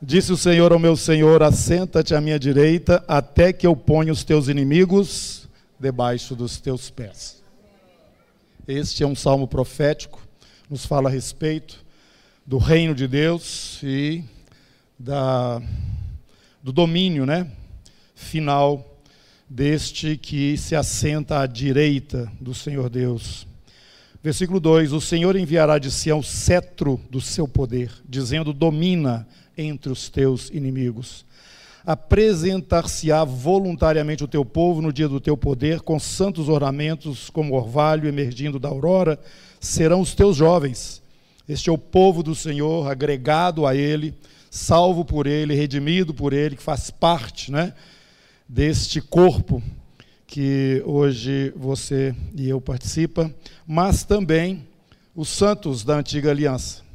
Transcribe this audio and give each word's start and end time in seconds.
Disse 0.00 0.30
o 0.30 0.36
Senhor 0.36 0.72
ao 0.72 0.78
meu 0.78 0.94
Senhor: 0.94 1.42
Assenta-te 1.42 2.14
à 2.14 2.20
minha 2.20 2.38
direita, 2.38 3.02
até 3.08 3.50
que 3.50 3.66
eu 3.66 3.74
ponha 3.74 4.12
os 4.12 4.22
teus 4.24 4.46
inimigos 4.46 5.48
debaixo 5.80 6.36
dos 6.36 6.60
teus 6.60 6.90
pés. 6.90 7.42
Este 8.68 9.02
é 9.02 9.06
um 9.06 9.14
salmo 9.14 9.48
profético, 9.48 10.20
nos 10.68 10.84
fala 10.84 11.08
a 11.08 11.12
respeito 11.12 11.82
do 12.44 12.58
reino 12.58 12.94
de 12.94 13.08
Deus 13.08 13.80
e 13.82 14.22
da, 14.98 15.62
do 16.62 16.72
domínio 16.72 17.24
né, 17.24 17.50
final 18.14 19.00
deste 19.48 20.18
que 20.18 20.58
se 20.58 20.76
assenta 20.76 21.40
à 21.40 21.46
direita 21.46 22.30
do 22.38 22.52
Senhor 22.52 22.90
Deus. 22.90 23.46
Versículo 24.22 24.60
2: 24.60 24.92
O 24.92 25.00
Senhor 25.00 25.36
enviará 25.36 25.78
de 25.78 25.90
si 25.90 26.12
o 26.12 26.22
cetro 26.22 27.00
do 27.08 27.20
seu 27.20 27.48
poder, 27.48 27.90
dizendo: 28.06 28.52
Domina 28.52 29.26
entre 29.56 29.90
os 29.90 30.08
teus 30.08 30.50
inimigos. 30.50 31.24
Apresentar-se-á 31.84 33.24
voluntariamente 33.24 34.24
o 34.24 34.28
teu 34.28 34.44
povo 34.44 34.82
no 34.82 34.92
dia 34.92 35.08
do 35.08 35.20
teu 35.20 35.36
poder, 35.36 35.80
com 35.80 35.98
santos 35.98 36.48
ornamentos, 36.48 37.30
como 37.30 37.54
orvalho 37.54 38.08
emergindo 38.08 38.58
da 38.58 38.68
aurora, 38.68 39.18
serão 39.60 40.00
os 40.00 40.14
teus 40.14 40.36
jovens. 40.36 41.00
Este 41.48 41.70
é 41.70 41.72
o 41.72 41.78
povo 41.78 42.22
do 42.22 42.34
Senhor, 42.34 42.90
agregado 42.90 43.66
a 43.66 43.74
Ele, 43.74 44.12
salvo 44.50 45.04
por 45.04 45.26
Ele, 45.26 45.54
redimido 45.54 46.12
por 46.12 46.32
Ele, 46.32 46.56
que 46.56 46.62
faz 46.62 46.90
parte 46.90 47.52
né, 47.52 47.72
deste 48.48 49.00
corpo 49.00 49.62
que 50.26 50.82
hoje 50.84 51.52
você 51.56 52.14
e 52.34 52.48
eu 52.48 52.60
participa, 52.60 53.32
mas 53.66 54.02
também 54.02 54.66
os 55.14 55.28
santos 55.28 55.84
da 55.84 55.96
antiga 55.96 56.30
aliança. 56.30 56.85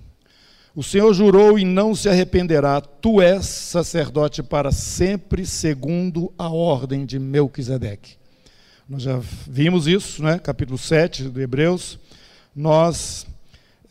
O 0.74 0.82
Senhor 0.82 1.14
jurou 1.14 1.60
e 1.60 1.66
não 1.66 1.94
se 1.94 2.08
arrependerá. 2.08 2.80
Tu 2.80 3.22
és 3.22 3.46
sacerdote 3.46 4.42
para 4.42 4.72
sempre, 4.72 5.46
segundo 5.46 6.32
a 6.38 6.48
ordem 6.48 7.06
de 7.06 7.20
Melquisedeque. 7.20 8.14
Nós 8.88 9.02
já 9.02 9.20
vimos 9.46 9.86
isso, 9.86 10.24
né? 10.24 10.40
capítulo 10.40 10.78
7 10.78 11.24
do 11.26 11.42
Hebreus. 11.42 12.00
Nós 12.56 13.28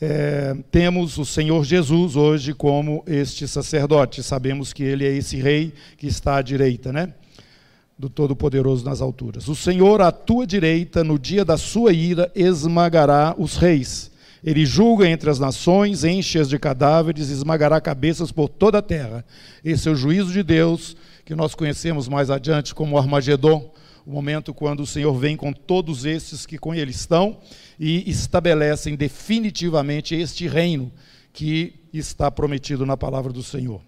é, 0.00 0.56
temos 0.70 1.18
o 1.18 1.24
Senhor 1.26 1.62
Jesus 1.66 2.16
hoje 2.16 2.54
como 2.54 3.04
este 3.06 3.46
sacerdote. 3.46 4.22
Sabemos 4.22 4.72
que 4.72 4.82
ele 4.82 5.06
é 5.06 5.14
esse 5.14 5.36
rei 5.36 5.74
que 5.98 6.06
está 6.06 6.36
à 6.36 6.42
direita, 6.42 6.90
né? 6.90 7.12
Do 7.98 8.08
Todo-Poderoso 8.08 8.86
nas 8.86 9.02
alturas. 9.02 9.48
O 9.48 9.54
Senhor, 9.54 10.00
à 10.00 10.10
tua 10.10 10.46
direita, 10.46 11.04
no 11.04 11.18
dia 11.18 11.44
da 11.44 11.58
sua 11.58 11.92
ira, 11.92 12.32
esmagará 12.34 13.34
os 13.36 13.58
reis 13.58 14.09
ele 14.42 14.64
julga 14.64 15.08
entre 15.08 15.28
as 15.28 15.38
nações, 15.38 16.04
enche-as 16.04 16.48
de 16.48 16.58
cadáveres, 16.58 17.28
esmagará 17.28 17.80
cabeças 17.80 18.32
por 18.32 18.48
toda 18.48 18.78
a 18.78 18.82
terra. 18.82 19.24
Esse 19.64 19.88
é 19.88 19.92
o 19.92 19.96
juízo 19.96 20.32
de 20.32 20.42
Deus, 20.42 20.96
que 21.24 21.34
nós 21.34 21.54
conhecemos 21.54 22.08
mais 22.08 22.30
adiante 22.30 22.74
como 22.74 22.96
Armagedon, 22.98 23.72
o 24.06 24.12
momento 24.12 24.54
quando 24.54 24.80
o 24.80 24.86
Senhor 24.86 25.12
vem 25.14 25.36
com 25.36 25.52
todos 25.52 26.04
esses 26.04 26.46
que 26.46 26.58
com 26.58 26.74
ele 26.74 26.90
estão 26.90 27.38
e 27.78 28.10
estabelecem 28.10 28.96
definitivamente 28.96 30.14
este 30.14 30.48
reino 30.48 30.90
que 31.32 31.74
está 31.92 32.30
prometido 32.30 32.86
na 32.86 32.96
palavra 32.96 33.32
do 33.32 33.42
Senhor. 33.42 33.80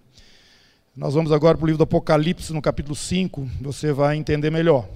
Nós 0.95 1.14
vamos 1.14 1.33
agora 1.33 1.56
para 1.56 1.64
o 1.64 1.67
livro 1.67 1.78
do 1.78 1.84
Apocalipse, 1.84 2.53
no 2.53 2.61
capítulo 2.61 2.95
5, 2.95 3.48
você 3.62 3.92
vai 3.92 4.17
entender 4.17 4.50
melhor. 4.50 4.86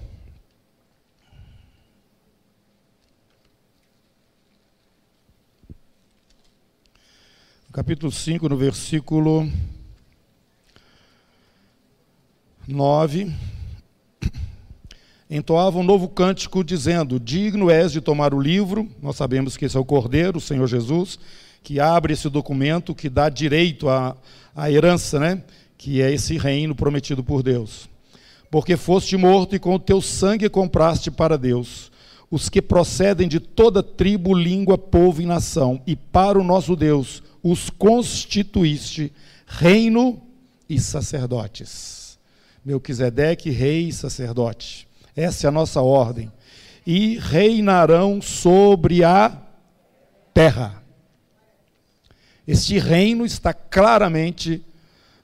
Capítulo 7.76 8.10
5, 8.10 8.48
no 8.48 8.56
versículo 8.56 9.46
9, 12.66 13.30
entoava 15.28 15.78
um 15.78 15.82
novo 15.82 16.08
cântico 16.08 16.64
dizendo: 16.64 17.20
Digno 17.20 17.70
és 17.70 17.92
de 17.92 18.00
tomar 18.00 18.32
o 18.32 18.40
livro, 18.40 18.88
nós 19.02 19.16
sabemos 19.16 19.58
que 19.58 19.66
esse 19.66 19.76
é 19.76 19.80
o 19.80 19.84
Cordeiro, 19.84 20.38
o 20.38 20.40
Senhor 20.40 20.66
Jesus, 20.66 21.18
que 21.62 21.78
abre 21.78 22.14
esse 22.14 22.30
documento 22.30 22.94
que 22.94 23.10
dá 23.10 23.28
direito 23.28 23.90
à, 23.90 24.16
à 24.54 24.70
herança, 24.70 25.20
né? 25.20 25.42
que 25.76 26.00
é 26.00 26.10
esse 26.10 26.38
reino 26.38 26.74
prometido 26.74 27.22
por 27.22 27.42
Deus. 27.42 27.90
Porque 28.50 28.78
foste 28.78 29.18
morto 29.18 29.54
e 29.54 29.58
com 29.58 29.74
o 29.74 29.78
teu 29.78 30.00
sangue 30.00 30.48
compraste 30.48 31.10
para 31.10 31.36
Deus 31.36 31.92
os 32.30 32.48
que 32.48 32.60
procedem 32.60 33.28
de 33.28 33.38
toda 33.38 33.82
tribo, 33.82 34.34
língua, 34.34 34.76
povo 34.76 35.22
e 35.22 35.26
nação, 35.26 35.80
e 35.86 35.94
para 35.94 36.38
o 36.38 36.44
nosso 36.44 36.74
Deus 36.74 37.22
os 37.50 37.70
constituíste 37.70 39.12
reino 39.46 40.20
e 40.68 40.80
sacerdotes. 40.80 42.18
Melquisedeque, 42.64 43.50
rei 43.50 43.88
e 43.88 43.92
sacerdote. 43.92 44.88
Essa 45.14 45.46
é 45.46 45.48
a 45.48 45.52
nossa 45.52 45.80
ordem. 45.80 46.32
E 46.84 47.18
reinarão 47.18 48.20
sobre 48.20 49.04
a 49.04 49.40
terra. 50.34 50.82
Este 52.46 52.78
reino 52.78 53.24
está 53.24 53.54
claramente 53.54 54.64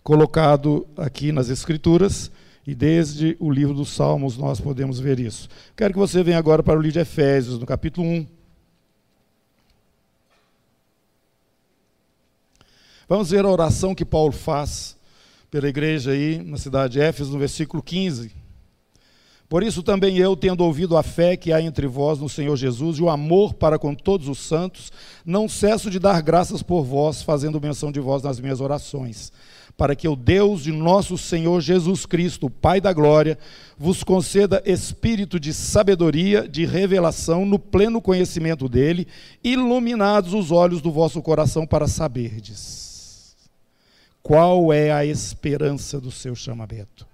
colocado 0.05 0.87
aqui 0.97 1.33
nas 1.33 1.49
Escrituras, 1.49 2.31
e 2.65 2.75
desde 2.75 3.37
o 3.41 3.51
livro 3.51 3.75
dos 3.75 3.91
Salmos 3.91 4.37
nós 4.37 4.61
podemos 4.61 5.01
ver 5.01 5.19
isso. 5.19 5.49
Quero 5.77 5.93
que 5.93 5.99
você 5.99 6.23
venha 6.23 6.39
agora 6.39 6.63
para 6.63 6.79
o 6.79 6.83
livro 6.83 6.95
de 6.95 7.01
Efésios, 7.01 7.59
no 7.59 7.67
capítulo 7.67 8.07
1. 8.07 8.42
Vamos 13.13 13.29
ver 13.29 13.45
a 13.45 13.51
oração 13.51 13.95
que 13.95 14.07
Paulo 14.07 14.33
faz 14.33 14.97
pela 15.51 15.69
igreja 15.69 16.13
aí 16.13 16.43
na 16.43 16.57
cidade 16.57 16.95
de 16.95 17.01
Éfeso, 17.03 17.31
no 17.31 17.39
versículo 17.39 17.83
15. 17.83 18.33
Por 19.51 19.63
isso 19.63 19.83
também 19.83 20.17
eu, 20.17 20.35
tendo 20.35 20.65
ouvido 20.65 20.97
a 20.97 21.03
fé 21.03 21.37
que 21.37 21.53
há 21.53 21.61
entre 21.61 21.87
vós 21.87 22.19
no 22.19 22.27
Senhor 22.27 22.57
Jesus 22.57 22.97
e 22.97 23.03
o 23.03 23.11
amor 23.11 23.53
para 23.53 23.79
com 23.79 23.95
todos 23.95 24.29
os 24.29 24.39
santos, 24.39 24.91
não 25.27 25.47
cesso 25.47 25.91
de 25.91 25.99
dar 25.99 26.23
graças 26.23 26.63
por 26.63 26.85
vós, 26.85 27.21
fazendo 27.23 27.61
menção 27.61 27.93
de 27.93 28.01
vós 28.01 28.23
nas 28.23 28.41
minhas 28.41 28.63
orações 28.63 29.31
para 29.77 29.97
que 29.97 30.07
o 30.07 30.15
Deus 30.15 30.65
de 30.65 30.73
nosso 30.73 31.17
Senhor 31.17 31.61
Jesus 31.61 32.05
Cristo, 32.05 32.51
Pai 32.51 32.79
da 32.79 32.93
glória, 32.93 33.39
vos 33.79 34.03
conceda 34.03 34.63
espírito 34.67 35.41
de 35.41 35.53
sabedoria, 35.53 36.47
de 36.47 36.67
revelação 36.67 37.47
no 37.47 37.59
pleno 37.59 38.01
conhecimento 38.01 38.69
dele, 38.69 39.07
iluminados 39.43 40.35
os 40.35 40.51
olhos 40.51 40.83
do 40.83 40.91
vosso 40.91 41.23
coração 41.23 41.67
para 41.67 41.89
saberdes 41.89 42.92
qual 44.23 44.73
é 44.73 44.93
a 44.93 45.05
esperança 45.05 46.01
do 46.01 46.11
seu 46.11 46.35
chamamento? 46.35 47.07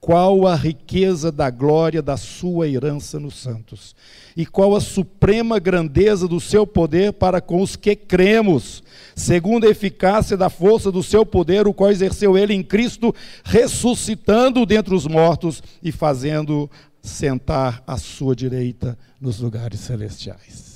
Qual 0.00 0.46
a 0.46 0.54
riqueza 0.54 1.32
da 1.32 1.48
glória 1.48 2.02
da 2.02 2.16
sua 2.16 2.68
herança 2.68 3.18
nos 3.18 3.36
santos, 3.36 3.96
e 4.36 4.44
qual 4.44 4.76
a 4.76 4.80
suprema 4.80 5.58
grandeza 5.58 6.28
do 6.28 6.38
seu 6.38 6.66
poder 6.66 7.14
para 7.14 7.40
com 7.40 7.62
os 7.62 7.74
que 7.74 7.96
cremos, 7.96 8.82
segundo 9.16 9.66
a 9.66 9.70
eficácia 9.70 10.36
da 10.36 10.50
força 10.50 10.92
do 10.92 11.02
seu 11.02 11.24
poder, 11.24 11.66
o 11.66 11.72
qual 11.72 11.90
exerceu 11.90 12.36
ele 12.36 12.52
em 12.52 12.62
Cristo, 12.62 13.14
ressuscitando 13.42 14.66
dentre 14.66 14.94
os 14.94 15.06
mortos 15.06 15.62
e 15.82 15.90
fazendo 15.90 16.70
sentar 17.00 17.82
à 17.86 17.96
sua 17.96 18.36
direita 18.36 18.98
nos 19.18 19.40
lugares 19.40 19.80
celestiais. 19.80 20.73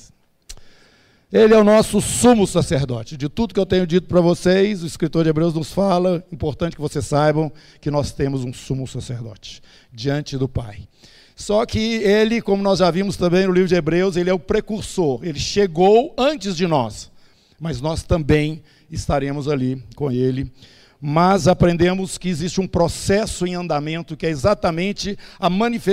Ele 1.30 1.52
é 1.52 1.58
o 1.58 1.64
nosso 1.64 2.00
sumo 2.00 2.46
sacerdote. 2.46 3.14
De 3.14 3.28
tudo 3.28 3.52
que 3.52 3.60
eu 3.60 3.66
tenho 3.66 3.86
dito 3.86 4.08
para 4.08 4.20
vocês, 4.20 4.82
o 4.82 4.86
escritor 4.86 5.24
de 5.24 5.30
Hebreus 5.30 5.52
nos 5.52 5.70
fala, 5.70 6.24
importante 6.32 6.74
que 6.74 6.80
vocês 6.80 7.04
saibam 7.04 7.52
que 7.82 7.90
nós 7.90 8.12
temos 8.12 8.44
um 8.44 8.52
sumo 8.52 8.86
sacerdote 8.86 9.62
diante 9.92 10.38
do 10.38 10.48
Pai. 10.48 10.88
Só 11.36 11.66
que 11.66 11.78
ele, 11.78 12.40
como 12.40 12.62
nós 12.62 12.78
já 12.78 12.90
vimos 12.90 13.18
também 13.18 13.46
no 13.46 13.52
livro 13.52 13.68
de 13.68 13.74
Hebreus, 13.74 14.16
ele 14.16 14.30
é 14.30 14.32
o 14.32 14.38
precursor, 14.38 15.20
ele 15.22 15.38
chegou 15.38 16.14
antes 16.16 16.56
de 16.56 16.66
nós, 16.66 17.10
mas 17.60 17.78
nós 17.78 18.02
também 18.02 18.62
estaremos 18.90 19.48
ali 19.48 19.84
com 19.94 20.10
ele. 20.10 20.50
Mas 20.98 21.46
aprendemos 21.46 22.16
que 22.16 22.30
existe 22.30 22.58
um 22.58 22.66
processo 22.66 23.46
em 23.46 23.54
andamento 23.54 24.16
que 24.16 24.26
é 24.26 24.30
exatamente 24.30 25.16
a 25.38 25.48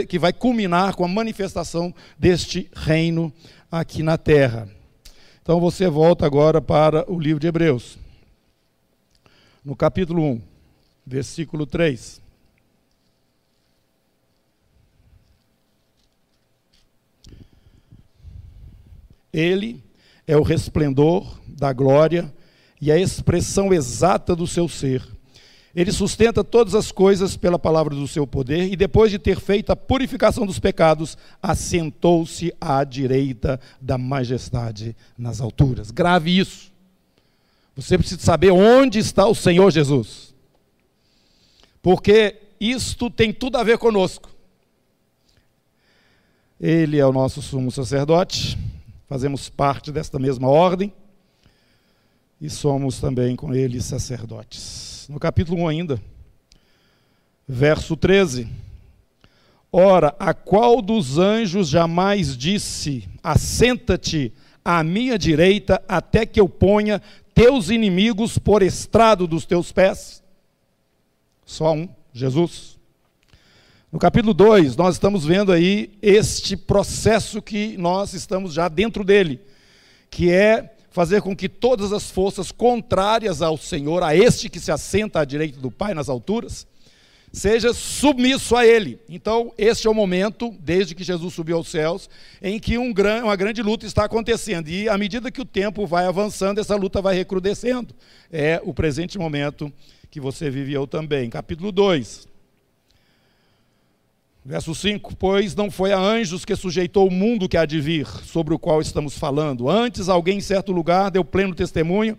que 0.08 0.18
vai 0.18 0.32
culminar 0.32 0.96
com 0.96 1.04
a 1.04 1.10
manifestação 1.10 1.94
deste 2.18 2.70
reino 2.74 3.32
aqui 3.70 4.02
na 4.02 4.18
terra. 4.18 4.75
Então 5.46 5.60
você 5.60 5.88
volta 5.88 6.26
agora 6.26 6.60
para 6.60 7.08
o 7.08 7.20
livro 7.20 7.40
de 7.40 7.46
Hebreus, 7.46 8.00
no 9.64 9.76
capítulo 9.76 10.24
1, 10.24 10.42
versículo 11.06 11.68
3. 11.68 12.20
Ele 19.32 19.84
é 20.26 20.36
o 20.36 20.42
resplendor 20.42 21.40
da 21.48 21.72
glória 21.72 22.34
e 22.82 22.92
a 22.92 22.98
expressão 22.98 23.72
exata 23.72 24.36
do 24.36 24.48
seu 24.48 24.68
ser 24.68 25.15
ele 25.76 25.92
sustenta 25.92 26.42
todas 26.44 26.74
as 26.74 26.92
coisas 26.92 27.36
pela 27.36 27.60
palavra 27.60 27.94
do 27.94 28.08
seu 28.08 28.26
poder 28.26 28.72
e, 28.72 28.78
depois 28.78 29.12
de 29.12 29.20
ter 29.20 29.42
feito 29.42 29.72
a 29.72 29.76
purificação 29.76 30.46
dos 30.46 30.58
pecados, 30.58 31.18
assentou-se 31.44 32.54
à 32.62 32.84
direita 32.86 33.60
da 33.82 33.98
majestade 33.98 34.96
nas 35.18 35.42
alturas. 35.42 35.92
Grave 35.92 36.40
isso. 36.40 36.72
Você 37.76 37.98
precisa 37.98 38.22
saber 38.22 38.52
onde 38.52 39.00
está 39.00 39.28
o 39.28 39.36
Senhor 39.36 39.70
Jesus. 39.70 40.34
porque 41.86 42.42
isto 42.60 43.12
tem 43.12 43.32
tudo 43.32 43.58
a 43.58 43.64
ver 43.64 43.78
conosco. 43.78 44.32
Ele 46.60 46.98
é 46.98 47.06
o 47.06 47.14
nosso 47.14 47.44
sumo 47.44 47.70
sacerdote, 47.70 48.58
fazemos 49.08 49.50
parte 49.50 49.92
desta 49.92 50.18
mesma 50.18 50.48
ordem 50.48 50.92
e 52.42 52.50
somos 52.50 53.00
também 53.00 53.36
com 53.36 53.54
ele 53.54 53.80
sacerdotes. 53.84 54.95
No 55.08 55.20
capítulo 55.20 55.62
1 55.64 55.68
ainda, 55.68 56.02
verso 57.48 57.96
13. 57.96 58.48
Ora, 59.72 60.16
a 60.18 60.34
qual 60.34 60.82
dos 60.82 61.20
anjos 61.20 61.68
jamais 61.68 62.36
disse: 62.36 63.08
Assenta-te 63.22 64.34
à 64.64 64.84
minha 64.84 65.18
direita, 65.18 65.84
até 65.88 66.26
que 66.26 66.40
eu 66.40 66.50
ponha 66.50 67.02
teus 67.36 67.70
inimigos 67.70 68.40
por 68.40 68.64
estrado 68.64 69.28
dos 69.28 69.46
teus 69.46 69.72
pés? 69.72 70.24
Só 71.46 71.74
um, 71.74 71.88
Jesus. 72.12 72.80
No 73.92 74.00
capítulo 74.00 74.34
2, 74.34 74.76
nós 74.76 74.96
estamos 74.96 75.24
vendo 75.24 75.52
aí 75.52 75.94
este 76.02 76.58
processo 76.58 77.44
que 77.44 77.78
nós 77.78 78.14
estamos 78.14 78.54
já 78.54 78.68
dentro 78.68 79.04
dele, 79.04 79.40
que 80.10 80.32
é 80.32 80.75
fazer 80.96 81.22
com 81.22 81.36
que 81.36 81.50
todas 81.50 81.92
as 81.92 82.10
forças 82.10 82.54
contrárias 82.54 83.42
ao 83.42 83.58
Senhor, 83.58 84.02
a 84.02 84.16
este 84.16 84.48
que 84.48 84.62
se 84.62 84.72
assenta 84.72 85.20
à 85.20 85.26
direita 85.26 85.60
do 85.60 85.70
Pai 85.70 85.94
nas 85.94 86.08
alturas, 86.08 86.66
seja 87.34 87.74
submisso 87.74 88.56
a 88.56 88.66
Ele. 88.66 88.98
Então, 89.10 89.52
este 89.58 89.88
é 89.88 89.90
o 89.90 89.94
momento, 89.94 90.56
desde 90.58 90.96
que 90.96 91.04
Jesus 91.04 91.34
subiu 91.34 91.58
aos 91.58 91.68
céus, 91.68 92.10
em 92.42 92.58
que 92.58 92.78
um 92.78 92.94
gran, 92.94 93.26
uma 93.26 93.36
grande 93.36 93.62
luta 93.62 93.86
está 93.86 94.06
acontecendo. 94.06 94.70
E 94.70 94.88
à 94.88 94.98
medida 94.98 95.30
que 95.30 95.42
o 95.42 95.46
tempo 95.46 95.86
vai 95.86 96.06
avançando, 96.06 96.62
essa 96.62 96.78
luta 96.78 97.02
vai 97.02 97.14
recrudescendo. 97.14 97.94
É 98.32 98.62
o 98.64 98.74
presente 98.74 99.18
momento 99.18 99.70
que 100.10 100.22
você 100.22 100.50
vive 100.50 100.72
eu 100.72 100.88
também. 100.88 101.30
Capítulo 101.30 101.74
2. 101.74 102.35
Verso 104.48 104.76
5: 104.76 105.16
Pois 105.16 105.56
não 105.56 105.72
foi 105.72 105.92
a 105.92 105.98
anjos 105.98 106.46
que 106.46 106.56
sujeitou 106.56 107.08
o 107.08 107.12
mundo 107.12 107.50
que 107.50 107.58
há 107.58 107.66
de 107.66 107.82
vir, 107.82 108.06
sobre 108.06 108.54
o 108.54 108.60
qual 108.60 108.80
estamos 108.80 109.18
falando. 109.18 109.68
Antes, 109.68 110.08
alguém 110.08 110.38
em 110.38 110.42
certo 110.42 110.72
lugar 110.72 111.10
deu 111.10 111.26
pleno 111.26 111.56
testemunho 111.56 112.16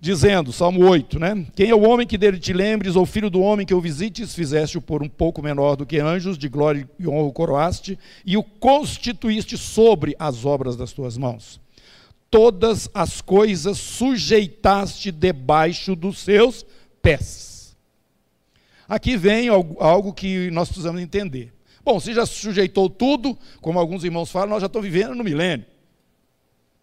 dizendo, 0.00 0.50
Salmo 0.50 0.88
8, 0.88 1.20
né? 1.20 1.46
Quem 1.54 1.68
é 1.68 1.74
o 1.74 1.82
homem 1.82 2.06
que 2.06 2.16
dele 2.16 2.38
te 2.38 2.54
lembres, 2.54 2.96
ou 2.96 3.04
filho 3.04 3.28
do 3.28 3.40
homem 3.40 3.66
que 3.66 3.74
o 3.74 3.80
visites, 3.80 4.34
fizeste-o 4.34 4.80
por 4.80 5.02
um 5.02 5.08
pouco 5.08 5.42
menor 5.42 5.76
do 5.76 5.84
que 5.84 6.00
anjos, 6.00 6.38
de 6.38 6.48
glória 6.48 6.88
e 6.98 7.06
honra 7.06 7.28
o 7.28 7.32
coroaste, 7.32 7.98
e 8.24 8.36
o 8.36 8.42
constituíste 8.42 9.58
sobre 9.58 10.16
as 10.18 10.46
obras 10.46 10.74
das 10.74 10.92
tuas 10.92 11.18
mãos. 11.18 11.60
Todas 12.30 12.88
as 12.94 13.20
coisas 13.20 13.76
sujeitaste 13.76 15.12
debaixo 15.12 15.94
dos 15.94 16.18
seus 16.18 16.64
pés. 17.02 17.51
Aqui 18.92 19.16
vem 19.16 19.48
algo 19.48 20.12
que 20.12 20.50
nós 20.50 20.68
precisamos 20.68 21.00
entender. 21.00 21.50
Bom, 21.82 21.98
se 21.98 22.12
já 22.12 22.26
sujeitou 22.26 22.90
tudo, 22.90 23.38
como 23.62 23.78
alguns 23.78 24.04
irmãos 24.04 24.30
falam, 24.30 24.50
nós 24.50 24.60
já 24.60 24.66
estamos 24.66 24.86
vivendo 24.86 25.14
no 25.14 25.24
milênio. 25.24 25.64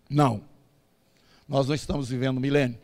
Não. 0.09 0.41
Nós 1.47 1.67
não 1.67 1.75
estamos 1.75 2.09
vivendo 2.09 2.33
no 2.33 2.41
milênio. 2.41 2.79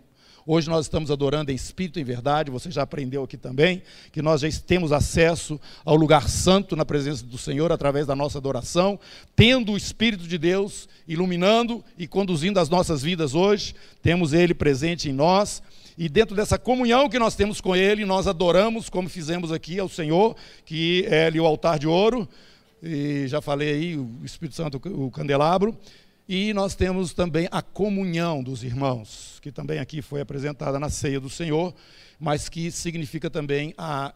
Hoje 0.45 0.69
nós 0.69 0.85
estamos 0.85 1.09
adorando 1.09 1.51
em 1.51 1.55
espírito 1.55 1.97
e 1.97 2.03
em 2.03 2.05
verdade, 2.05 2.51
você 2.51 2.69
já 2.69 2.83
aprendeu 2.83 3.23
aqui 3.23 3.35
também, 3.35 3.81
que 4.11 4.21
nós 4.21 4.41
já 4.41 4.49
temos 4.63 4.91
acesso 4.91 5.59
ao 5.83 5.95
lugar 5.95 6.29
santo 6.29 6.75
na 6.75 6.85
presença 6.85 7.25
do 7.25 7.39
Senhor 7.39 7.71
através 7.71 8.05
da 8.05 8.15
nossa 8.15 8.37
adoração, 8.37 8.99
tendo 9.35 9.71
o 9.71 9.77
Espírito 9.77 10.27
de 10.27 10.37
Deus 10.37 10.87
iluminando 11.07 11.83
e 11.97 12.05
conduzindo 12.05 12.59
as 12.59 12.69
nossas 12.69 13.01
vidas 13.01 13.33
hoje, 13.33 13.73
temos 14.03 14.33
Ele 14.33 14.53
presente 14.53 15.09
em 15.09 15.13
nós. 15.13 15.63
E 15.97 16.09
dentro 16.09 16.35
dessa 16.35 16.57
comunhão 16.57 17.07
que 17.07 17.17
nós 17.17 17.35
temos 17.35 17.61
com 17.61 17.73
Ele, 17.75 18.03
nós 18.03 18.27
adoramos, 18.27 18.89
como 18.89 19.07
fizemos 19.07 19.51
aqui 19.51 19.79
ao 19.79 19.87
Senhor, 19.87 20.35
que 20.65 21.05
é 21.07 21.27
ali 21.27 21.39
o 21.39 21.45
altar 21.45 21.79
de 21.79 21.87
ouro, 21.87 22.27
e 22.83 23.27
já 23.27 23.41
falei 23.41 23.69
aí, 23.69 23.97
o 23.97 24.19
Espírito 24.23 24.55
Santo, 24.55 24.81
o 24.83 25.09
candelabro, 25.09 25.77
e 26.27 26.53
nós 26.53 26.75
temos 26.75 27.13
também 27.13 27.47
a 27.49 27.61
comunhão 27.61 28.43
dos 28.43 28.61
irmãos, 28.63 29.39
que 29.41 29.51
também 29.51 29.79
aqui 29.79 30.01
foi 30.01 30.19
apresentada 30.19 30.77
na 30.79 30.89
ceia 30.89 31.19
do 31.19 31.29
Senhor, 31.29 31.73
mas 32.19 32.49
que 32.49 32.71
significa 32.71 33.29
também 33.29 33.73
a, 33.77 34.13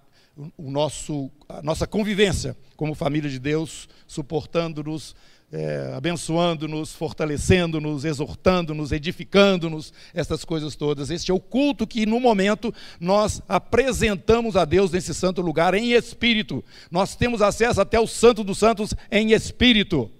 o 0.58 0.70
nosso, 0.70 1.32
a 1.48 1.62
nossa 1.62 1.88
convivência 1.88 2.58
como 2.76 2.94
família 2.94 3.30
de 3.30 3.40
Deus, 3.40 3.88
suportando-nos, 4.06 5.16
é, 5.52 5.94
abençoando-nos, 5.96 6.94
fortalecendo-nos, 6.94 8.06
exortando-nos, 8.06 8.92
edificando-nos, 8.92 9.92
essas 10.14 10.46
coisas 10.46 10.76
todas. 10.76 11.10
Este 11.10 11.32
é 11.32 11.34
o 11.34 11.40
culto 11.40 11.88
que, 11.88 12.06
no 12.06 12.20
momento, 12.20 12.74
nós 13.00 13.42
apresentamos 13.48 14.56
a 14.56 14.64
Deus 14.64 14.92
nesse 14.92 15.14
santo 15.14 15.42
lugar 15.42 15.74
em 15.74 15.94
espírito. 15.94 16.64
Nós 16.92 17.16
temos 17.16 17.42
acesso 17.42 17.82
até 17.82 18.00
o 18.00 18.08
Santo 18.08 18.44
dos 18.44 18.60
Santos 18.60 18.94
em 19.12 19.32
espírito. 19.32 20.12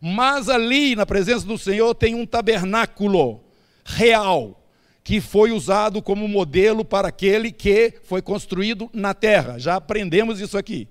Mas 0.00 0.48
ali, 0.48 0.94
na 0.94 1.06
presença 1.06 1.46
do 1.46 1.58
Senhor, 1.58 1.94
tem 1.94 2.14
um 2.14 2.26
tabernáculo 2.26 3.40
real, 3.84 4.60
que 5.02 5.20
foi 5.20 5.50
usado 5.50 6.00
como 6.00 6.28
modelo 6.28 6.84
para 6.84 7.08
aquele 7.08 7.50
que 7.50 7.94
foi 8.04 8.22
construído 8.22 8.88
na 8.92 9.14
terra. 9.14 9.58
Já 9.58 9.76
aprendemos 9.76 10.40
isso 10.40 10.56
aqui. 10.56 10.88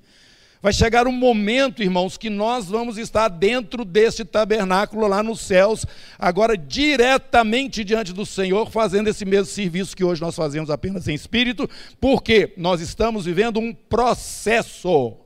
Vai 0.63 0.71
chegar 0.71 1.07
um 1.09 1.11
momento, 1.11 1.83
irmãos, 1.83 2.15
que 2.15 2.29
nós 2.29 2.69
vamos 2.69 2.97
estar 2.97 3.27
dentro 3.27 3.83
desse 3.83 4.23
tabernáculo 4.23 5.05
lá 5.07 5.21
nos 5.21 5.41
céus, 5.41 5.85
agora 6.17 6.55
diretamente 6.57 7.83
diante 7.83 8.13
do 8.13 8.25
Senhor, 8.25 8.71
fazendo 8.71 9.09
esse 9.09 9.25
mesmo 9.25 9.47
serviço 9.47 9.93
que 9.93 10.05
hoje 10.05 10.21
nós 10.21 10.37
fazemos 10.37 10.69
apenas 10.69 11.05
em 11.09 11.13
espírito, 11.13 11.69
porque 11.99 12.53
nós 12.55 12.79
estamos 12.79 13.25
vivendo 13.25 13.59
um 13.59 13.73
processo 13.73 15.17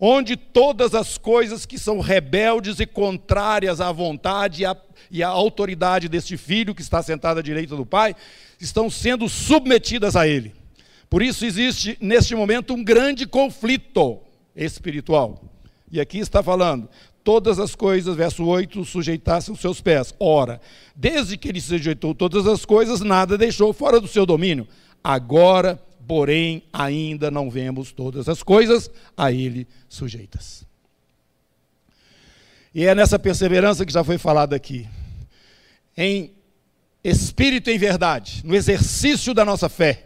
onde 0.00 0.36
todas 0.36 0.96
as 0.96 1.16
coisas 1.16 1.64
que 1.64 1.78
são 1.78 2.00
rebeldes 2.00 2.80
e 2.80 2.86
contrárias 2.86 3.80
à 3.80 3.92
vontade 3.92 4.62
e 4.62 4.66
à, 4.66 4.76
e 5.12 5.22
à 5.22 5.28
autoridade 5.28 6.08
deste 6.08 6.36
filho 6.36 6.74
que 6.74 6.82
está 6.82 7.00
sentado 7.04 7.38
à 7.38 7.42
direita 7.42 7.76
do 7.76 7.86
Pai, 7.86 8.16
estão 8.60 8.90
sendo 8.90 9.28
submetidas 9.28 10.16
a 10.16 10.26
ele. 10.26 10.52
Por 11.08 11.22
isso 11.22 11.46
existe 11.46 11.96
neste 12.00 12.34
momento 12.34 12.74
um 12.74 12.82
grande 12.82 13.28
conflito 13.28 14.25
espiritual. 14.56 15.40
E 15.90 16.00
aqui 16.00 16.18
está 16.18 16.42
falando, 16.42 16.88
todas 17.22 17.58
as 17.58 17.74
coisas, 17.74 18.16
verso 18.16 18.44
8, 18.44 18.84
sujeitassem 18.84 19.54
os 19.54 19.60
seus 19.60 19.80
pés. 19.80 20.14
Ora, 20.18 20.60
desde 20.94 21.36
que 21.36 21.48
ele 21.48 21.60
sujeitou 21.60 22.14
todas 22.14 22.46
as 22.46 22.64
coisas, 22.64 23.00
nada 23.00 23.38
deixou 23.38 23.72
fora 23.72 24.00
do 24.00 24.08
seu 24.08 24.24
domínio. 24.24 24.66
Agora 25.04 25.80
porém 26.06 26.62
ainda 26.72 27.30
não 27.30 27.50
vemos 27.50 27.92
todas 27.92 28.28
as 28.28 28.42
coisas 28.42 28.90
a 29.16 29.32
Ele 29.32 29.66
sujeitas. 29.88 30.64
E 32.74 32.84
é 32.84 32.94
nessa 32.94 33.18
perseverança 33.18 33.84
que 33.84 33.92
já 33.92 34.04
foi 34.04 34.18
falado 34.18 34.54
aqui, 34.54 34.86
em 35.96 36.32
espírito 37.02 37.70
e 37.70 37.74
em 37.74 37.78
verdade, 37.78 38.42
no 38.44 38.54
exercício 38.54 39.32
da 39.32 39.44
nossa 39.44 39.68
fé. 39.68 40.04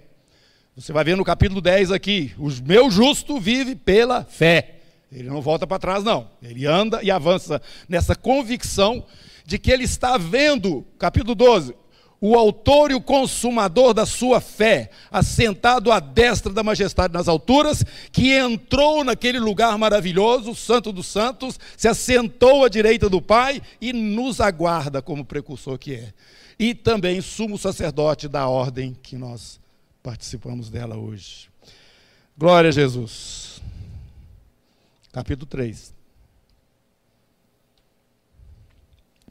Você 0.80 0.94
vai 0.94 1.04
ver 1.04 1.14
no 1.14 1.24
capítulo 1.24 1.60
10 1.60 1.92
aqui: 1.92 2.32
o 2.38 2.48
meu 2.66 2.90
justo 2.90 3.38
vive 3.38 3.76
pela 3.76 4.24
fé. 4.24 4.76
Ele 5.12 5.28
não 5.28 5.42
volta 5.42 5.66
para 5.66 5.78
trás, 5.78 6.02
não. 6.02 6.30
Ele 6.42 6.64
anda 6.64 7.02
e 7.02 7.10
avança 7.10 7.60
nessa 7.86 8.16
convicção 8.16 9.04
de 9.44 9.58
que 9.58 9.70
ele 9.70 9.84
está 9.84 10.16
vendo, 10.16 10.86
capítulo 10.98 11.34
12, 11.34 11.74
o 12.18 12.34
autor 12.34 12.90
e 12.90 12.94
o 12.94 13.00
consumador 13.00 13.92
da 13.92 14.06
sua 14.06 14.40
fé, 14.40 14.88
assentado 15.12 15.92
à 15.92 16.00
destra 16.00 16.50
da 16.50 16.62
majestade 16.62 17.12
nas 17.12 17.28
alturas, 17.28 17.84
que 18.10 18.32
entrou 18.32 19.04
naquele 19.04 19.38
lugar 19.38 19.76
maravilhoso, 19.76 20.52
o 20.52 20.56
Santo 20.56 20.92
dos 20.92 21.08
Santos, 21.08 21.60
se 21.76 21.88
assentou 21.88 22.64
à 22.64 22.70
direita 22.70 23.06
do 23.06 23.20
Pai 23.20 23.60
e 23.82 23.92
nos 23.92 24.40
aguarda 24.40 25.02
como 25.02 25.26
precursor 25.26 25.76
que 25.76 25.96
é. 25.96 26.14
E 26.58 26.74
também 26.74 27.20
sumo 27.20 27.58
sacerdote 27.58 28.28
da 28.28 28.48
ordem 28.48 28.96
que 29.02 29.16
nós 29.16 29.60
participamos 30.02 30.70
dela 30.70 30.96
hoje. 30.96 31.50
Glória 32.36 32.68
a 32.68 32.72
Jesus. 32.72 33.60
Capítulo 35.12 35.46
3. 35.46 35.94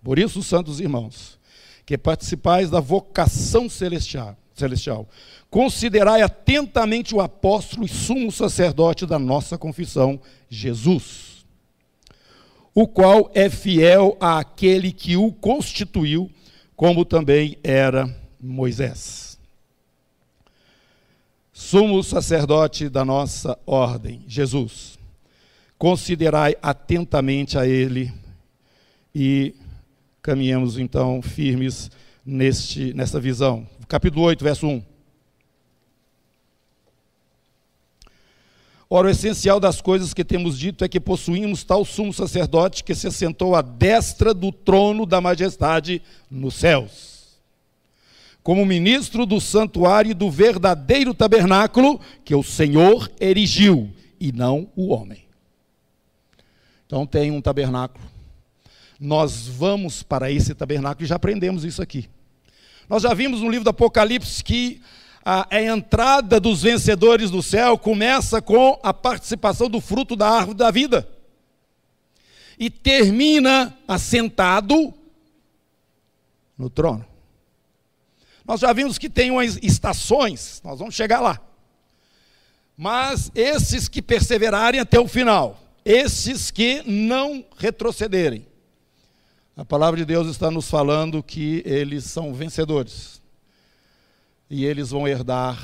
Por 0.04 0.20
isso, 0.20 0.42
santos 0.44 0.80
irmãos, 0.80 1.40
que 1.86 1.98
participais 1.98 2.70
da 2.70 2.80
vocação 2.80 3.68
celestial, 3.70 4.38
celestial. 4.54 5.08
Considerai 5.50 6.22
atentamente 6.22 7.16
o 7.16 7.22
apóstolo 7.22 7.86
e 7.86 7.90
sumo 7.90 8.32
sacerdote 8.32 9.06
da 9.06 9.18
nossa 9.18 9.58
confissão, 9.58 10.22
Jesus, 10.48 11.46
o 12.74 12.88
qual 12.88 13.32
é 13.34 13.50
fiel 13.50 14.16
àquele 14.20 14.92
que 14.92 15.18
o 15.18 15.34
constituiu, 15.34 16.30
como 16.76 17.04
também 17.04 17.58
era 17.64 18.16
Moisés. 18.40 19.29
Sumo 21.60 22.02
sacerdote 22.02 22.88
da 22.88 23.04
nossa 23.04 23.60
ordem, 23.68 24.24
Jesus. 24.26 24.98
Considerai 25.78 26.56
atentamente 26.62 27.58
a 27.58 27.68
ele 27.68 28.14
e 29.14 29.54
caminhemos 30.22 30.80
então 30.80 31.22
firmes 31.22 31.92
neste, 32.26 32.94
nessa 32.94 33.20
visão. 33.20 33.68
Capítulo 33.90 34.24
8, 34.24 34.42
verso 34.42 34.68
1. 34.68 34.82
Ora, 38.90 39.08
o 39.08 39.12
essencial 39.12 39.60
das 39.60 39.82
coisas 39.82 40.14
que 40.14 40.24
temos 40.24 40.58
dito 40.58 40.86
é 40.86 40.88
que 40.88 40.98
possuímos 40.98 41.66
tal 41.66 41.84
sumo 41.84 42.14
sacerdote 42.14 42.86
que 42.86 42.96
se 42.96 43.08
assentou 43.08 43.54
à 43.54 43.62
destra 43.62 44.34
do 44.34 44.50
trono 44.54 45.06
da 45.06 45.20
majestade 45.20 46.02
nos 46.32 46.56
céus. 46.56 47.19
Como 48.42 48.66
ministro 48.66 49.26
do 49.26 49.40
santuário 49.40 50.12
e 50.12 50.14
do 50.14 50.30
verdadeiro 50.30 51.14
tabernáculo 51.14 52.00
que 52.24 52.34
o 52.34 52.44
Senhor 52.44 53.12
erigiu, 53.20 53.94
e 54.20 54.32
não 54.32 54.70
o 54.76 54.94
homem. 54.94 55.24
Então 56.86 57.06
tem 57.06 57.32
um 57.32 57.42
tabernáculo. 57.42 58.04
Nós 59.00 59.48
vamos 59.48 60.04
para 60.04 60.32
esse 60.32 60.54
tabernáculo 60.54 61.06
e 61.06 61.08
já 61.08 61.16
aprendemos 61.16 61.64
isso 61.64 61.82
aqui. 61.82 62.10
Nós 62.90 63.04
já 63.04 63.14
vimos 63.14 63.42
no 63.42 63.50
livro 63.50 63.64
do 63.64 63.70
Apocalipse 63.70 64.44
que 64.44 64.82
a, 65.24 65.48
a 65.56 65.62
entrada 65.62 66.40
dos 66.40 66.64
vencedores 66.64 67.30
do 67.30 67.44
céu 67.44 67.78
começa 67.78 68.42
com 68.42 68.80
a 68.82 68.94
participação 68.94 69.70
do 69.70 69.80
fruto 69.80 70.16
da 70.16 70.28
árvore 70.28 70.58
da 70.58 70.72
vida. 70.72 71.08
E 72.58 72.70
termina 72.70 73.78
assentado 73.88 74.94
no 76.58 76.70
trono. 76.70 77.06
Nós 78.50 78.62
já 78.62 78.74
vimos 78.74 78.98
que 78.98 79.12
tem 79.12 79.30
umas 79.30 79.60
estações, 79.62 80.60
nós 80.64 80.80
vamos 80.80 80.96
chegar 80.96 81.20
lá. 81.20 81.40
Mas 82.76 83.32
esses 83.36 83.88
que 83.88 84.02
perseverarem 84.02 84.80
até 84.80 85.00
o 85.00 85.08
final, 85.08 85.62
esses 85.86 86.50
que 86.50 86.82
não 86.82 87.46
retrocederem. 87.60 88.48
A 89.56 89.64
palavra 89.64 90.00
de 90.00 90.06
Deus 90.06 90.28
está 90.28 90.50
nos 90.50 90.68
falando 90.68 91.22
que 91.22 91.62
eles 91.64 92.06
são 92.06 92.34
vencedores 92.34 93.22
e 94.50 94.66
eles 94.66 94.90
vão 94.90 95.08
herdar 95.08 95.64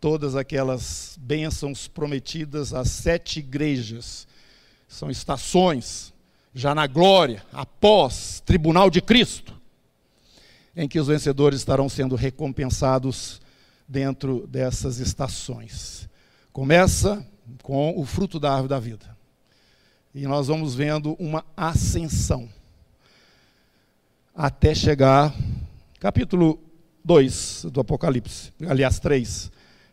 todas 0.00 0.36
aquelas 0.36 1.18
bênçãos 1.20 1.88
prometidas 1.88 2.72
às 2.72 2.88
sete 2.88 3.40
igrejas. 3.40 4.28
São 4.86 5.10
estações, 5.10 6.14
já 6.54 6.72
na 6.72 6.86
glória, 6.86 7.44
após 7.52 8.40
tribunal 8.46 8.90
de 8.90 9.02
Cristo, 9.02 9.59
em 10.76 10.88
que 10.88 11.00
os 11.00 11.08
vencedores 11.08 11.60
estarão 11.60 11.88
sendo 11.88 12.14
recompensados 12.14 13.40
dentro 13.88 14.46
dessas 14.46 14.98
estações. 14.98 16.08
Começa 16.52 17.26
com 17.62 17.98
o 17.98 18.04
fruto 18.04 18.38
da 18.38 18.50
árvore 18.50 18.68
da 18.68 18.78
vida. 18.78 19.16
E 20.14 20.26
nós 20.26 20.48
vamos 20.48 20.74
vendo 20.74 21.14
uma 21.18 21.44
ascensão 21.56 22.48
até 24.34 24.74
chegar, 24.74 25.34
capítulo 25.98 26.58
2 27.04 27.66
do 27.72 27.80
Apocalipse, 27.80 28.52
aliás, 28.66 28.98
3. 28.98 29.50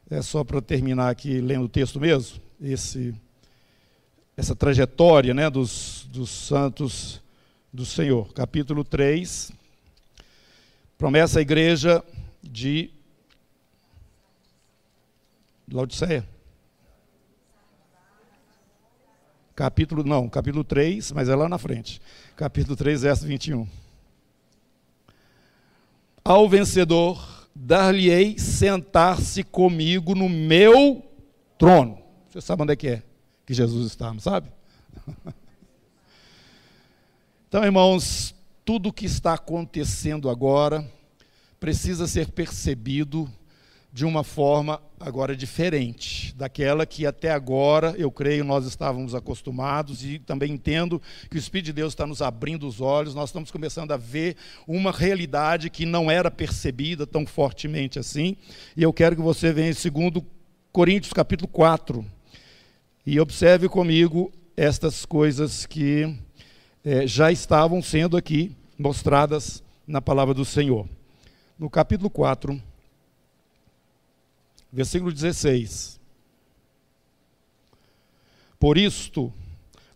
É 0.10 0.22
só 0.22 0.44
para 0.44 0.62
terminar 0.62 1.10
aqui 1.10 1.42
lendo 1.42 1.66
o 1.66 1.70
texto 1.70 2.00
mesmo, 2.00 2.40
esse, 2.62 3.14
essa 4.38 4.56
trajetória 4.56 5.34
né, 5.34 5.50
dos, 5.50 6.08
dos 6.10 6.30
santos 6.30 7.22
do 7.74 7.86
Senhor. 7.86 8.32
Capítulo 8.34 8.84
3, 8.84 9.52
promessa 10.98 11.40
à 11.40 11.42
igreja 11.42 12.04
de 12.42 12.92
Laodiceia. 15.72 16.28
Capítulo, 19.56 20.04
não, 20.04 20.30
capítulo 20.30 20.64
3, 20.64 21.12
mas 21.12 21.30
é 21.30 21.36
lá 21.36 21.50
na 21.50 21.58
frente. 21.58 22.02
Capítulo 22.36 22.76
3, 22.76 23.02
verso 23.02 23.26
21. 23.26 23.68
Ao 26.24 26.48
vencedor, 26.48 27.48
dar-lhe-ei 27.56 28.38
sentar-se 28.38 29.44
comigo 29.44 30.14
no 30.14 30.30
meu 30.30 31.04
trono. 31.58 32.02
Você 32.30 32.42
sabe 32.42 32.64
onde 32.64 32.74
é 32.74 32.76
que 32.76 32.88
é 32.88 33.04
que 33.46 33.54
Jesus 33.54 33.88
está, 33.88 34.12
não 34.12 34.20
sabe? 34.20 34.50
Então, 37.50 37.64
irmãos, 37.64 38.36
tudo 38.68 38.90
o 38.90 38.94
que 38.94 39.06
está 39.06 39.36
acontecendo 39.36 40.30
agora 40.30 40.86
precisa 41.58 42.06
ser 42.06 42.32
percebido 42.32 43.32
de 43.94 44.04
uma 44.04 44.26
forma 44.26 44.82
agora 45.00 45.38
diferente 45.38 46.36
daquela 46.36 46.86
que 46.86 47.06
até 47.06 47.32
agora, 47.32 47.96
eu 47.98 48.12
creio, 48.12 48.44
nós 48.44 48.66
estávamos 48.66 49.16
acostumados 49.16 50.04
e 50.04 50.20
também 50.20 50.52
entendo 50.52 51.02
que 51.32 51.38
o 51.38 51.40
Espírito 51.40 51.68
de 51.68 51.74
Deus 51.74 51.94
está 51.94 52.06
nos 52.06 52.22
abrindo 52.22 52.68
os 52.68 52.82
olhos, 52.82 53.16
nós 53.16 53.30
estamos 53.30 53.52
começando 53.52 53.94
a 53.94 53.98
ver 53.98 54.36
uma 54.68 54.92
realidade 54.92 55.70
que 55.70 55.86
não 55.86 56.12
era 56.12 56.30
percebida 56.30 57.08
tão 57.08 57.26
fortemente 57.26 57.98
assim. 57.98 58.36
E 58.76 58.84
eu 58.84 58.92
quero 58.92 59.16
que 59.16 59.22
você 59.22 59.54
venha 59.54 59.70
em 59.72 60.12
2 60.12 60.26
Coríntios 60.74 61.14
capítulo 61.14 61.48
4 61.48 62.06
e 63.06 63.18
observe 63.18 63.70
comigo 63.70 64.30
estas 64.58 65.06
coisas 65.06 65.66
que 65.66 66.27
é, 66.88 67.06
já 67.06 67.30
estavam 67.34 67.82
sendo 67.82 68.16
aqui 68.16 68.56
mostradas 68.80 69.62
na 69.86 70.02
palavra 70.02 70.34
do 70.34 70.46
Senhor. 70.46 70.88
No 71.60 71.70
capítulo 71.70 72.10
4, 72.10 72.62
Versículo 74.72 75.12
16. 75.12 76.00
Por 78.58 78.78
isto, 78.78 79.34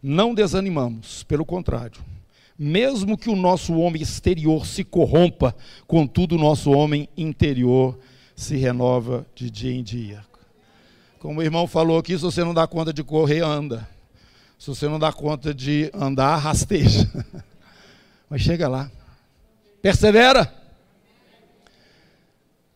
não 0.04 0.34
desanimamos, 0.34 1.24
pelo 1.24 1.46
contrário. 1.46 2.02
Mesmo 2.60 3.18
que 3.18 3.30
o 3.30 3.36
nosso 3.36 3.74
homem 3.78 4.02
exterior 4.02 4.66
se 4.66 4.84
corrompa, 4.84 5.56
contudo, 5.88 6.36
o 6.36 6.40
nosso 6.40 6.72
homem 6.72 7.08
interior 7.18 7.98
se 8.36 8.58
renova 8.58 9.26
de 9.34 9.50
dia 9.50 9.74
em 9.74 9.84
dia. 9.84 10.26
Como 11.20 11.40
o 11.40 11.44
irmão 11.44 11.68
falou 11.68 11.98
aqui, 11.98 12.18
se 12.18 12.24
você 12.24 12.44
não 12.44 12.54
dá 12.54 12.68
conta 12.68 12.92
de 12.92 13.04
correr, 13.04 13.44
anda. 13.44 13.88
Se 14.62 14.68
você 14.68 14.88
não 14.88 15.00
dá 15.00 15.12
conta 15.12 15.56
de 15.56 15.90
andar, 15.92 16.38
rasteja. 16.38 17.10
Mas 18.30 18.42
chega 18.42 18.68
lá. 18.68 18.92
Persevera. 19.82 20.54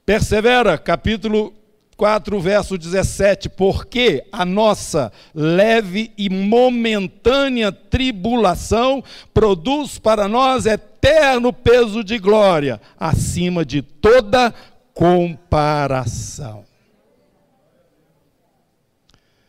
Persevera, 0.04 0.80
capítulo 0.80 1.54
4, 1.96 2.42
verso 2.42 2.76
17, 2.76 3.50
porque 3.50 4.26
a 4.32 4.44
nossa 4.44 5.14
leve 5.32 6.12
e 6.18 6.28
momentânea 6.28 7.72
tribulação 7.72 9.04
produz 9.32 10.00
para 10.00 10.28
nós 10.28 10.66
eterno 10.66 11.54
peso 11.54 12.04
de 12.04 12.18
glória, 12.18 12.82
acima 13.00 13.64
de 13.64 13.84
toda 13.84 14.52
comparação. 14.92 16.66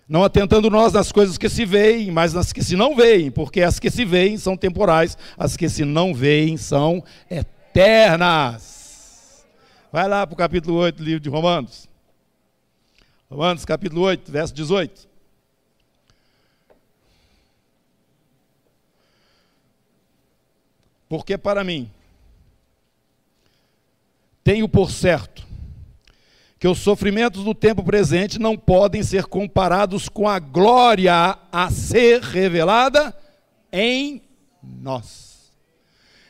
Não 0.08 0.22
atentando 0.22 0.70
nós 0.70 0.92
nas 0.92 1.10
coisas 1.10 1.36
que 1.36 1.48
se 1.48 1.64
veem, 1.64 2.12
mas 2.12 2.32
nas 2.32 2.52
que 2.52 2.62
se 2.62 2.76
não 2.76 2.94
veem, 2.94 3.28
porque 3.30 3.60
as 3.62 3.80
que 3.80 3.90
se 3.90 4.04
veem 4.04 4.38
são 4.38 4.56
temporais, 4.56 5.18
as 5.36 5.56
que 5.56 5.68
se 5.68 5.84
não 5.84 6.14
veem 6.14 6.56
são 6.56 7.02
eternas. 7.28 8.76
Vai 9.90 10.08
lá 10.08 10.24
para 10.24 10.34
o 10.34 10.36
capítulo 10.36 10.76
8 10.78 10.96
do 10.96 11.04
livro 11.04 11.20
de 11.20 11.28
Romanos. 11.28 11.88
Romanos 13.28 13.64
capítulo 13.64 14.02
8, 14.02 14.30
verso 14.30 14.54
18. 14.54 15.08
Porque 21.08 21.36
para 21.36 21.64
mim, 21.64 21.90
tenho 24.44 24.68
por 24.68 24.90
certo 24.90 25.45
que 26.58 26.66
os 26.66 26.78
sofrimentos 26.78 27.44
do 27.44 27.54
tempo 27.54 27.82
presente 27.82 28.38
não 28.38 28.56
podem 28.56 29.02
ser 29.02 29.26
comparados 29.26 30.08
com 30.08 30.28
a 30.28 30.38
glória 30.38 31.38
a 31.52 31.70
ser 31.70 32.22
revelada 32.22 33.16
em 33.72 34.22
nós. 34.62 35.26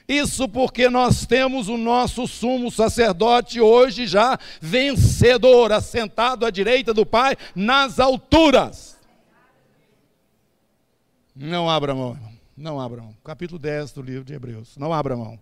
Isso 0.09 0.49
porque 0.49 0.89
nós 0.89 1.27
temos 1.27 1.69
o 1.69 1.77
nosso 1.77 2.27
sumo 2.27 2.71
sacerdote 2.71 3.61
hoje 3.61 4.07
já 4.07 4.39
vencedor, 4.61 5.73
assentado 5.73 6.47
à 6.47 6.51
direita 6.51 6.95
do 6.95 7.05
Pai 7.05 7.37
nas 7.55 7.99
alturas. 7.99 8.97
Não 11.35 11.69
abra 11.69 11.95
mão. 11.95 12.19
Não 12.57 12.81
abra 12.81 13.03
mão. 13.03 13.15
Capítulo 13.25 13.59
10 13.59 13.93
do 13.93 14.01
livro 14.01 14.25
de 14.25 14.33
Hebreus. 14.33 14.77
Não 14.77 14.93
abra 14.93 15.17
mão. 15.17 15.39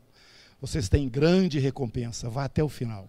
Vocês 0.61 0.89
têm 0.89 1.09
grande 1.09 1.59
recompensa. 1.59 2.29
Vá 2.29 2.45
até 2.45 2.65
o 2.65 2.69
final. 2.69 3.09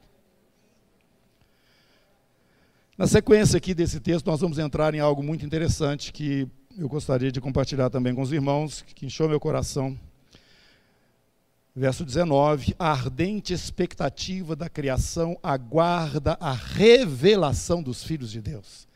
Na 2.97 3.07
sequência 3.07 3.57
aqui 3.57 3.73
desse 3.73 3.99
texto, 3.99 4.25
nós 4.25 4.39
vamos 4.39 4.57
entrar 4.57 4.95
em 4.95 5.01
algo 5.01 5.21
muito 5.21 5.45
interessante 5.45 6.13
que 6.13 6.47
eu 6.77 6.87
gostaria 6.87 7.29
de 7.29 7.41
compartilhar 7.41 7.89
também 7.89 8.15
com 8.15 8.21
os 8.21 8.31
irmãos, 8.31 8.85
que 8.95 9.05
encheu 9.05 9.27
meu 9.27 9.37
coração. 9.37 9.99
Verso 11.75 12.05
19: 12.05 12.73
a 12.79 12.91
ardente 12.91 13.51
expectativa 13.51 14.55
da 14.55 14.69
criação 14.69 15.37
aguarda 15.43 16.37
a 16.39 16.53
revelação 16.53 17.83
dos 17.83 18.01
filhos 18.01 18.31
de 18.31 18.39
Deus. 18.39 18.87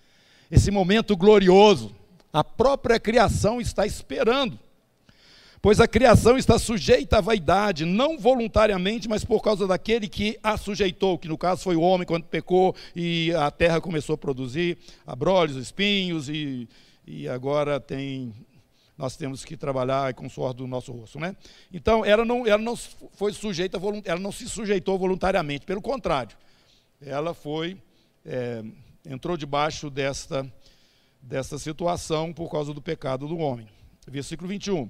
Esse 0.50 0.72
momento 0.72 1.18
glorioso, 1.18 1.94
a 2.32 2.42
própria 2.42 3.02
criação 3.02 3.60
está 3.60 3.86
esperando. 3.86 4.58
Pois 5.62 5.82
a 5.82 5.88
criação 5.88 6.38
está 6.38 6.58
sujeita 6.58 7.18
à 7.18 7.22
vaidade, 7.22 7.84
não 7.84 8.18
voluntariamente, 8.18 9.10
mas 9.10 9.26
por 9.26 9.42
causa 9.42 9.68
daquele 9.68 10.08
que 10.08 10.40
a 10.42 10.56
sujeitou, 10.58 11.18
que 11.18 11.28
no 11.28 11.38
caso 11.38 11.64
foi 11.64 11.76
o 11.76 11.82
homem 11.82 12.08
quando 12.08 12.24
pecou 12.24 12.74
e 12.96 13.34
a 13.34 13.52
terra 13.52 13.82
começou 13.82 14.14
a 14.16 14.18
produzir 14.18 14.78
abrolhos, 15.06 15.58
espinhos 15.58 16.30
e, 16.30 16.68
e 17.06 17.28
agora 17.28 17.80
tem 17.80 18.34
nós 18.98 19.16
temos 19.16 19.46
que 19.46 19.56
trabalhar 19.56 20.14
com 20.14 20.28
o 20.28 20.30
suor 20.30 20.54
do 20.54 20.68
nosso 20.68 20.92
rosto, 20.92 21.20
né? 21.22 21.34
Então 21.72 22.04
ela 22.04 22.26
não, 22.26 22.46
ela 22.46 22.62
não 22.62 22.76
foi 22.76 23.32
sujeita, 23.32 23.80
ela 24.04 24.20
não 24.20 24.32
se 24.32 24.48
sujeitou 24.48 24.98
voluntariamente, 24.98 25.66
pelo 25.66 25.82
contrário, 25.82 26.38
ela 27.02 27.34
foi 27.34 27.78
é, 28.26 28.64
entrou 29.06 29.36
debaixo 29.36 29.90
desta 29.90 30.50
desta 31.22 31.58
situação 31.58 32.32
por 32.32 32.50
causa 32.50 32.74
do 32.74 32.82
pecado 32.82 33.28
do 33.28 33.38
homem. 33.38 33.68
Versículo 34.08 34.48
21 34.48 34.90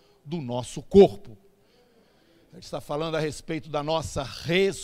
do 0.23 0.41
nosso 0.41 0.81
corpo. 0.81 1.37
Ele 2.51 2.59
está 2.59 2.81
falando 2.81 3.15
a 3.15 3.19
respeito 3.19 3.69
da 3.69 3.81
nossa 3.81 4.23
ressurreição. 4.23 4.81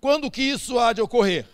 Quando 0.00 0.30
que 0.30 0.42
isso 0.42 0.78
há 0.78 0.92
de 0.92 1.00
ocorrer? 1.00 1.46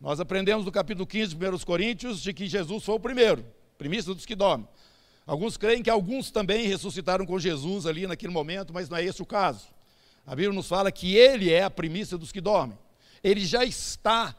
Nós 0.00 0.18
aprendemos 0.18 0.64
no 0.64 0.72
capítulo 0.72 1.06
15 1.06 1.34
de 1.34 1.48
1 1.48 1.58
Coríntios 1.60 2.20
de 2.20 2.32
que 2.32 2.46
Jesus 2.46 2.84
foi 2.84 2.94
o 2.94 3.00
primeiro, 3.00 3.44
primícia 3.78 4.14
dos 4.14 4.26
que 4.26 4.34
dormem. 4.34 4.66
Alguns 5.26 5.56
creem 5.56 5.82
que 5.82 5.90
alguns 5.90 6.30
também 6.30 6.66
ressuscitaram 6.66 7.24
com 7.24 7.38
Jesus 7.38 7.86
ali 7.86 8.06
naquele 8.06 8.32
momento, 8.32 8.72
mas 8.72 8.88
não 8.88 8.96
é 8.96 9.04
esse 9.04 9.22
o 9.22 9.26
caso. 9.26 9.68
A 10.26 10.34
Bíblia 10.34 10.52
nos 10.52 10.66
fala 10.66 10.90
que 10.90 11.14
ele 11.14 11.52
é 11.52 11.62
a 11.62 11.70
primícia 11.70 12.18
dos 12.18 12.32
que 12.32 12.40
dormem. 12.40 12.78
Ele 13.22 13.44
já 13.44 13.64
está 13.64 14.34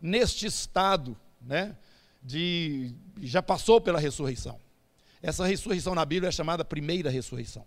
neste 0.00 0.46
estado, 0.46 1.16
né, 1.40 1.76
de 2.22 2.94
já 3.22 3.42
passou 3.42 3.80
pela 3.80 3.98
ressurreição. 3.98 4.60
Essa 5.24 5.46
ressurreição 5.46 5.94
na 5.94 6.04
Bíblia 6.04 6.28
é 6.28 6.30
chamada 6.30 6.62
primeira 6.66 7.08
ressurreição. 7.08 7.64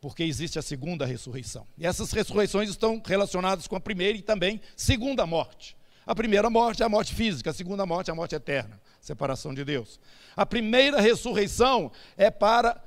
Porque 0.00 0.22
existe 0.22 0.56
a 0.56 0.62
segunda 0.62 1.04
ressurreição. 1.04 1.66
E 1.76 1.84
essas 1.84 2.12
ressurreições 2.12 2.70
estão 2.70 3.02
relacionadas 3.04 3.66
com 3.66 3.74
a 3.74 3.80
primeira 3.80 4.16
e 4.16 4.22
também 4.22 4.60
segunda 4.76 5.26
morte. 5.26 5.76
A 6.06 6.14
primeira 6.14 6.48
morte 6.48 6.80
é 6.80 6.86
a 6.86 6.88
morte 6.88 7.12
física, 7.12 7.50
a 7.50 7.52
segunda 7.52 7.84
morte 7.84 8.08
é 8.08 8.12
a 8.12 8.14
morte 8.14 8.36
eterna, 8.36 8.80
separação 9.00 9.52
de 9.52 9.64
Deus. 9.64 9.98
A 10.36 10.46
primeira 10.46 11.00
ressurreição 11.00 11.90
é 12.16 12.30
para 12.30 12.80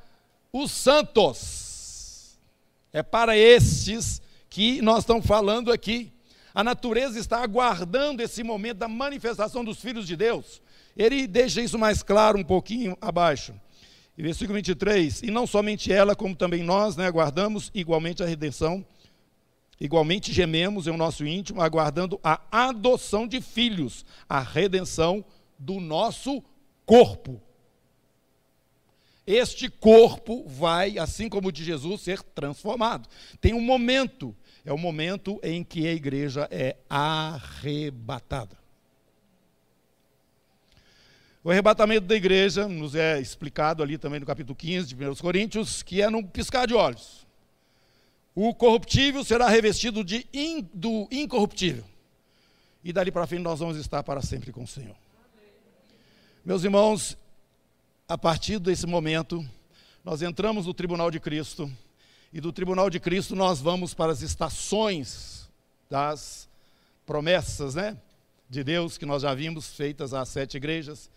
os 0.53 0.71
santos. 0.71 2.39
É 2.93 3.03
para 3.03 3.35
estes 3.35 4.21
que 4.49 4.81
nós 4.81 4.99
estamos 4.99 5.25
falando 5.25 5.73
aqui. 5.73 6.09
A 6.55 6.63
natureza 6.63 7.19
está 7.19 7.43
aguardando 7.43 8.23
esse 8.23 8.43
momento 8.43 8.77
da 8.77 8.87
manifestação 8.87 9.61
dos 9.61 9.81
filhos 9.81 10.07
de 10.07 10.15
Deus. 10.15 10.62
Ele 10.95 11.27
deixa 11.27 11.61
isso 11.61 11.77
mais 11.77 12.03
claro 12.03 12.37
um 12.37 12.43
pouquinho 12.43 12.97
abaixo. 13.01 13.53
Versículo 14.15 14.55
23, 14.55 15.23
e 15.23 15.31
não 15.31 15.47
somente 15.47 15.91
ela, 15.91 16.15
como 16.15 16.35
também 16.35 16.61
nós, 16.61 16.95
né, 16.95 17.07
aguardamos 17.07 17.71
igualmente 17.73 18.21
a 18.21 18.27
redenção, 18.27 18.85
igualmente 19.81 20.31
gememos 20.31 20.85
em 20.85 20.95
nosso 20.95 21.25
íntimo, 21.25 21.61
aguardando 21.61 22.19
a 22.23 22.39
adoção 22.51 23.27
de 23.27 23.41
filhos, 23.41 24.05
a 24.29 24.39
redenção 24.39 25.25
do 25.57 25.79
nosso 25.79 26.43
corpo. 26.85 27.41
Este 29.25 29.67
corpo 29.67 30.45
vai, 30.47 30.99
assim 30.99 31.27
como 31.27 31.47
o 31.47 31.51
de 31.51 31.63
Jesus, 31.63 32.01
ser 32.01 32.21
transformado. 32.21 33.09
Tem 33.41 33.53
um 33.53 33.61
momento, 33.61 34.35
é 34.63 34.71
o 34.71 34.77
momento 34.77 35.39
em 35.41 35.63
que 35.63 35.87
a 35.87 35.93
igreja 35.93 36.47
é 36.51 36.77
arrebatada. 36.87 38.62
O 41.43 41.51
arrebatamento 41.51 42.07
da 42.07 42.15
igreja 42.15 42.69
nos 42.69 42.95
é 42.95 43.19
explicado 43.19 43.83
ali 43.83 43.97
também 43.97 44.17
no 44.17 44.25
capítulo 44.25 44.55
15 44.55 44.87
de 44.87 44.95
1 44.95 45.15
Coríntios, 45.15 45.83
que 45.83 46.01
é 46.01 46.09
num 46.09 46.23
piscar 46.23 46.65
de 46.65 46.73
olhos. 46.73 47.27
O 48.33 48.55
corruptível 48.55 49.25
será 49.25 49.49
revestido 49.49 50.05
de 50.05 50.25
in, 50.33 50.61
do 50.73 51.05
incorruptível. 51.11 51.83
E 52.81 52.93
dali 52.93 53.11
para 53.11 53.27
frente 53.27 53.41
nós 53.41 53.59
vamos 53.59 53.75
estar 53.75 54.01
para 54.03 54.21
sempre 54.21 54.53
com 54.53 54.63
o 54.63 54.67
Senhor. 54.67 54.95
Meus 56.45 56.63
irmãos, 56.63 57.17
a 58.07 58.17
partir 58.17 58.57
desse 58.57 58.85
momento, 58.85 59.45
nós 60.01 60.21
entramos 60.21 60.65
no 60.65 60.73
tribunal 60.73 61.11
de 61.11 61.19
Cristo, 61.19 61.69
e 62.31 62.39
do 62.39 62.53
tribunal 62.53 62.89
de 62.89 63.01
Cristo 63.01 63.35
nós 63.35 63.59
vamos 63.59 63.93
para 63.93 64.13
as 64.13 64.21
estações 64.21 65.49
das 65.89 66.47
promessas, 67.05 67.75
né? 67.75 67.97
De 68.49 68.63
Deus 68.63 68.97
que 68.97 69.05
nós 69.05 69.23
já 69.23 69.33
vimos 69.33 69.73
feitas 69.75 70.13
às 70.13 70.29
sete 70.29 70.55
igrejas. 70.55 71.11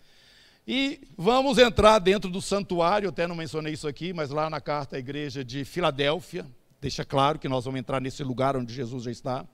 E 0.67 0.99
vamos 1.17 1.57
entrar 1.57 1.97
dentro 1.99 2.29
do 2.29 2.41
santuário, 2.41 3.07
até 3.07 3.25
não 3.25 3.37
mencionei 3.37 3.71
isso 3.71 3.87
aqui, 3.87 4.11
mas 4.11 4.31
lá 4.31 4.49
na 4.49 4.59
carta 4.59 4.97
à 4.97 4.99
igreja 4.99 5.41
de 5.41 5.63
Filadélfia, 5.63 6.45
deixa 6.81 7.05
claro 7.05 7.39
que 7.39 7.47
nós 7.47 7.63
vamos 7.63 7.79
entrar 7.79 8.01
nesse 8.01 8.21
lugar 8.21 8.57
onde 8.57 8.73
Jesus 8.73 9.05
já 9.05 9.11
está. 9.11 9.45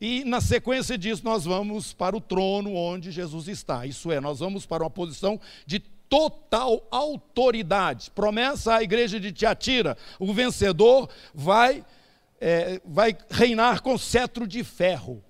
E 0.00 0.24
na 0.24 0.40
sequência 0.40 0.96
disso, 0.96 1.24
nós 1.24 1.44
vamos 1.44 1.92
para 1.92 2.16
o 2.16 2.20
trono 2.20 2.72
onde 2.72 3.10
Jesus 3.10 3.48
está. 3.48 3.84
Isso 3.84 4.12
é, 4.12 4.20
nós 4.20 4.38
vamos 4.38 4.64
para 4.64 4.84
uma 4.84 4.90
posição 4.90 5.40
de 5.66 5.80
total 5.80 6.86
autoridade. 6.88 8.10
Promessa 8.12 8.74
à 8.76 8.82
igreja 8.82 9.18
de 9.18 9.32
Tiatira: 9.32 9.96
o 10.20 10.32
vencedor 10.32 11.08
vai, 11.34 11.84
é, 12.40 12.80
vai 12.84 13.16
reinar 13.28 13.82
com 13.82 13.98
cetro 13.98 14.46
de 14.46 14.62
ferro 14.62 15.20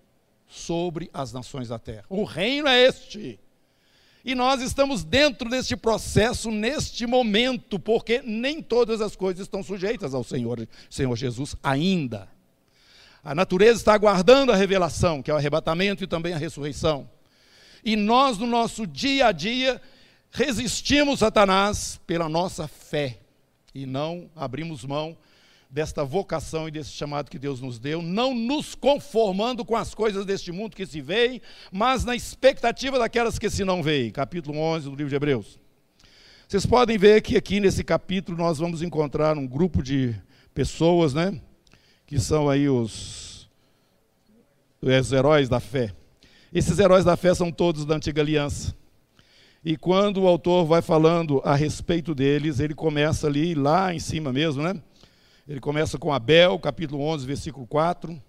sobre 0.47 1.11
as 1.15 1.33
nações 1.33 1.69
da 1.69 1.79
terra. 1.79 2.05
O 2.11 2.25
reino 2.25 2.69
é 2.69 2.83
este. 2.85 3.41
E 4.25 4.35
nós 4.35 4.63
estamos 4.63 5.03
dentro 5.03 5.49
deste 5.49 5.77
processo 5.77 6.51
neste 6.51 7.07
momento, 7.07 7.79
porque 7.79 8.23
nem 8.25 8.63
todas 8.63 9.01
as 9.01 9.17
coisas 9.17 9.43
estão 9.43 9.63
sujeitas 9.63 10.15
ao 10.15 10.23
Senhor, 10.23 10.69
Senhor 10.89 11.17
Jesus 11.17 11.57
ainda. 11.63 12.29
A 13.25 13.35
natureza 13.35 13.81
está 13.81 13.95
aguardando 13.95 14.53
a 14.53 14.57
revelação, 14.57 15.23
que 15.23 15.31
é 15.31 15.35
o 15.35 15.37
arrebatamento 15.37 16.05
e 16.05 16.07
também 16.07 16.33
a 16.35 16.39
ressurreição. 16.39 17.09
E 17.85 17.97
nós, 17.97 18.39
no 18.39 18.47
nosso 18.47 18.87
dia 18.87 19.27
a 19.27 19.33
dia, 19.33 19.83
resistimos 20.31 21.19
Satanás 21.19 22.01
pela 22.07 22.29
nossa 22.29 22.69
fé 22.69 23.19
e 23.75 23.87
não 23.87 24.31
abrimos 24.37 24.85
mão 24.85 25.17
desta 25.73 26.05
vocação 26.05 26.69
e 26.69 26.71
desse 26.71 26.91
chamado 26.91 27.31
que 27.31 27.39
Deus 27.39 27.59
nos 27.59 27.79
deu, 27.79 28.03
não 28.03 28.35
nos 28.35 28.75
conformando 28.75 29.65
com 29.65 29.75
as 29.75 29.95
coisas 29.95 30.27
deste 30.27 30.53
mundo 30.53 30.77
que 30.77 30.85
se 30.85 31.01
veem, 31.01 31.41
mas 31.73 32.05
na 32.05 32.15
expectativa 32.15 32.99
daquelas 32.99 33.39
que 33.39 33.49
se 33.49 33.65
não 33.65 33.83
veem. 33.83 34.11
Capítulo 34.11 34.59
11 34.59 34.91
do 34.91 34.95
livro 34.95 35.09
de 35.09 35.17
Hebreus. 35.17 35.59
Vocês 36.47 36.67
podem 36.67 36.99
ver 36.99 37.23
que 37.23 37.39
aqui 37.39 37.59
nesse 37.59 37.83
capítulo 37.83 38.37
nós 38.37 38.59
vamos 38.59 38.83
encontrar 38.83 39.39
um 39.39 39.47
grupo 39.47 39.83
de 39.83 40.15
pessoas, 40.53 41.15
né, 41.15 41.41
que 42.07 42.21
são 42.21 42.51
aí 42.51 42.69
os, 42.69 43.49
os 44.83 45.13
heróis 45.13 45.49
da 45.49 45.59
fé. 45.59 45.95
Esses 46.53 46.79
heróis 46.79 47.03
da 47.03 47.17
fé 47.17 47.35
são 47.35 47.51
todos 47.51 47.87
da 47.87 47.95
antiga 47.95 48.21
aliança. 48.21 48.77
E 49.65 49.79
quando 49.79 50.21
o 50.21 50.27
autor 50.27 50.67
vai 50.67 50.83
falando 50.83 51.41
a 51.43 51.55
respeito 51.55 52.15
deles, 52.15 52.61
ele 52.61 52.75
começa 52.75 53.27
ali, 53.27 53.55
lá 53.55 53.95
em 53.95 53.99
cima 53.99 54.31
mesmo, 54.35 54.63
né? 54.63 54.79
Ele 55.49 55.59
começa 55.59 55.99
com 55.99 56.13
Abel, 56.13 56.57
capítulo 56.61 57.03
11, 57.03 57.27
versículo 57.27 57.67
4. 57.67 58.23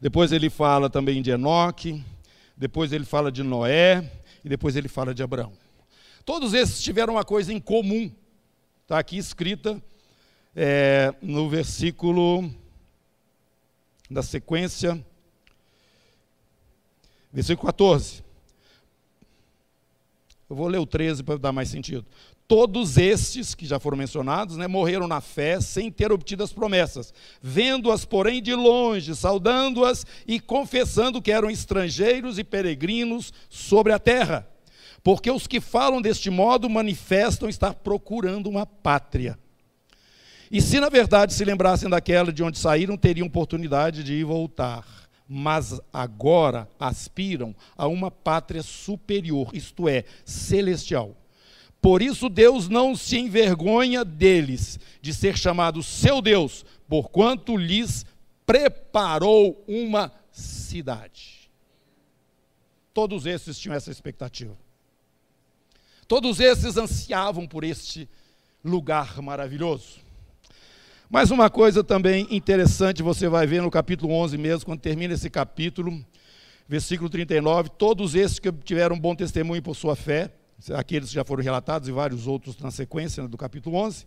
Depois 0.00 0.32
ele 0.32 0.48
fala 0.48 0.88
também 0.88 1.20
de 1.20 1.30
Enoque. 1.30 2.02
Depois 2.56 2.92
ele 2.92 3.04
fala 3.04 3.30
de 3.30 3.42
Noé. 3.42 4.10
E 4.42 4.48
depois 4.48 4.74
ele 4.74 4.88
fala 4.88 5.14
de 5.14 5.22
Abraão. 5.22 5.52
Todos 6.24 6.54
esses 6.54 6.82
tiveram 6.82 7.14
uma 7.14 7.24
coisa 7.24 7.52
em 7.52 7.60
comum. 7.60 8.10
Está 8.82 8.98
aqui 8.98 9.18
escrita 9.18 9.82
é, 10.56 11.14
no 11.20 11.50
versículo 11.50 12.50
da 14.10 14.22
sequência. 14.22 15.04
Versículo 17.30 17.66
14. 17.66 18.24
Eu 20.48 20.56
vou 20.56 20.68
ler 20.68 20.78
o 20.78 20.86
13 20.86 21.22
para 21.22 21.36
dar 21.36 21.52
mais 21.52 21.68
sentido. 21.68 22.06
Todos 22.46 22.98
estes, 22.98 23.54
que 23.54 23.64
já 23.64 23.80
foram 23.80 23.96
mencionados, 23.96 24.58
né, 24.58 24.66
morreram 24.66 25.08
na 25.08 25.22
fé 25.22 25.60
sem 25.60 25.90
ter 25.90 26.12
obtido 26.12 26.44
as 26.44 26.52
promessas, 26.52 27.14
vendo-as, 27.40 28.04
porém, 28.04 28.42
de 28.42 28.54
longe, 28.54 29.14
saudando-as 29.16 30.04
e 30.26 30.38
confessando 30.38 31.22
que 31.22 31.32
eram 31.32 31.50
estrangeiros 31.50 32.38
e 32.38 32.44
peregrinos 32.44 33.32
sobre 33.48 33.94
a 33.94 33.98
terra. 33.98 34.46
Porque 35.02 35.30
os 35.30 35.46
que 35.46 35.60
falam 35.60 36.02
deste 36.02 36.28
modo 36.28 36.68
manifestam 36.68 37.48
estar 37.48 37.74
procurando 37.74 38.48
uma 38.48 38.66
pátria. 38.66 39.38
E 40.50 40.60
se 40.60 40.78
na 40.78 40.88
verdade 40.88 41.32
se 41.32 41.44
lembrassem 41.44 41.88
daquela 41.88 42.32
de 42.32 42.42
onde 42.42 42.58
saíram, 42.58 42.96
teriam 42.96 43.26
oportunidade 43.26 44.04
de 44.04 44.12
ir 44.12 44.24
voltar. 44.24 44.86
Mas 45.26 45.80
agora 45.90 46.68
aspiram 46.78 47.54
a 47.76 47.86
uma 47.86 48.10
pátria 48.10 48.62
superior, 48.62 49.50
isto 49.54 49.88
é, 49.88 50.04
celestial. 50.24 51.16
Por 51.84 52.00
isso 52.00 52.30
Deus 52.30 52.66
não 52.66 52.96
se 52.96 53.18
envergonha 53.18 54.06
deles, 54.06 54.80
de 55.02 55.12
ser 55.12 55.36
chamado 55.36 55.82
seu 55.82 56.22
Deus, 56.22 56.64
porquanto 56.88 57.58
lhes 57.58 58.06
preparou 58.46 59.62
uma 59.68 60.10
cidade. 60.32 61.50
Todos 62.94 63.26
esses 63.26 63.58
tinham 63.58 63.74
essa 63.74 63.90
expectativa. 63.90 64.56
Todos 66.08 66.40
esses 66.40 66.78
ansiavam 66.78 67.46
por 67.46 67.62
este 67.64 68.08
lugar 68.64 69.20
maravilhoso. 69.20 69.98
Mas 71.10 71.30
uma 71.30 71.50
coisa 71.50 71.84
também 71.84 72.26
interessante 72.30 73.02
você 73.02 73.28
vai 73.28 73.46
ver 73.46 73.60
no 73.60 73.70
capítulo 73.70 74.14
11 74.14 74.38
mesmo, 74.38 74.64
quando 74.64 74.80
termina 74.80 75.12
esse 75.12 75.28
capítulo, 75.28 76.02
versículo 76.66 77.10
39, 77.10 77.68
todos 77.76 78.14
esses 78.14 78.38
que 78.38 78.50
tiveram 78.50 78.98
bom 78.98 79.14
testemunho 79.14 79.60
por 79.60 79.76
sua 79.76 79.94
fé, 79.94 80.32
aqueles 80.72 81.08
que 81.10 81.14
já 81.14 81.24
foram 81.24 81.42
relatados 81.42 81.88
e 81.88 81.92
vários 81.92 82.26
outros 82.26 82.56
na 82.58 82.70
sequência 82.70 83.22
né, 83.22 83.28
do 83.28 83.36
capítulo 83.36 83.76
11. 83.76 84.06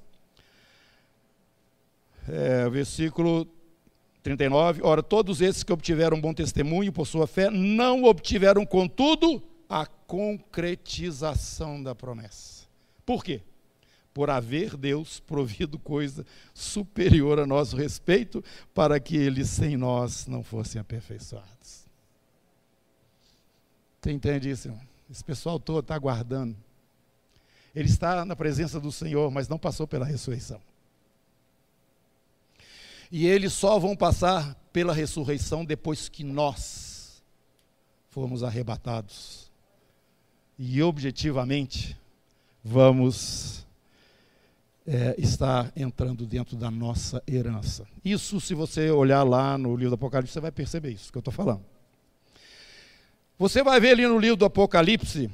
É, 2.28 2.70
versículo 2.70 3.48
39. 4.24 4.82
Ora, 4.84 5.02
todos 5.02 5.42
esses 5.42 5.64
que 5.64 5.72
obtiveram 5.72 6.20
bom 6.20 6.34
testemunho 6.34 6.92
por 6.92 7.06
sua 7.06 7.28
fé 7.28 7.50
não 7.50 8.04
obtiveram, 8.04 8.66
contudo, 8.66 9.42
a 9.70 9.86
concretização 9.86 11.82
da 11.82 11.94
promessa. 11.94 12.66
Por 13.06 13.24
quê? 13.24 13.42
Por 14.14 14.30
haver 14.30 14.76
Deus 14.76 15.20
provido 15.20 15.78
coisa 15.78 16.26
superior 16.54 17.40
a 17.40 17.46
nosso 17.46 17.78
respeito, 17.78 18.44
para 18.74 19.00
que 19.00 19.16
eles 19.16 19.50
sem 19.50 19.78
nós 19.78 20.28
não 20.28 20.44
fossem 20.44 20.82
aperfeiçoados. 20.82 21.86
Você 24.02 24.12
entende 24.12 24.50
isso, 24.50 24.68
irmão? 24.68 24.97
Esse 25.10 25.24
pessoal 25.24 25.60
todo 25.60 25.80
está 25.80 25.96
aguardando. 25.96 26.56
Ele 27.74 27.88
está 27.88 28.26
na 28.26 28.36
presença 28.36 28.80
do 28.80 28.92
Senhor, 28.92 29.30
mas 29.32 29.48
não 29.48 29.58
passou 29.58 29.88
pela 29.88 30.06
ressurreição. 30.06 30.60
E 33.12 33.26
eles 33.26 33.54
só 33.54 33.80
vão 33.80 33.96
passar 33.96 34.56
pela 34.74 34.94
ressurreição 34.94 35.64
depois 35.64 36.10
que 36.10 36.24
nós 36.24 37.24
formos 38.10 38.44
arrebatados. 38.44 39.52
E 40.60 40.82
objetivamente, 40.82 41.96
vamos 42.64 43.66
é, 44.86 45.16
estar 45.18 45.72
entrando 45.76 46.26
dentro 46.26 46.58
da 46.58 46.72
nossa 46.72 47.22
herança. 47.28 47.88
Isso, 48.04 48.42
se 48.42 48.54
você 48.54 48.90
olhar 48.90 49.24
lá 49.24 49.58
no 49.58 49.76
livro 49.76 49.92
do 49.92 49.96
Apocalipse, 49.96 50.34
você 50.34 50.40
vai 50.40 50.52
perceber 50.52 50.92
isso 50.92 51.12
que 51.12 51.18
eu 51.18 51.22
estou 51.22 51.34
falando. 51.34 51.64
Você 53.38 53.62
vai 53.62 53.80
ver 53.80 53.92
ali 53.92 54.08
no 54.08 54.18
livro 54.18 54.36
do 54.36 54.46
Apocalipse 54.46 55.30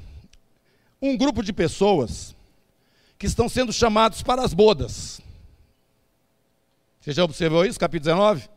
um 1.00 1.16
grupo 1.16 1.42
de 1.42 1.52
pessoas 1.52 2.34
que 3.18 3.26
estão 3.26 3.48
sendo 3.48 3.72
chamados 3.72 4.22
para 4.22 4.42
as 4.42 4.52
bodas. 4.52 5.20
Você 7.00 7.12
já 7.12 7.24
observou 7.24 7.64
isso, 7.64 7.78
capítulo 7.78 8.14
19? 8.14 8.48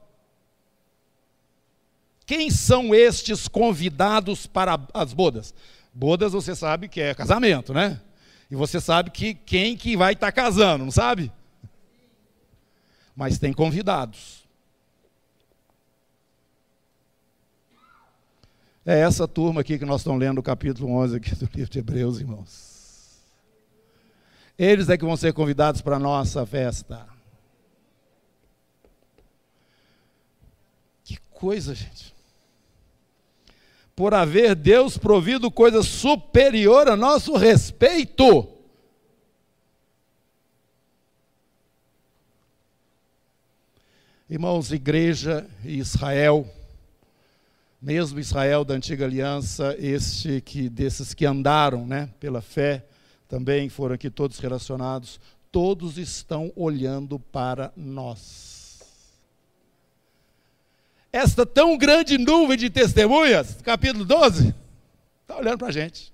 Quem 2.26 2.50
são 2.50 2.94
estes 2.94 3.48
convidados 3.48 4.46
para 4.46 4.80
as 4.94 5.14
bodas? 5.14 5.54
Bodas 5.94 6.34
você 6.34 6.56
sabe 6.56 6.90
que 6.90 7.00
é 7.00 7.16
casamento, 7.16 7.74
né? 7.74 8.02
E 8.52 8.56
você 8.56 8.80
sabe 8.82 9.12
que 9.12 9.34
quem 9.34 9.78
que 9.78 9.96
vai 9.96 10.14
estar 10.14 10.32
casando, 10.32 10.84
não 10.84 10.92
sabe? 10.92 11.32
Mas 13.16 13.40
tem 13.40 13.54
convidados. 13.54 14.47
É 18.90 19.02
essa 19.02 19.28
turma 19.28 19.60
aqui 19.60 19.78
que 19.78 19.84
nós 19.84 20.00
estamos 20.00 20.18
lendo 20.18 20.38
o 20.38 20.42
capítulo 20.42 20.90
11 20.94 21.18
aqui 21.18 21.36
do 21.36 21.50
livro 21.54 21.70
de 21.70 21.80
Hebreus, 21.80 22.22
irmãos. 22.22 23.20
Eles 24.58 24.88
é 24.88 24.98
que 24.98 25.04
vão 25.04 25.18
ser 25.18 25.34
convidados 25.34 25.82
para 25.82 25.98
a 25.98 26.00
nossa 26.00 26.46
festa. 26.46 27.06
Que 31.04 31.18
coisa, 31.32 31.76
gente. 31.76 32.16
Por 33.94 34.14
haver 34.14 34.56
Deus 34.56 34.98
provido 34.98 35.52
coisa 35.52 35.84
superior 35.84 36.88
a 36.88 36.96
nosso 36.96 37.36
respeito. 37.36 38.48
Irmãos, 44.30 44.72
igreja 44.72 45.46
e 45.66 45.78
Israel 45.78 46.50
mesmo 47.88 48.20
Israel 48.20 48.66
da 48.66 48.74
antiga 48.74 49.06
aliança, 49.06 49.74
este 49.80 50.42
que 50.42 50.68
desses 50.68 51.14
que 51.14 51.26
andaram, 51.26 51.88
né, 51.88 52.10
pela 52.20 52.42
fé, 52.42 52.84
também 53.30 53.70
foram 53.70 53.96
aqui 53.96 54.10
todos 54.10 54.40
relacionados, 54.40 55.22
todos 55.50 55.98
estão 55.98 56.52
olhando 56.54 57.18
para 57.18 57.72
nós. 57.78 58.82
Esta 61.14 61.46
tão 61.46 61.78
grande 61.78 62.18
nuvem 62.18 62.58
de 62.58 62.70
testemunhas, 62.70 63.56
capítulo 63.64 64.04
12, 64.04 64.54
está 65.22 65.38
olhando 65.38 65.60
para 65.60 65.70
a 65.70 65.72
gente. 65.72 66.12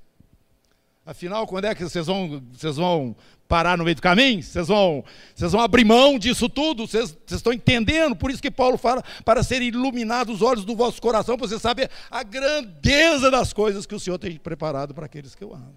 Afinal, 1.05 1.45
quando 1.45 1.65
é 1.65 1.75
que 1.75 1.83
vocês 1.83 2.07
vão, 2.07 2.41
vocês 2.53 2.77
vão 2.77 3.13
parar 3.45 3.77
no 3.77 3.83
meio 3.83 3.95
do 3.95 4.01
caminho? 4.01 4.41
Vocês 4.41 4.67
vão, 4.69 5.03
vocês 5.35 5.51
vão 5.51 5.59
abrir 5.59 5.83
mão 5.83 6.17
disso 6.17 6.47
tudo? 6.47 6.87
Vocês, 6.87 7.09
vocês 7.25 7.39
estão 7.39 7.51
entendendo? 7.51 8.15
Por 8.15 8.31
isso 8.31 8.41
que 8.41 8.49
Paulo 8.49 8.77
fala 8.77 9.03
para 9.25 9.43
serem 9.43 9.67
iluminados 9.67 10.35
os 10.35 10.41
olhos 10.41 10.63
do 10.63 10.75
vosso 10.75 11.01
coração, 11.01 11.37
para 11.37 11.47
você 11.47 11.59
saber 11.59 11.89
a 12.09 12.23
grandeza 12.23 13.29
das 13.29 13.51
coisas 13.51 13.85
que 13.85 13.93
o 13.93 13.99
Senhor 13.99 14.17
tem 14.17 14.37
preparado 14.37 14.93
para 14.93 15.05
aqueles 15.05 15.35
que 15.35 15.43
o 15.43 15.53
amam. 15.53 15.75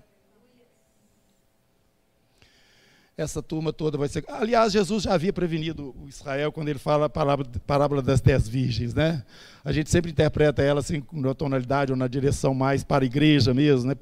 Essa 3.18 3.42
turma 3.42 3.72
toda 3.72 3.98
vai 3.98 4.08
ser. 4.08 4.24
Aliás, 4.28 4.72
Jesus 4.72 5.04
já 5.04 5.14
havia 5.14 5.32
prevenido 5.32 5.94
o 6.00 6.06
Israel 6.06 6.52
quando 6.52 6.68
ele 6.68 6.78
fala 6.78 7.06
a 7.06 7.08
parábola, 7.08 7.48
parábola 7.66 8.02
das 8.02 8.20
dez 8.20 8.46
virgens, 8.46 8.94
né? 8.94 9.24
A 9.64 9.72
gente 9.72 9.90
sempre 9.90 10.10
interpreta 10.10 10.62
ela 10.62 10.80
assim, 10.80 11.02
na 11.12 11.34
tonalidade 11.34 11.90
ou 11.90 11.96
na 11.96 12.06
direção 12.06 12.54
mais 12.54 12.84
para 12.84 13.04
a 13.04 13.06
igreja 13.06 13.54
mesmo, 13.54 13.88
né? 13.88 13.96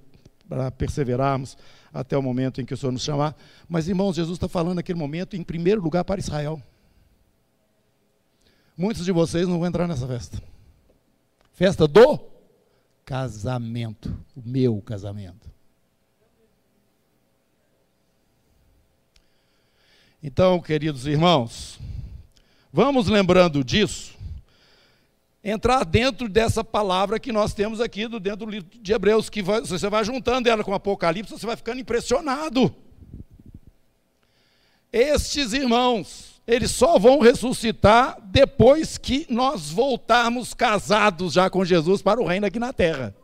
Para 0.49 0.71
perseverarmos 0.71 1.57
até 1.93 2.17
o 2.17 2.23
momento 2.23 2.61
em 2.61 2.65
que 2.65 2.75
o 2.75 2.77
Senhor 2.77 2.93
nos 2.93 3.03
chamar. 3.03 3.37
Mas, 3.69 3.89
irmãos, 3.89 4.17
Jesus 4.17 4.37
está 4.37 4.49
falando 4.49 4.77
naquele 4.77 4.99
momento, 4.99 5.37
em 5.37 5.43
primeiro 5.43 5.81
lugar, 5.81 6.05
para 6.05 6.21
Israel. 6.21 6.63
Muitos 8.77 9.05
de 9.05 9.13
vocês 9.13 9.47
não 9.47 9.59
vão 9.59 9.69
entrar 9.69 9.87
nessa 9.87 10.07
festa. 10.07 10.43
Festa 11.53 11.87
do 11.87 12.19
casamento, 13.05 14.17
o 14.35 14.43
meu 14.45 14.83
casamento. 14.83 15.49
Então, 20.21 20.61
queridos 20.61 21.07
irmãos, 21.07 21.79
vamos 22.73 23.09
lembrando 23.09 23.63
disso 23.63 24.14
entrar 25.45 25.85
dentro 25.85 26.27
dessa 26.27 26.65
palavra 26.65 27.21
que 27.21 27.31
nós 27.31 27.53
temos 27.53 27.79
aqui 27.79 28.09
do, 28.09 28.19
dentro 28.19 28.47
do 28.47 28.51
livro 28.51 28.69
de 28.73 28.93
Hebreus, 28.93 29.29
que 29.29 29.43
vai, 29.43 29.61
você 29.61 29.91
vai 29.91 30.03
juntando 30.03 30.49
ela 30.49 30.65
com 30.65 30.71
o 30.71 30.75
Apocalipse, 30.75 31.33
você 31.33 31.45
vai 31.45 31.55
ficando 31.55 31.81
impressionado. 31.81 32.75
Estes 34.91 35.53
irmãos, 35.53 36.41
eles 36.47 36.71
só 36.71 36.99
vão 36.99 37.21
ressuscitar 37.21 38.19
depois 38.23 38.97
que 38.97 39.27
nós 39.29 39.71
voltarmos 39.71 40.55
casados 40.55 41.35
já 41.35 41.51
com 41.51 41.63
Jesus 41.63 42.01
para 42.01 42.23
o 42.23 42.27
reino 42.27 42.47
aqui 42.47 42.59
na 42.59 42.73
terra. 42.73 43.15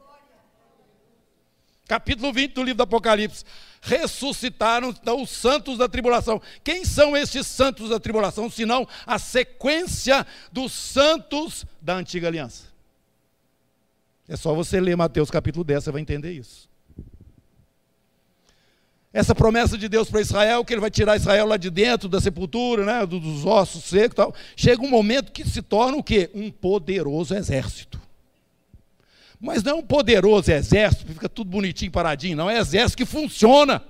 Capítulo 1.88 2.32
20 2.32 2.52
do 2.52 2.62
livro 2.62 2.76
do 2.76 2.82
Apocalipse 2.82 3.44
ressuscitaram 3.80 4.90
então, 4.90 5.22
os 5.22 5.30
santos 5.30 5.78
da 5.78 5.88
tribulação. 5.88 6.40
Quem 6.62 6.84
são 6.84 7.16
estes 7.16 7.46
santos 7.46 7.88
da 7.88 7.98
tribulação, 7.98 8.50
senão 8.50 8.86
a 9.06 9.18
sequência 9.18 10.26
dos 10.52 10.72
santos 10.72 11.64
da 11.80 11.96
antiga 11.96 12.28
aliança? 12.28 12.64
É 14.28 14.36
só 14.36 14.54
você 14.54 14.80
ler 14.80 14.96
Mateus 14.96 15.30
capítulo 15.30 15.64
10, 15.64 15.84
você 15.84 15.90
vai 15.90 16.02
entender 16.02 16.32
isso. 16.32 16.68
Essa 19.12 19.34
promessa 19.34 19.76
de 19.76 19.88
Deus 19.88 20.08
para 20.08 20.20
Israel, 20.20 20.64
que 20.64 20.72
ele 20.72 20.80
vai 20.80 20.90
tirar 20.90 21.16
Israel 21.16 21.46
lá 21.46 21.56
de 21.56 21.68
dentro 21.68 22.08
da 22.08 22.20
sepultura, 22.20 22.84
né, 22.84 23.04
dos 23.04 23.44
ossos 23.44 23.84
secos 23.84 24.12
e 24.12 24.16
tal, 24.16 24.34
chega 24.54 24.84
um 24.84 24.88
momento 24.88 25.32
que 25.32 25.44
se 25.44 25.60
torna 25.62 25.96
o 25.96 26.02
quê? 26.02 26.30
Um 26.32 26.48
poderoso 26.48 27.34
exército. 27.34 28.00
Mas 29.40 29.62
não 29.62 29.72
é 29.72 29.74
um 29.76 29.82
poderoso 29.82 30.52
exército, 30.52 31.06
que 31.06 31.14
fica 31.14 31.28
tudo 31.28 31.50
bonitinho, 31.50 31.90
paradinho, 31.90 32.36
não. 32.36 32.50
É 32.50 32.58
exército 32.58 32.98
que 32.98 33.06
funciona. 33.06 33.82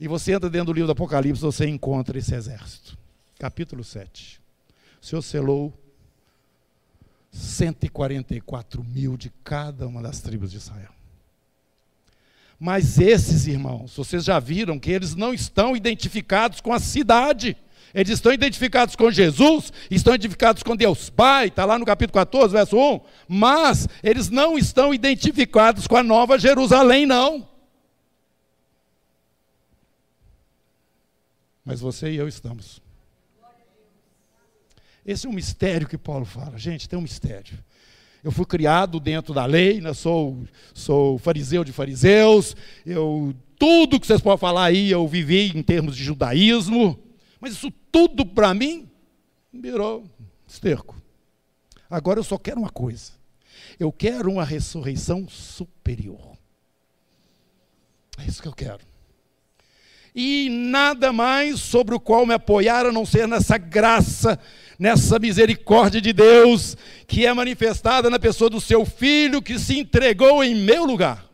E 0.00 0.08
você 0.08 0.32
entra 0.32 0.50
dentro 0.50 0.66
do 0.66 0.72
livro 0.72 0.88
do 0.88 0.92
Apocalipse, 0.92 1.40
você 1.40 1.66
encontra 1.68 2.18
esse 2.18 2.34
exército. 2.34 2.98
Capítulo 3.38 3.84
7. 3.84 4.40
O 5.00 5.06
Senhor 5.06 5.22
selou 5.22 5.72
144 7.30 8.82
mil 8.82 9.16
de 9.16 9.30
cada 9.44 9.86
uma 9.86 10.02
das 10.02 10.20
tribos 10.20 10.50
de 10.50 10.56
Israel. 10.56 10.90
Mas 12.58 12.98
esses 12.98 13.46
irmãos, 13.46 13.96
vocês 13.96 14.24
já 14.24 14.38
viram 14.40 14.78
que 14.78 14.90
eles 14.90 15.14
não 15.14 15.34
estão 15.34 15.76
identificados 15.76 16.60
com 16.60 16.72
a 16.72 16.80
cidade. 16.80 17.56
Eles 17.94 18.14
estão 18.14 18.32
identificados 18.32 18.96
com 18.96 19.10
Jesus, 19.10 19.72
estão 19.88 20.14
identificados 20.14 20.62
com 20.62 20.74
Deus 20.74 21.08
Pai, 21.10 21.46
está 21.46 21.64
lá 21.64 21.78
no 21.78 21.86
capítulo 21.86 22.14
14, 22.14 22.52
verso 22.52 22.76
1. 22.76 23.00
Mas 23.28 23.88
eles 24.02 24.30
não 24.30 24.58
estão 24.58 24.92
identificados 24.92 25.86
com 25.86 25.96
a 25.96 26.02
nova 26.02 26.36
Jerusalém, 26.38 27.06
não. 27.06 27.48
Mas 31.64 31.80
você 31.80 32.10
e 32.10 32.16
eu 32.16 32.26
estamos. 32.26 32.82
Esse 35.06 35.26
é 35.26 35.30
um 35.30 35.32
mistério 35.32 35.86
que 35.86 35.96
Paulo 35.96 36.24
fala. 36.24 36.58
Gente, 36.58 36.88
tem 36.88 36.98
um 36.98 37.02
mistério. 37.02 37.58
Eu 38.24 38.32
fui 38.32 38.46
criado 38.46 38.98
dentro 38.98 39.34
da 39.34 39.44
lei, 39.44 39.80
né? 39.80 39.92
sou, 39.92 40.42
sou 40.72 41.18
fariseu 41.18 41.62
de 41.62 41.72
fariseus, 41.72 42.56
eu, 42.84 43.34
tudo 43.58 44.00
que 44.00 44.06
vocês 44.06 44.20
podem 44.20 44.38
falar 44.38 44.64
aí 44.64 44.90
eu 44.90 45.06
vivi 45.06 45.52
em 45.54 45.62
termos 45.62 45.94
de 45.94 46.02
judaísmo, 46.02 46.98
mas 47.44 47.52
isso 47.52 47.70
tudo 47.92 48.24
para 48.24 48.54
mim 48.54 48.88
virou 49.52 50.08
esterco. 50.48 50.96
Agora 51.90 52.18
eu 52.18 52.24
só 52.24 52.38
quero 52.38 52.58
uma 52.58 52.70
coisa: 52.70 53.12
eu 53.78 53.92
quero 53.92 54.32
uma 54.32 54.44
ressurreição 54.46 55.28
superior. 55.28 56.38
É 58.18 58.24
isso 58.24 58.40
que 58.40 58.48
eu 58.48 58.54
quero. 58.54 58.80
E 60.14 60.48
nada 60.48 61.12
mais 61.12 61.60
sobre 61.60 61.94
o 61.94 62.00
qual 62.00 62.24
me 62.24 62.32
apoiar 62.32 62.86
a 62.86 62.92
não 62.92 63.04
ser 63.04 63.28
nessa 63.28 63.58
graça 63.58 64.40
nessa 64.78 65.18
misericórdia 65.18 66.00
de 66.00 66.14
Deus 66.14 66.78
que 67.06 67.26
é 67.26 67.34
manifestada 67.34 68.08
na 68.08 68.18
pessoa 68.18 68.48
do 68.48 68.58
seu 68.58 68.86
filho 68.86 69.42
que 69.42 69.58
se 69.58 69.78
entregou 69.78 70.42
em 70.42 70.54
meu 70.54 70.86
lugar. 70.86 71.28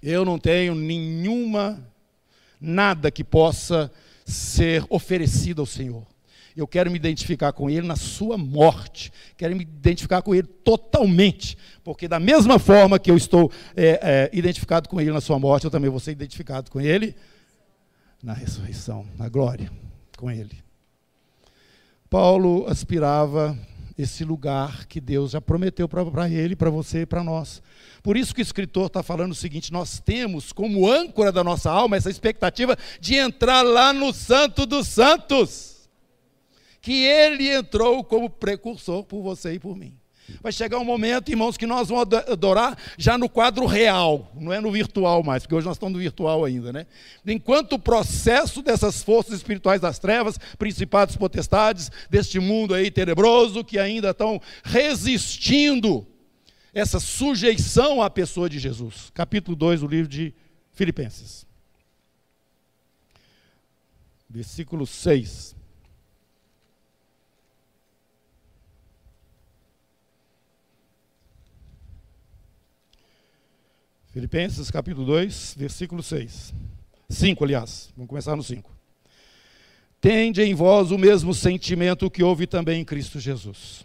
Eu 0.00 0.24
não 0.24 0.38
tenho 0.38 0.76
nenhuma, 0.76 1.89
nada 2.60 3.10
que 3.10 3.24
possa 3.24 3.90
ser 4.24 4.84
oferecido 4.88 5.60
ao 5.60 5.66
Senhor. 5.66 6.06
Eu 6.56 6.66
quero 6.66 6.90
me 6.90 6.96
identificar 6.96 7.52
com 7.52 7.70
Ele 7.70 7.86
na 7.86 7.96
sua 7.96 8.36
morte, 8.36 9.12
quero 9.36 9.54
me 9.56 9.62
identificar 9.62 10.20
com 10.20 10.34
Ele 10.34 10.46
totalmente, 10.46 11.56
porque 11.82 12.08
da 12.08 12.20
mesma 12.20 12.58
forma 12.58 12.98
que 12.98 13.10
eu 13.10 13.16
estou 13.16 13.50
é, 13.76 14.00
é, 14.02 14.30
identificado 14.32 14.88
com 14.88 15.00
Ele 15.00 15.12
na 15.12 15.20
sua 15.20 15.38
morte, 15.38 15.64
eu 15.64 15.70
também 15.70 15.90
vou 15.90 16.00
ser 16.00 16.10
identificado 16.10 16.70
com 16.70 16.80
Ele 16.80 17.14
na 18.22 18.34
ressurreição, 18.34 19.06
na 19.16 19.28
glória 19.28 19.70
com 20.16 20.30
Ele. 20.30 20.58
Paulo 22.10 22.66
aspirava 22.68 23.56
esse 24.00 24.24
lugar 24.24 24.86
que 24.86 25.00
Deus 25.00 25.32
já 25.32 25.40
prometeu 25.40 25.88
para 25.88 26.28
ele, 26.28 26.56
para 26.56 26.70
você 26.70 27.02
e 27.02 27.06
para 27.06 27.22
nós. 27.22 27.62
Por 28.02 28.16
isso 28.16 28.34
que 28.34 28.40
o 28.40 28.42
escritor 28.42 28.86
está 28.86 29.02
falando 29.02 29.32
o 29.32 29.34
seguinte: 29.34 29.72
nós 29.72 30.00
temos 30.00 30.52
como 30.52 30.90
âncora 30.90 31.30
da 31.30 31.44
nossa 31.44 31.70
alma 31.70 31.96
essa 31.96 32.10
expectativa 32.10 32.76
de 32.98 33.16
entrar 33.16 33.62
lá 33.62 33.92
no 33.92 34.12
Santo 34.12 34.64
dos 34.64 34.88
Santos, 34.88 35.88
que 36.80 37.04
ele 37.04 37.48
entrou 37.50 38.02
como 38.02 38.30
precursor 38.30 39.04
por 39.04 39.22
você 39.22 39.52
e 39.54 39.58
por 39.58 39.76
mim. 39.76 39.99
Vai 40.42 40.52
chegar 40.52 40.78
um 40.78 40.84
momento, 40.84 41.30
irmãos, 41.30 41.56
que 41.56 41.66
nós 41.66 41.88
vamos 41.88 42.06
adorar 42.28 42.76
já 42.96 43.18
no 43.18 43.28
quadro 43.28 43.66
real, 43.66 44.30
não 44.34 44.52
é 44.52 44.60
no 44.60 44.70
virtual 44.70 45.22
mais, 45.22 45.42
porque 45.42 45.54
hoje 45.54 45.66
nós 45.66 45.76
estamos 45.76 45.94
no 45.94 45.98
virtual 45.98 46.44
ainda, 46.44 46.72
né? 46.72 46.86
Enquanto 47.26 47.74
o 47.74 47.78
processo 47.78 48.62
dessas 48.62 49.02
forças 49.02 49.34
espirituais 49.34 49.80
das 49.80 49.98
trevas, 49.98 50.38
principados 50.58 51.16
potestades, 51.16 51.90
deste 52.08 52.38
mundo 52.38 52.74
aí 52.74 52.90
tenebroso, 52.90 53.64
que 53.64 53.78
ainda 53.78 54.10
estão 54.10 54.40
resistindo 54.64 56.06
essa 56.72 57.00
sujeição 57.00 58.00
à 58.00 58.08
pessoa 58.08 58.48
de 58.48 58.58
Jesus. 58.58 59.10
Capítulo 59.12 59.56
2 59.56 59.80
do 59.80 59.86
livro 59.86 60.08
de 60.08 60.34
Filipenses. 60.72 61.46
Versículo 64.28 64.86
6. 64.86 65.59
Filipenses 74.20 74.70
capítulo 74.70 75.06
2, 75.06 75.54
versículo 75.56 76.02
6. 76.02 76.52
5, 77.08 77.42
aliás. 77.42 77.88
Vamos 77.96 78.10
começar 78.10 78.36
no 78.36 78.42
5. 78.42 78.70
Tende 79.98 80.42
em 80.42 80.54
vós 80.54 80.90
o 80.90 80.98
mesmo 80.98 81.32
sentimento 81.32 82.10
que 82.10 82.22
houve 82.22 82.46
também 82.46 82.82
em 82.82 82.84
Cristo 82.84 83.18
Jesus. 83.18 83.82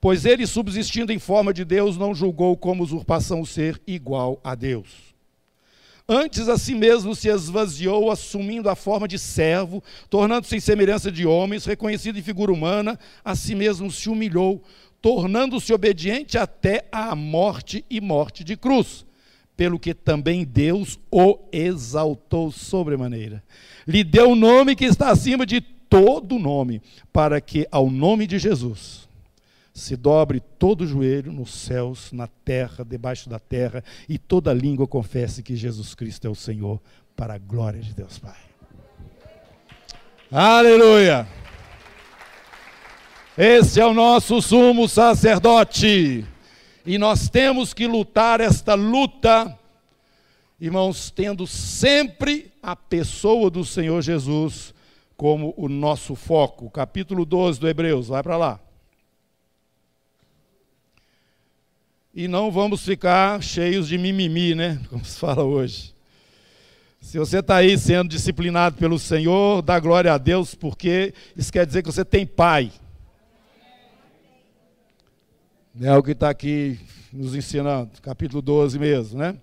Pois 0.00 0.24
ele, 0.24 0.46
subsistindo 0.46 1.12
em 1.12 1.18
forma 1.18 1.52
de 1.52 1.64
Deus, 1.64 1.96
não 1.96 2.14
julgou 2.14 2.56
como 2.56 2.84
usurpação 2.84 3.44
ser 3.44 3.82
igual 3.88 4.40
a 4.44 4.54
Deus. 4.54 4.86
Antes 6.08 6.48
a 6.48 6.56
si 6.56 6.76
mesmo 6.76 7.16
se 7.16 7.28
esvaziou, 7.28 8.08
assumindo 8.08 8.70
a 8.70 8.76
forma 8.76 9.08
de 9.08 9.18
servo, 9.18 9.82
tornando-se 10.08 10.54
em 10.54 10.60
semelhança 10.60 11.10
de 11.10 11.26
homens, 11.26 11.64
reconhecido 11.64 12.16
em 12.16 12.22
figura 12.22 12.52
humana, 12.52 12.96
a 13.24 13.34
si 13.34 13.56
mesmo 13.56 13.90
se 13.90 14.08
humilhou, 14.08 14.62
tornando-se 15.02 15.72
obediente 15.72 16.38
até 16.38 16.86
à 16.92 17.16
morte 17.16 17.84
e 17.90 18.00
morte 18.00 18.44
de 18.44 18.56
cruz 18.56 19.09
pelo 19.60 19.78
que 19.78 19.92
também 19.92 20.42
Deus 20.42 20.98
o 21.10 21.38
exaltou 21.52 22.50
sobremaneira. 22.50 23.44
Lhe 23.86 24.02
deu 24.02 24.30
o 24.30 24.32
um 24.32 24.34
nome 24.34 24.74
que 24.74 24.86
está 24.86 25.10
acima 25.10 25.44
de 25.44 25.60
todo 25.60 26.38
nome, 26.38 26.80
para 27.12 27.42
que 27.42 27.68
ao 27.70 27.90
nome 27.90 28.26
de 28.26 28.38
Jesus 28.38 29.06
se 29.74 29.96
dobre 29.96 30.40
todo 30.40 30.86
joelho 30.86 31.30
nos 31.30 31.52
céus, 31.52 32.10
na 32.10 32.26
terra, 32.26 32.82
debaixo 32.82 33.28
da 33.28 33.38
terra, 33.38 33.84
e 34.08 34.16
toda 34.16 34.54
língua 34.54 34.86
confesse 34.86 35.42
que 35.42 35.54
Jesus 35.54 35.94
Cristo 35.94 36.26
é 36.26 36.30
o 36.30 36.34
Senhor, 36.34 36.80
para 37.14 37.34
a 37.34 37.38
glória 37.38 37.82
de 37.82 37.92
Deus 37.92 38.18
Pai. 38.18 38.40
Aleluia! 40.32 41.28
Esse 43.36 43.78
é 43.78 43.84
o 43.84 43.92
nosso 43.92 44.40
sumo 44.40 44.88
sacerdote. 44.88 46.24
E 46.84 46.96
nós 46.96 47.28
temos 47.28 47.74
que 47.74 47.86
lutar 47.86 48.40
esta 48.40 48.74
luta, 48.74 49.58
irmãos, 50.60 51.10
tendo 51.10 51.46
sempre 51.46 52.50
a 52.62 52.74
pessoa 52.74 53.50
do 53.50 53.64
Senhor 53.64 54.00
Jesus 54.02 54.74
como 55.16 55.52
o 55.56 55.68
nosso 55.68 56.14
foco. 56.14 56.70
Capítulo 56.70 57.26
12 57.26 57.60
do 57.60 57.68
Hebreus, 57.68 58.08
vai 58.08 58.22
para 58.22 58.36
lá. 58.36 58.60
E 62.14 62.26
não 62.26 62.50
vamos 62.50 62.84
ficar 62.84 63.42
cheios 63.42 63.86
de 63.86 63.96
mimimi, 63.96 64.54
né? 64.54 64.80
Como 64.90 65.04
se 65.04 65.18
fala 65.18 65.44
hoje. 65.44 65.94
Se 67.00 67.18
você 67.18 67.38
está 67.38 67.56
aí 67.56 67.78
sendo 67.78 68.08
disciplinado 68.08 68.76
pelo 68.76 68.98
Senhor, 68.98 69.62
dá 69.62 69.78
glória 69.78 70.12
a 70.12 70.18
Deus, 70.18 70.54
porque 70.54 71.14
isso 71.36 71.52
quer 71.52 71.64
dizer 71.64 71.82
que 71.82 71.90
você 71.90 72.04
tem 72.04 72.26
pai. 72.26 72.72
É 75.82 75.96
o 75.96 76.02
que 76.02 76.10
está 76.10 76.28
aqui 76.28 76.78
nos 77.10 77.34
ensinando, 77.34 77.90
capítulo 78.02 78.42
12 78.42 78.78
mesmo, 78.78 79.18
né? 79.18 79.34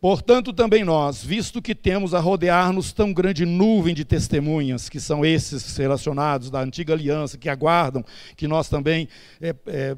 Portanto, 0.00 0.52
também 0.52 0.82
nós, 0.82 1.24
visto 1.24 1.62
que 1.62 1.72
temos 1.72 2.14
a 2.14 2.18
rodear-nos 2.18 2.92
tão 2.92 3.12
grande 3.12 3.46
nuvem 3.46 3.94
de 3.94 4.04
testemunhas, 4.04 4.88
que 4.88 4.98
são 4.98 5.24
esses 5.24 5.76
relacionados 5.76 6.50
da 6.50 6.58
antiga 6.62 6.94
aliança, 6.94 7.38
que 7.38 7.48
aguardam 7.48 8.04
que 8.36 8.48
nós 8.48 8.68
também 8.68 9.08
é, 9.40 9.54
é, 9.68 9.96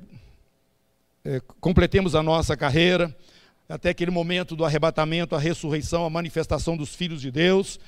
é, 1.24 1.40
completemos 1.62 2.14
a 2.14 2.22
nossa 2.22 2.54
carreira, 2.54 3.16
até 3.70 3.88
aquele 3.88 4.10
momento 4.10 4.54
do 4.54 4.66
arrebatamento, 4.66 5.34
a 5.34 5.38
ressurreição, 5.38 6.04
a 6.04 6.10
manifestação 6.10 6.76
dos 6.76 6.94
filhos 6.94 7.22
de 7.22 7.30
Deus, 7.30 7.80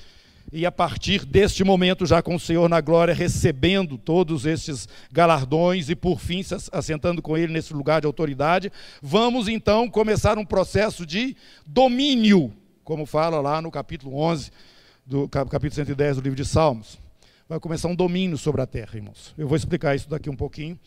e 0.53 0.67
a 0.67 0.71
partir 0.71 1.25
deste 1.25 1.63
momento, 1.63 2.05
já 2.05 2.21
com 2.21 2.35
o 2.35 2.39
Senhor 2.39 2.69
na 2.69 2.79
glória, 2.79 3.11
recebendo 3.11 3.97
todos 3.97 4.45
estes 4.45 4.87
galardões 5.11 5.89
e 5.89 5.95
por 5.95 6.19
fim 6.19 6.43
se 6.43 6.55
assentando 6.71 7.23
com 7.23 7.35
Ele 7.35 7.51
nesse 7.51 7.73
lugar 7.73 8.01
de 8.01 8.05
autoridade, 8.05 8.71
vamos 9.01 9.47
então 9.47 9.89
começar 9.89 10.37
um 10.37 10.45
processo 10.45 11.07
de 11.07 11.35
domínio, 11.65 12.53
como 12.83 13.07
fala 13.07 13.41
lá 13.41 13.63
no 13.63 13.71
capítulo 13.71 14.15
11, 14.15 14.51
do 15.03 15.27
capítulo 15.27 15.73
110 15.73 16.17
do 16.17 16.21
livro 16.21 16.37
de 16.37 16.45
Salmos. 16.45 16.99
Vai 17.49 17.59
começar 17.59 17.87
um 17.87 17.95
domínio 17.95 18.37
sobre 18.37 18.61
a 18.61 18.67
terra, 18.67 18.95
irmãos. 18.95 19.33
Eu 19.35 19.47
vou 19.47 19.57
explicar 19.57 19.95
isso 19.95 20.07
daqui 20.07 20.29
um 20.29 20.35
pouquinho 20.35 20.79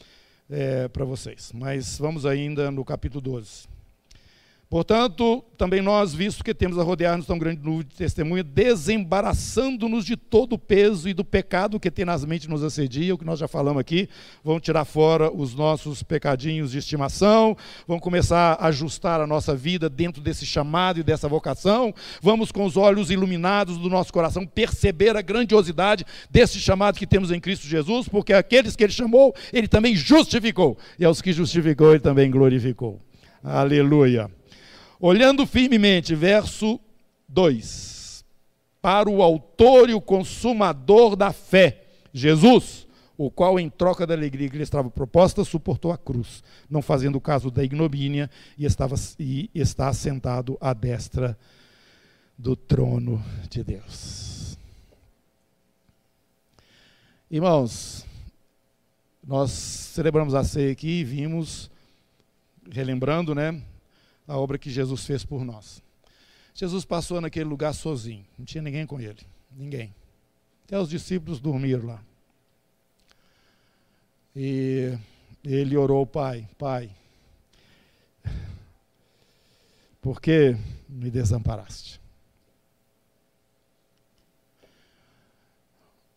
é, 0.49 0.87
para 0.87 1.05
vocês, 1.05 1.51
mas 1.53 1.99
vamos 1.99 2.25
ainda 2.25 2.71
no 2.71 2.85
capítulo 2.85 3.21
12. 3.21 3.76
Portanto, 4.69 5.45
também 5.57 5.81
nós, 5.81 6.13
visto 6.13 6.43
que 6.43 6.53
temos 6.53 6.77
a 6.77 6.83
rodear-nos 6.83 7.25
tão 7.25 7.39
grande 7.39 7.63
nuvem 7.63 7.87
de 7.87 7.95
testemunha, 7.95 8.43
desembaraçando-nos 8.43 10.05
de 10.05 10.17
todo 10.17 10.55
o 10.55 10.59
peso 10.59 11.09
e 11.09 11.15
do 11.15 11.25
pecado 11.25 11.79
que 11.79 11.89
tenazmente 11.89 12.49
nos 12.49 12.65
assedia, 12.65 13.15
o 13.15 13.19
que 13.19 13.25
nós 13.25 13.39
já 13.39 13.47
falamos 13.47 13.81
aqui, 13.81 14.09
vamos 14.43 14.63
tirar 14.63 14.85
fora 14.85 15.33
os 15.33 15.55
nossos 15.55 16.03
pecadinhos 16.03 16.73
de 16.73 16.79
estimação, 16.79 17.57
vamos 17.87 18.03
começar 18.03 18.55
a 18.55 18.67
ajustar 18.67 19.21
a 19.21 19.27
nossa 19.27 19.55
vida 19.55 19.89
dentro 19.89 20.21
desse 20.21 20.45
chamado 20.45 20.99
e 20.99 21.05
dessa 21.05 21.29
vocação, 21.29 21.95
vamos 22.21 22.51
com 22.51 22.65
os 22.65 22.77
olhos 22.77 23.09
iluminados 23.09 23.79
do 23.79 23.89
nosso 23.89 24.13
coração 24.13 24.45
perceber 24.45 25.17
a 25.17 25.23
grandiosidade 25.23 26.05
desse 26.29 26.59
chamado 26.59 26.99
que 26.99 27.07
temos 27.07 27.31
em 27.31 27.39
Cristo 27.39 27.69
Jesus, 27.69 28.09
porque 28.09 28.33
aqueles 28.33 28.75
que 28.75 28.83
Ele 28.83 28.93
chamou, 28.93 29.33
Ele 29.53 29.69
também 29.69 29.95
justificou, 29.95 30.77
e 30.99 31.05
aos 31.05 31.23
que 31.23 31.33
justificou, 31.33 31.91
Ele 31.91 32.01
também 32.01 32.29
glorificou. 32.29 33.01
Aleluia. 33.45 34.36
Olhando 34.99 35.47
firmemente, 35.47 36.15
verso 36.15 36.81
2, 37.29 38.25
para 38.81 39.11
o 39.11 39.23
autor 39.23 39.91
e 39.91 39.95
o 39.95 40.01
consumador 40.01 41.17
da 41.17 41.33
fé, 41.33 41.85
Jesus, 42.13 42.87
o 43.19 43.31
qual, 43.31 43.59
em 43.59 43.69
troca 43.69 44.07
da 44.07 44.15
alegria 44.15 44.49
que 44.49 44.57
lhe 44.57 44.63
estava 44.63 44.91
proposta, 44.91 45.45
suportou 45.45 45.93
a 45.93 45.99
cruz, 45.99 46.43
não 46.69 46.81
fazendo 46.81 47.21
caso 47.21 47.51
da 47.51 47.65
ignomínia, 47.65 48.31
e, 48.57 48.65
estava, 48.65 48.95
e 49.19 49.51
está 49.55 49.93
sentado 49.93 50.57
à 50.61 50.73
destra 50.73 51.37
do 52.39 52.55
trono 52.55 53.23
de 53.51 53.65
Deus. 53.65 54.59
Irmãos, 57.31 58.07
nós 59.27 59.51
celebramos 59.51 60.35
a 60.35 60.45
ceia 60.45 60.71
aqui 60.71 61.01
e 61.01 61.05
vimos, 61.05 61.71
relembrando, 62.71 63.35
né, 63.35 63.61
a 64.27 64.37
obra 64.37 64.59
que 64.59 64.71
Jesus 64.71 65.05
fez 65.05 65.25
por 65.25 65.45
nós. 65.45 65.83
Jesus 66.55 66.85
passou 66.85 67.21
naquele 67.21 67.45
lugar 67.45 67.75
sozinho, 67.75 68.25
não 68.39 68.45
tinha 68.45 68.63
ninguém 68.63 68.87
com 68.87 69.01
ele, 69.01 69.27
ninguém. 69.51 69.95
Até 70.65 70.79
os 70.79 70.89
discípulos 70.89 71.39
dormiram 71.39 71.87
lá. 71.87 72.03
E 74.35 74.99
ele 75.45 75.77
orou 75.77 75.99
ao 75.99 76.07
Pai: 76.07 76.49
Pai, 76.59 76.91
por 80.03 80.21
que 80.21 80.57
me 80.89 81.11
desamparaste? 81.11 82.01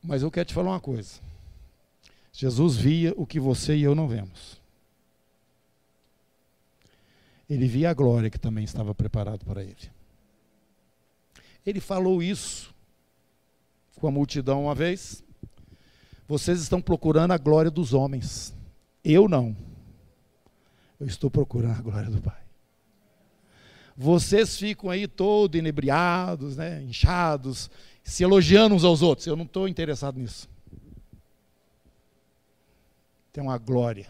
Mas 0.02 0.22
eu 0.22 0.32
quero 0.32 0.48
te 0.48 0.54
falar 0.54 0.72
uma 0.72 0.80
coisa. 0.80 1.20
Jesus 2.32 2.78
via 2.78 3.14
o 3.18 3.26
que 3.26 3.40
você 3.40 3.76
e 3.76 3.84
eu 3.84 3.94
não 3.94 4.08
vemos. 4.08 4.59
Ele 7.50 7.68
via 7.68 7.90
a 7.90 7.94
glória 7.94 8.30
que 8.30 8.38
também 8.38 8.64
estava 8.64 8.94
preparado 8.94 9.44
para 9.44 9.64
ele. 9.64 9.90
Ele 11.66 11.80
falou 11.80 12.22
isso 12.22 12.74
com 14.00 14.08
a 14.08 14.12
multidão 14.12 14.66
uma 14.66 14.76
vez. 14.76 15.24
Vocês 16.28 16.62
estão 16.62 16.80
procurando 16.82 17.32
a 17.32 17.38
glória 17.38 17.72
dos 17.72 17.94
homens. 17.94 18.54
Eu 19.04 19.28
não. 19.28 19.58
Eu 21.00 21.08
estou 21.08 21.32
procurando 21.32 21.78
a 21.78 21.82
glória 21.82 22.10
do 22.10 22.22
Pai. 22.22 22.40
Vocês 23.98 24.58
ficam 24.58 24.90
aí 24.90 25.08
todos 25.08 25.58
inebriados, 25.58 26.56
né, 26.56 26.82
inchados, 26.84 27.70
se 28.04 28.24
elogiando 28.24 28.76
uns 28.76 28.84
aos 28.84 29.02
outros. 29.02 29.28
Eu 29.28 29.36
não 29.36 29.46
estou 29.46 29.68
interessado 29.68 30.20
nisso. 30.20 30.48
Tem 33.34 33.44
uma 33.44 33.58
glória 33.58 34.08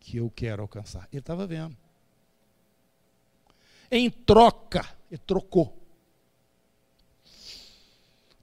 que 0.00 0.18
eu 0.18 0.30
quero 0.30 0.62
alcançar. 0.62 1.08
Ele 1.12 1.20
estava 1.20 1.46
vendo. 1.46 1.76
Em 3.90 4.10
troca, 4.10 4.84
ele 5.10 5.20
trocou. 5.26 5.76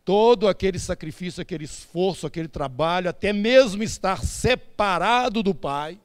Todo 0.05 0.47
aquele 0.47 0.79
sacrifício, 0.79 1.41
aquele 1.41 1.63
esforço, 1.63 2.27
aquele 2.27 2.47
trabalho, 2.47 3.09
até 3.09 3.31
mesmo 3.31 3.83
estar 3.83 4.23
separado 4.23 5.41
do 5.41 5.55
Pai, 5.55 5.99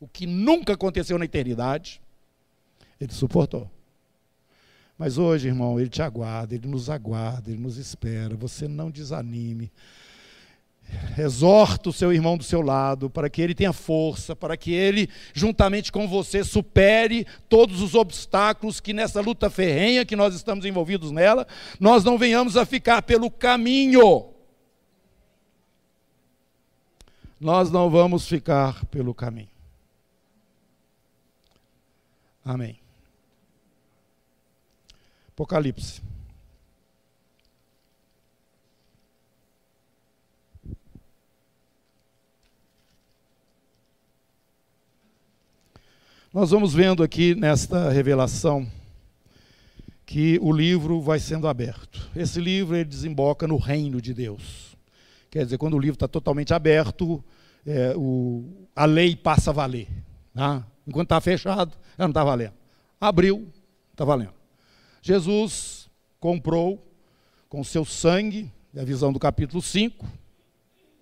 o 0.00 0.08
que 0.08 0.26
nunca 0.26 0.74
aconteceu 0.74 1.18
na 1.18 1.24
eternidade, 1.24 2.00
ele 3.00 3.12
suportou. 3.12 3.70
Mas 4.98 5.16
hoje, 5.16 5.46
irmão, 5.46 5.78
ele 5.78 5.88
te 5.88 6.02
aguarda, 6.02 6.56
ele 6.56 6.66
nos 6.66 6.90
aguarda, 6.90 7.50
ele 7.50 7.60
nos 7.60 7.76
espera. 7.76 8.34
Você 8.34 8.66
não 8.66 8.90
desanime. 8.90 9.70
Exorta 11.18 11.88
o 11.88 11.92
seu 11.92 12.12
irmão 12.12 12.36
do 12.36 12.44
seu 12.44 12.60
lado, 12.60 13.10
para 13.10 13.28
que 13.28 13.42
ele 13.42 13.54
tenha 13.54 13.72
força, 13.72 14.36
para 14.36 14.56
que 14.56 14.72
ele, 14.72 15.08
juntamente 15.34 15.90
com 15.90 16.06
você, 16.06 16.44
supere 16.44 17.26
todos 17.48 17.82
os 17.82 17.94
obstáculos 17.94 18.80
que 18.80 18.92
nessa 18.92 19.20
luta 19.20 19.50
ferrenha 19.50 20.04
que 20.04 20.14
nós 20.14 20.34
estamos 20.34 20.64
envolvidos 20.64 21.10
nela, 21.10 21.46
nós 21.80 22.04
não 22.04 22.16
venhamos 22.16 22.56
a 22.56 22.64
ficar 22.64 23.02
pelo 23.02 23.30
caminho. 23.30 24.26
Nós 27.40 27.70
não 27.70 27.90
vamos 27.90 28.28
ficar 28.28 28.84
pelo 28.86 29.12
caminho. 29.14 29.48
Amém. 32.44 32.80
Apocalipse. 35.28 36.00
Nós 46.38 46.52
vamos 46.52 46.72
vendo 46.72 47.02
aqui 47.02 47.34
nesta 47.34 47.90
revelação 47.90 48.64
que 50.06 50.38
o 50.40 50.52
livro 50.52 51.00
vai 51.00 51.18
sendo 51.18 51.48
aberto. 51.48 52.08
Esse 52.14 52.40
livro 52.40 52.76
ele 52.76 52.84
desemboca 52.84 53.44
no 53.48 53.56
reino 53.56 54.00
de 54.00 54.14
Deus. 54.14 54.76
Quer 55.32 55.42
dizer, 55.42 55.58
quando 55.58 55.74
o 55.74 55.80
livro 55.80 55.94
está 55.94 56.06
totalmente 56.06 56.54
aberto, 56.54 57.24
é, 57.66 57.92
o, 57.96 58.68
a 58.76 58.84
lei 58.84 59.16
passa 59.16 59.50
a 59.50 59.52
valer. 59.52 59.88
Tá? 60.32 60.64
Enquanto 60.86 61.06
está 61.06 61.20
fechado, 61.20 61.76
ela 61.98 62.06
não 62.06 62.10
está 62.10 62.22
valendo. 62.22 62.54
Abriu, 63.00 63.48
está 63.90 64.04
valendo. 64.04 64.34
Jesus 65.02 65.90
comprou 66.20 66.88
com 67.48 67.64
seu 67.64 67.84
sangue, 67.84 68.48
é 68.76 68.80
a 68.80 68.84
visão 68.84 69.12
do 69.12 69.18
capítulo 69.18 69.60
5, 69.60 70.06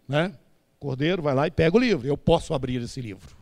né? 0.09 0.33
Cordeiro 0.81 1.21
vai 1.21 1.35
lá 1.35 1.47
e 1.47 1.51
pega 1.51 1.77
o 1.77 1.79
livro. 1.79 2.09
Eu 2.09 2.17
posso 2.17 2.55
abrir 2.55 2.81
esse 2.81 3.03
livro 3.03 3.37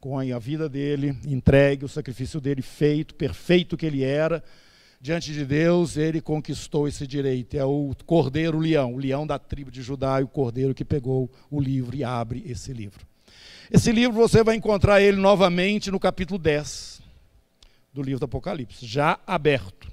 com 0.00 0.18
a 0.18 0.38
vida 0.38 0.66
dele 0.66 1.14
entregue, 1.26 1.84
o 1.84 1.88
sacrifício 1.88 2.40
dele 2.40 2.62
feito, 2.62 3.14
perfeito 3.14 3.76
que 3.76 3.84
ele 3.84 4.02
era, 4.02 4.42
diante 4.98 5.32
de 5.32 5.44
Deus, 5.44 5.98
ele 5.98 6.22
conquistou 6.22 6.88
esse 6.88 7.06
direito. 7.06 7.54
É 7.54 7.64
o 7.64 7.94
cordeiro 8.06 8.58
leão, 8.58 8.94
o 8.94 8.98
leão 8.98 9.26
da 9.26 9.38
tribo 9.38 9.70
de 9.70 9.82
Judá, 9.82 10.20
e 10.20 10.24
o 10.24 10.28
cordeiro 10.28 10.74
que 10.74 10.84
pegou 10.84 11.30
o 11.50 11.60
livro 11.60 11.94
e 11.94 12.02
abre 12.02 12.42
esse 12.46 12.72
livro. 12.72 13.06
Esse 13.70 13.92
livro 13.92 14.16
você 14.16 14.42
vai 14.42 14.56
encontrar 14.56 15.02
ele 15.02 15.18
novamente 15.18 15.90
no 15.90 16.00
capítulo 16.00 16.38
10 16.38 17.02
do 17.92 18.02
livro 18.02 18.20
do 18.20 18.24
Apocalipse, 18.24 18.86
já 18.86 19.20
aberto. 19.26 19.90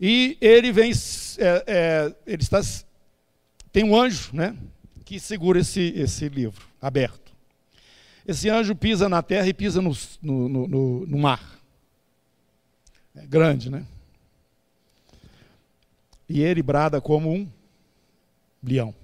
E 0.00 0.36
ele 0.40 0.72
vem, 0.72 0.90
é, 1.38 1.64
é, 1.66 2.14
ele 2.26 2.42
está, 2.42 2.60
tem 3.70 3.84
um 3.84 3.96
anjo, 3.96 4.30
né, 4.32 4.56
que 5.04 5.20
segura 5.20 5.60
esse, 5.60 5.92
esse 5.94 6.28
livro 6.28 6.66
aberto. 6.80 7.23
Esse 8.26 8.48
anjo 8.48 8.74
pisa 8.74 9.08
na 9.08 9.22
terra 9.22 9.46
e 9.46 9.54
pisa 9.54 9.82
no, 9.82 9.92
no, 10.22 10.48
no, 10.48 11.06
no 11.06 11.18
mar. 11.18 11.60
É 13.14 13.26
grande, 13.26 13.70
né? 13.70 13.86
E 16.28 16.42
ele 16.42 16.62
brada 16.62 17.00
como 17.00 17.32
um 17.32 17.48
leão. 18.62 18.94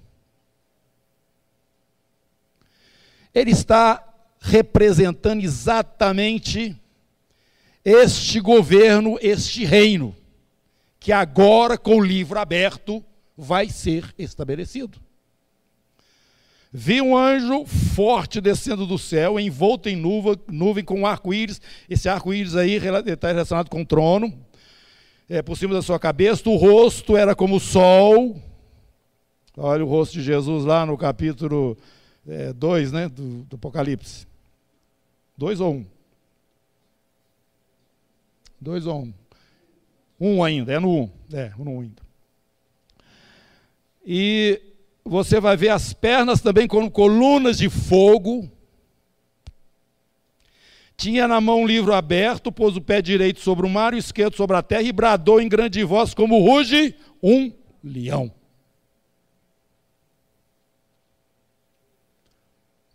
Ele 3.33 3.51
está 3.51 4.03
representando 4.39 5.43
exatamente 5.43 6.75
este 7.85 8.39
governo, 8.39 9.17
este 9.21 9.63
reino, 9.63 10.15
que 10.99 11.11
agora, 11.11 11.77
com 11.77 11.97
o 11.97 12.03
livro 12.03 12.39
aberto, 12.39 13.03
vai 13.37 13.69
ser 13.69 14.13
estabelecido. 14.17 14.99
Vi 16.73 17.01
um 17.01 17.17
anjo 17.17 17.65
forte 17.65 18.39
descendo 18.39 18.87
do 18.87 18.97
céu, 18.97 19.37
envolto 19.37 19.89
em 19.89 19.95
nuvem, 19.95 20.37
nuvem 20.47 20.85
com 20.85 21.01
um 21.01 21.05
arco-íris. 21.05 21.59
Esse 21.89 22.07
arco-íris 22.07 22.55
aí 22.55 22.77
está 23.07 23.27
relacionado 23.27 23.69
com 23.69 23.81
o 23.81 23.85
trono. 23.85 24.33
É, 25.27 25.41
por 25.41 25.57
cima 25.57 25.73
da 25.73 25.81
sua 25.81 25.99
cabeça, 25.99 26.49
o 26.49 26.55
rosto 26.55 27.17
era 27.17 27.35
como 27.35 27.57
o 27.57 27.59
sol. 27.59 28.41
Olha 29.57 29.83
o 29.83 29.87
rosto 29.87 30.13
de 30.13 30.23
Jesus 30.23 30.63
lá 30.63 30.85
no 30.85 30.97
capítulo 30.97 31.77
2 32.55 32.89
é, 32.89 32.95
né, 32.95 33.09
do, 33.09 33.43
do 33.43 33.55
Apocalipse. 33.57 34.25
2 35.37 35.59
ou 35.59 35.73
1? 35.73 35.75
Um? 35.75 35.85
2 38.61 38.87
ou 38.87 39.01
1? 39.01 39.01
Um? 39.01 39.13
Um 40.35 40.43
ainda, 40.43 40.71
é 40.71 40.79
no 40.79 40.89
1. 40.89 41.01
Um. 41.01 41.09
É, 41.33 41.51
no 41.57 41.71
1 41.71 41.75
um 41.75 41.81
ainda. 41.81 42.01
E 44.05 44.70
você 45.03 45.39
vai 45.39 45.57
ver 45.57 45.69
as 45.69 45.93
pernas 45.93 46.41
também 46.41 46.67
como 46.67 46.89
colunas 46.89 47.57
de 47.57 47.69
fogo. 47.69 48.49
Tinha 50.95 51.27
na 51.27 51.41
mão 51.41 51.61
um 51.61 51.65
livro 51.65 51.93
aberto, 51.93 52.51
pôs 52.51 52.77
o 52.77 52.81
pé 52.81 53.01
direito 53.01 53.39
sobre 53.39 53.65
o 53.65 53.69
mar 53.69 53.93
e 53.93 53.97
o 53.97 53.99
esquerdo 53.99 54.35
sobre 54.35 54.55
a 54.55 54.61
terra 54.61 54.83
e 54.83 54.91
bradou 54.91 55.41
em 55.41 55.49
grande 55.49 55.83
voz, 55.83 56.13
como 56.13 56.39
ruge 56.39 56.95
um 57.23 57.51
leão. 57.83 58.31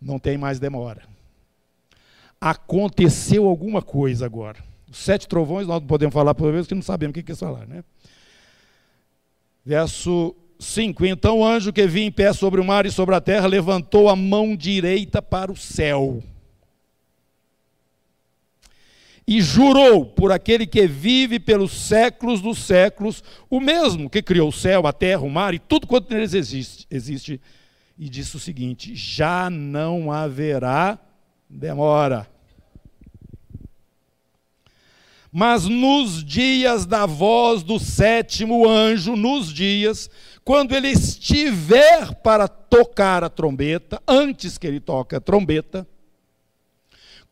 Não 0.01 0.17
tem 0.17 0.37
mais 0.37 0.59
demora. 0.59 1.03
Aconteceu 2.39 3.45
alguma 3.47 3.81
coisa 3.81 4.25
agora. 4.25 4.63
Os 4.89 4.99
sete 4.99 5.27
trovões, 5.27 5.67
nós 5.67 5.81
não 5.81 5.87
podemos 5.87 6.13
falar 6.13 6.33
por 6.33 6.51
vez 6.53 6.65
que 6.65 6.75
não 6.75 6.81
sabemos 6.81 7.11
o 7.11 7.13
que 7.15 7.23
quer 7.23 7.35
falar, 7.35 7.67
né? 7.67 7.83
Verso 9.65 10.33
5: 10.59 11.05
Então 11.05 11.39
o 11.39 11.45
anjo 11.45 11.73
que 11.73 11.87
vinha 11.87 12.07
em 12.07 12.11
pé 12.11 12.33
sobre 12.33 12.59
o 12.59 12.65
mar 12.65 12.85
e 12.85 12.91
sobre 12.91 13.15
a 13.15 13.21
terra 13.21 13.47
levantou 13.47 14.09
a 14.09 14.15
mão 14.15 14.55
direita 14.55 15.21
para 15.21 15.51
o 15.51 15.55
céu. 15.55 16.21
e 19.27 19.41
jurou 19.41 20.05
por 20.05 20.31
aquele 20.31 20.65
que 20.65 20.87
vive 20.87 21.37
pelos 21.37 21.73
séculos 21.73 22.39
dos 22.39 22.59
séculos, 22.59 23.21
o 23.49 23.59
mesmo 23.59 24.09
que 24.09 24.21
criou 24.21 24.47
o 24.47 24.53
céu, 24.53 24.87
a 24.87 24.93
terra, 24.93 25.21
o 25.21 25.29
mar 25.29 25.53
e 25.53 25.59
tudo 25.59 25.85
quanto 25.85 26.13
neles 26.13 26.33
existe, 26.33 26.87
existe 26.89 27.41
e 27.97 28.07
disse 28.07 28.37
o 28.37 28.39
seguinte: 28.39 28.95
já 28.95 29.49
não 29.49 30.11
haverá 30.11 30.97
demora. 31.49 32.27
Mas 35.31 35.65
nos 35.65 36.23
dias 36.23 36.85
da 36.85 37.05
voz 37.05 37.63
do 37.63 37.79
sétimo 37.79 38.67
anjo, 38.67 39.15
nos 39.15 39.53
dias, 39.53 40.09
quando 40.43 40.73
ele 40.73 40.87
estiver 40.89 42.15
para 42.15 42.47
tocar 42.47 43.23
a 43.23 43.29
trombeta, 43.29 44.01
antes 44.07 44.57
que 44.57 44.65
ele 44.65 44.79
toque 44.79 45.15
a 45.15 45.19
trombeta, 45.19 45.85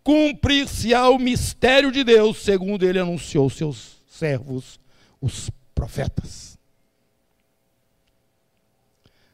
cumprir-se-á 0.03 1.09
o 1.09 1.17
mistério 1.17 1.91
de 1.91 2.03
Deus, 2.03 2.37
segundo 2.43 2.85
ele 2.85 2.99
anunciou 2.99 3.49
seus 3.49 3.97
servos, 4.07 4.79
os 5.21 5.49
profetas. 5.73 6.59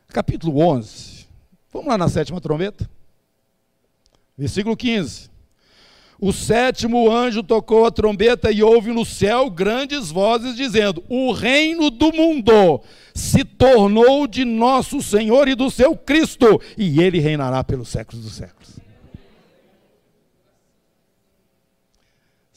Capítulo 0.07 0.59
11. 0.59 1.25
Vamos 1.71 1.87
lá 1.87 1.97
na 1.97 2.09
sétima 2.09 2.41
trombeta. 2.41 2.89
Versículo 4.37 4.75
15. 4.75 5.30
O 6.21 6.31
sétimo 6.31 7.11
anjo 7.11 7.41
tocou 7.41 7.83
a 7.83 7.91
trombeta 7.91 8.51
e 8.51 8.61
houve 8.61 8.93
no 8.93 9.03
céu 9.03 9.49
grandes 9.49 10.11
vozes 10.11 10.55
dizendo: 10.55 11.03
O 11.09 11.31
reino 11.31 11.89
do 11.89 12.13
mundo 12.13 12.79
se 13.13 13.43
tornou 13.43 14.27
de 14.27 14.45
nosso 14.45 15.01
Senhor 15.01 15.47
e 15.47 15.55
do 15.55 15.71
seu 15.71 15.97
Cristo, 15.97 16.61
e 16.77 17.01
ele 17.01 17.19
reinará 17.19 17.63
pelos 17.63 17.89
séculos 17.89 18.23
dos 18.23 18.33
séculos. 18.35 18.81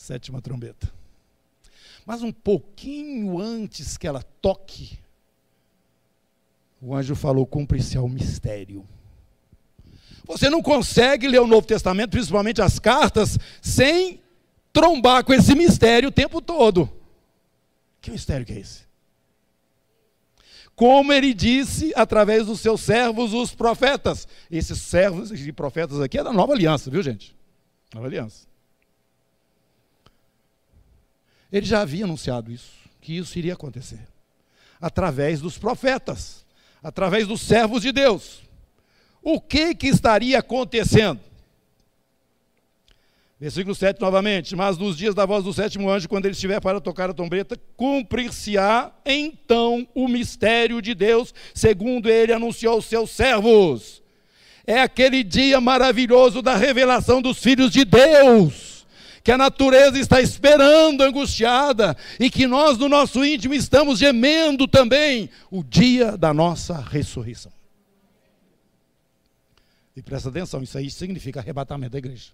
sétima 0.04 0.42
trombeta. 0.42 0.92
Mas 2.04 2.22
um 2.22 2.30
pouquinho 2.30 3.40
antes 3.40 3.96
que 3.96 4.06
ela 4.06 4.22
toque, 4.42 4.98
o 6.80 6.94
anjo 6.94 7.14
falou: 7.14 7.46
cumpre-se 7.46 7.96
ao 7.96 8.06
mistério. 8.06 8.86
Você 10.24 10.48
não 10.48 10.62
consegue 10.62 11.28
ler 11.28 11.40
o 11.40 11.46
Novo 11.46 11.66
Testamento, 11.66 12.10
principalmente 12.10 12.62
as 12.62 12.78
cartas, 12.78 13.38
sem 13.60 14.20
trombar 14.72 15.24
com 15.24 15.34
esse 15.34 15.54
mistério 15.54 16.08
o 16.08 16.12
tempo 16.12 16.40
todo. 16.40 16.90
Que 18.00 18.10
mistério 18.10 18.44
que 18.44 18.52
é 18.52 18.58
esse? 18.58 18.84
Como 20.74 21.12
ele 21.12 21.32
disse 21.32 21.92
através 21.94 22.46
dos 22.46 22.60
seus 22.60 22.80
servos, 22.80 23.32
os 23.32 23.54
profetas. 23.54 24.26
Esses 24.50 24.80
servos 24.80 25.30
e 25.30 25.52
profetas 25.52 26.00
aqui 26.00 26.18
é 26.18 26.24
da 26.24 26.32
nova 26.32 26.52
aliança, 26.52 26.90
viu, 26.90 27.02
gente? 27.02 27.36
Nova 27.94 28.06
aliança. 28.06 28.46
Ele 31.52 31.64
já 31.64 31.82
havia 31.82 32.04
anunciado 32.04 32.50
isso, 32.50 32.72
que 33.00 33.16
isso 33.16 33.38
iria 33.38 33.52
acontecer. 33.52 34.00
Através 34.80 35.40
dos 35.40 35.56
profetas, 35.56 36.44
através 36.82 37.28
dos 37.28 37.40
servos 37.40 37.80
de 37.80 37.92
Deus. 37.92 38.42
O 39.24 39.40
que, 39.40 39.74
que 39.74 39.86
estaria 39.86 40.38
acontecendo? 40.38 41.18
Versículo 43.40 43.74
7 43.74 43.98
novamente. 43.98 44.54
Mas 44.54 44.76
nos 44.76 44.98
dias 44.98 45.14
da 45.14 45.24
voz 45.24 45.42
do 45.42 45.52
sétimo 45.52 45.90
anjo, 45.90 46.08
quando 46.08 46.26
ele 46.26 46.34
estiver 46.34 46.60
para 46.60 46.78
tocar 46.78 47.08
a 47.08 47.14
trombeta, 47.14 47.58
cumprir-se-á 47.74 48.92
então 49.04 49.88
o 49.94 50.06
mistério 50.06 50.82
de 50.82 50.94
Deus, 50.94 51.34
segundo 51.54 52.10
ele 52.10 52.34
anunciou 52.34 52.74
aos 52.74 52.84
seus 52.84 53.10
servos. 53.10 54.02
É 54.66 54.80
aquele 54.80 55.24
dia 55.24 55.58
maravilhoso 55.58 56.42
da 56.42 56.54
revelação 56.54 57.22
dos 57.22 57.38
filhos 57.38 57.70
de 57.70 57.84
Deus 57.84 58.74
que 59.22 59.32
a 59.32 59.38
natureza 59.38 59.98
está 59.98 60.20
esperando 60.20 61.02
angustiada 61.02 61.96
e 62.20 62.28
que 62.28 62.46
nós, 62.46 62.76
no 62.76 62.90
nosso 62.90 63.24
íntimo, 63.24 63.54
estamos 63.54 63.98
gemendo 63.98 64.68
também 64.68 65.30
o 65.50 65.64
dia 65.64 66.14
da 66.14 66.34
nossa 66.34 66.78
ressurreição. 66.78 67.50
E 69.96 70.02
presta 70.02 70.28
atenção, 70.28 70.62
isso 70.62 70.76
aí 70.76 70.90
significa 70.90 71.40
arrebatamento 71.40 71.92
da 71.92 71.98
igreja. 71.98 72.32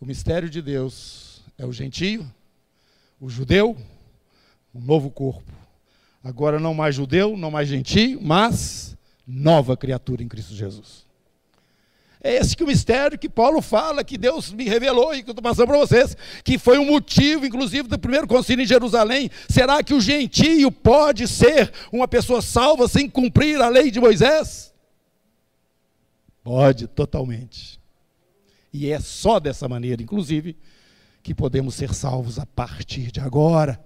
O 0.00 0.06
mistério 0.06 0.50
de 0.50 0.60
Deus 0.60 1.42
é 1.56 1.64
o 1.64 1.72
gentio, 1.72 2.30
o 3.20 3.28
judeu, 3.28 3.76
um 4.74 4.80
novo 4.80 5.10
corpo. 5.10 5.50
Agora 6.22 6.58
não 6.58 6.74
mais 6.74 6.94
judeu, 6.94 7.36
não 7.36 7.50
mais 7.50 7.68
gentio, 7.68 8.20
mas 8.20 8.96
nova 9.26 9.76
criatura 9.76 10.22
em 10.22 10.28
Cristo 10.28 10.54
Jesus. 10.54 11.03
É 12.26 12.36
esse 12.36 12.56
que 12.56 12.64
o 12.64 12.66
mistério 12.66 13.18
que 13.18 13.28
Paulo 13.28 13.60
fala, 13.60 14.02
que 14.02 14.16
Deus 14.16 14.50
me 14.50 14.64
revelou 14.64 15.14
e 15.14 15.22
que 15.22 15.28
eu 15.28 15.32
estou 15.32 15.42
passando 15.42 15.66
para 15.66 15.76
vocês, 15.76 16.16
que 16.42 16.56
foi 16.56 16.78
um 16.78 16.86
motivo, 16.86 17.44
inclusive, 17.44 17.86
do 17.86 17.98
primeiro 17.98 18.26
concílio 18.26 18.62
em 18.62 18.66
Jerusalém. 18.66 19.30
Será 19.46 19.82
que 19.82 19.92
o 19.92 20.00
gentio 20.00 20.72
pode 20.72 21.28
ser 21.28 21.70
uma 21.92 22.08
pessoa 22.08 22.40
salva 22.40 22.88
sem 22.88 23.10
cumprir 23.10 23.60
a 23.60 23.68
lei 23.68 23.90
de 23.90 24.00
Moisés? 24.00 24.72
Pode, 26.42 26.86
totalmente. 26.86 27.78
E 28.72 28.90
é 28.90 28.98
só 29.00 29.38
dessa 29.38 29.68
maneira, 29.68 30.02
inclusive, 30.02 30.56
que 31.22 31.34
podemos 31.34 31.74
ser 31.74 31.92
salvos 31.92 32.38
a 32.38 32.46
partir 32.46 33.12
de 33.12 33.20
agora. 33.20 33.78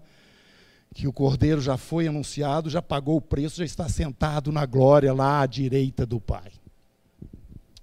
Que 0.94 1.08
o 1.08 1.12
Cordeiro 1.12 1.60
já 1.60 1.76
foi 1.76 2.06
anunciado, 2.06 2.70
já 2.70 2.80
pagou 2.80 3.16
o 3.16 3.20
preço, 3.20 3.56
já 3.56 3.64
está 3.64 3.88
sentado 3.88 4.52
na 4.52 4.64
glória 4.64 5.12
lá 5.12 5.40
à 5.40 5.46
direita 5.46 6.06
do 6.06 6.20
Pai 6.20 6.52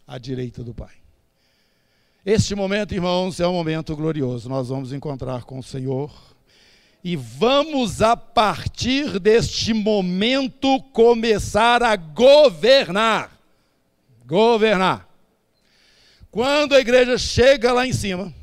à 0.07 0.17
direita 0.17 0.63
do 0.63 0.73
Pai. 0.73 0.93
Este 2.25 2.55
momento, 2.55 2.93
irmãos, 2.93 3.39
é 3.39 3.47
um 3.47 3.53
momento 3.53 3.95
glorioso. 3.95 4.49
Nós 4.49 4.69
vamos 4.69 4.91
encontrar 4.91 5.43
com 5.43 5.59
o 5.59 5.63
Senhor 5.63 6.11
e 7.03 7.15
vamos, 7.15 8.01
a 8.01 8.17
partir 8.17 9.19
deste 9.19 9.73
momento, 9.73 10.81
começar 10.91 11.83
a 11.83 11.95
governar. 11.95 13.39
Governar. 14.25 15.07
Quando 16.31 16.73
a 16.73 16.79
igreja 16.79 17.17
chega 17.17 17.71
lá 17.71 17.85
em 17.85 17.93
cima, 17.93 18.33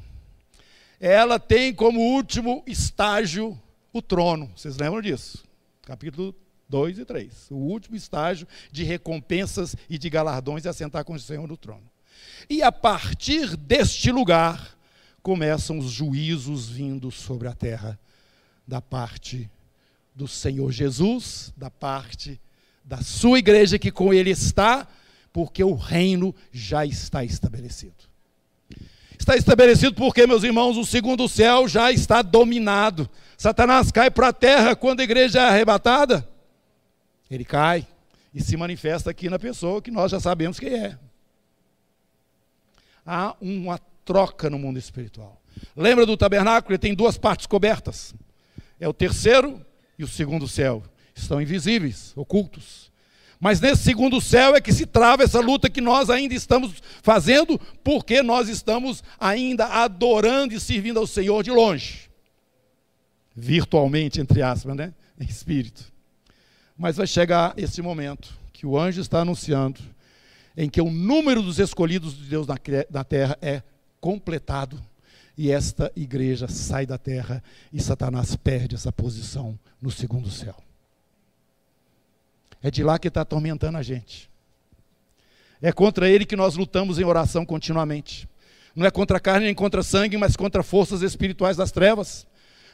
ela 1.00 1.40
tem 1.40 1.74
como 1.74 1.98
último 1.98 2.62
estágio 2.64 3.60
o 3.92 4.00
trono. 4.00 4.50
Vocês 4.54 4.76
lembram 4.76 5.02
disso? 5.02 5.44
Capítulo 5.82 6.32
2 6.72 7.00
e 7.00 7.04
3. 7.04 7.50
O 7.50 7.56
último 7.56 7.94
estágio 7.94 8.48
de 8.72 8.82
recompensas 8.82 9.76
e 9.90 9.98
de 9.98 10.08
galardões 10.08 10.64
é 10.64 10.70
assentar 10.70 11.04
com 11.04 11.12
o 11.12 11.20
Senhor 11.20 11.46
no 11.46 11.56
trono. 11.56 11.84
E 12.48 12.62
a 12.62 12.72
partir 12.72 13.58
deste 13.58 14.10
lugar 14.10 14.74
começam 15.22 15.78
os 15.78 15.90
juízos 15.90 16.70
vindo 16.70 17.10
sobre 17.10 17.46
a 17.46 17.52
terra 17.52 18.00
da 18.66 18.80
parte 18.80 19.50
do 20.14 20.26
Senhor 20.26 20.72
Jesus, 20.72 21.52
da 21.58 21.70
parte 21.70 22.40
da 22.82 23.02
sua 23.02 23.38
igreja 23.38 23.78
que 23.78 23.90
com 23.90 24.12
ele 24.12 24.30
está, 24.30 24.88
porque 25.30 25.62
o 25.62 25.74
reino 25.74 26.34
já 26.50 26.86
está 26.86 27.22
estabelecido. 27.22 28.10
Está 29.18 29.36
estabelecido 29.36 29.94
porque, 29.94 30.26
meus 30.26 30.42
irmãos, 30.42 30.78
o 30.78 30.86
segundo 30.86 31.28
céu 31.28 31.68
já 31.68 31.92
está 31.92 32.22
dominado. 32.22 33.08
Satanás 33.36 33.92
cai 33.92 34.10
para 34.10 34.28
a 34.28 34.32
terra 34.32 34.74
quando 34.74 35.00
a 35.00 35.04
igreja 35.04 35.38
é 35.38 35.48
arrebatada 35.48 36.31
ele 37.34 37.44
cai 37.44 37.86
e 38.34 38.42
se 38.42 38.56
manifesta 38.56 39.10
aqui 39.10 39.28
na 39.28 39.38
pessoa 39.38 39.82
que 39.82 39.90
nós 39.90 40.10
já 40.10 40.20
sabemos 40.20 40.58
quem 40.58 40.74
é. 40.74 40.98
Há 43.04 43.36
uma 43.40 43.78
troca 44.04 44.48
no 44.48 44.58
mundo 44.58 44.78
espiritual. 44.78 45.40
Lembra 45.76 46.06
do 46.06 46.16
tabernáculo? 46.16 46.72
Ele 46.72 46.78
tem 46.78 46.94
duas 46.94 47.18
partes 47.18 47.46
cobertas. 47.46 48.14
É 48.80 48.88
o 48.88 48.92
terceiro 48.92 49.64
e 49.98 50.04
o 50.04 50.08
segundo 50.08 50.48
céu. 50.48 50.82
Estão 51.14 51.40
invisíveis, 51.40 52.12
ocultos. 52.16 52.90
Mas 53.38 53.60
nesse 53.60 53.82
segundo 53.82 54.20
céu 54.20 54.54
é 54.54 54.60
que 54.60 54.72
se 54.72 54.86
trava 54.86 55.24
essa 55.24 55.40
luta 55.40 55.68
que 55.68 55.80
nós 55.80 56.08
ainda 56.08 56.32
estamos 56.32 56.74
fazendo, 57.02 57.58
porque 57.82 58.22
nós 58.22 58.48
estamos 58.48 59.02
ainda 59.18 59.66
adorando 59.66 60.54
e 60.54 60.60
servindo 60.60 60.98
ao 60.98 61.06
Senhor 61.06 61.42
de 61.42 61.50
longe. 61.50 62.08
Virtualmente, 63.34 64.20
entre 64.20 64.42
aspas, 64.42 64.76
né? 64.76 64.94
Em 65.18 65.24
espírito. 65.24 65.91
Mas 66.76 66.96
vai 66.96 67.06
chegar 67.06 67.54
esse 67.56 67.80
momento 67.82 68.32
que 68.52 68.66
o 68.66 68.78
anjo 68.78 69.00
está 69.00 69.20
anunciando, 69.20 69.80
em 70.56 70.68
que 70.68 70.80
o 70.80 70.90
número 70.90 71.42
dos 71.42 71.58
escolhidos 71.58 72.16
de 72.16 72.24
Deus 72.24 72.46
na, 72.46 73.04
terra 73.04 73.38
é 73.40 73.62
completado 74.00 74.80
e 75.36 75.50
esta 75.50 75.90
igreja 75.96 76.46
sai 76.46 76.84
da 76.84 76.98
terra 76.98 77.42
e 77.72 77.80
Satanás 77.80 78.36
perde 78.36 78.74
essa 78.74 78.92
posição 78.92 79.58
no 79.80 79.90
segundo 79.90 80.30
céu. 80.30 80.54
É 82.62 82.70
de 82.70 82.84
lá 82.84 82.98
que 82.98 83.08
está 83.08 83.22
atormentando 83.22 83.78
a 83.78 83.82
gente. 83.82 84.30
É 85.60 85.72
contra 85.72 86.08
ele 86.08 86.24
que 86.24 86.36
nós 86.36 86.54
lutamos 86.54 86.98
em 86.98 87.04
oração 87.04 87.44
continuamente. 87.44 88.28
Não 88.74 88.86
é 88.86 88.90
contra 88.90 89.16
a 89.16 89.20
carne 89.20 89.46
nem 89.46 89.54
contra 89.54 89.82
sangue, 89.82 90.16
mas 90.16 90.36
contra 90.36 90.62
forças 90.62 91.02
espirituais 91.02 91.56
das 91.56 91.72
trevas. 91.72 92.26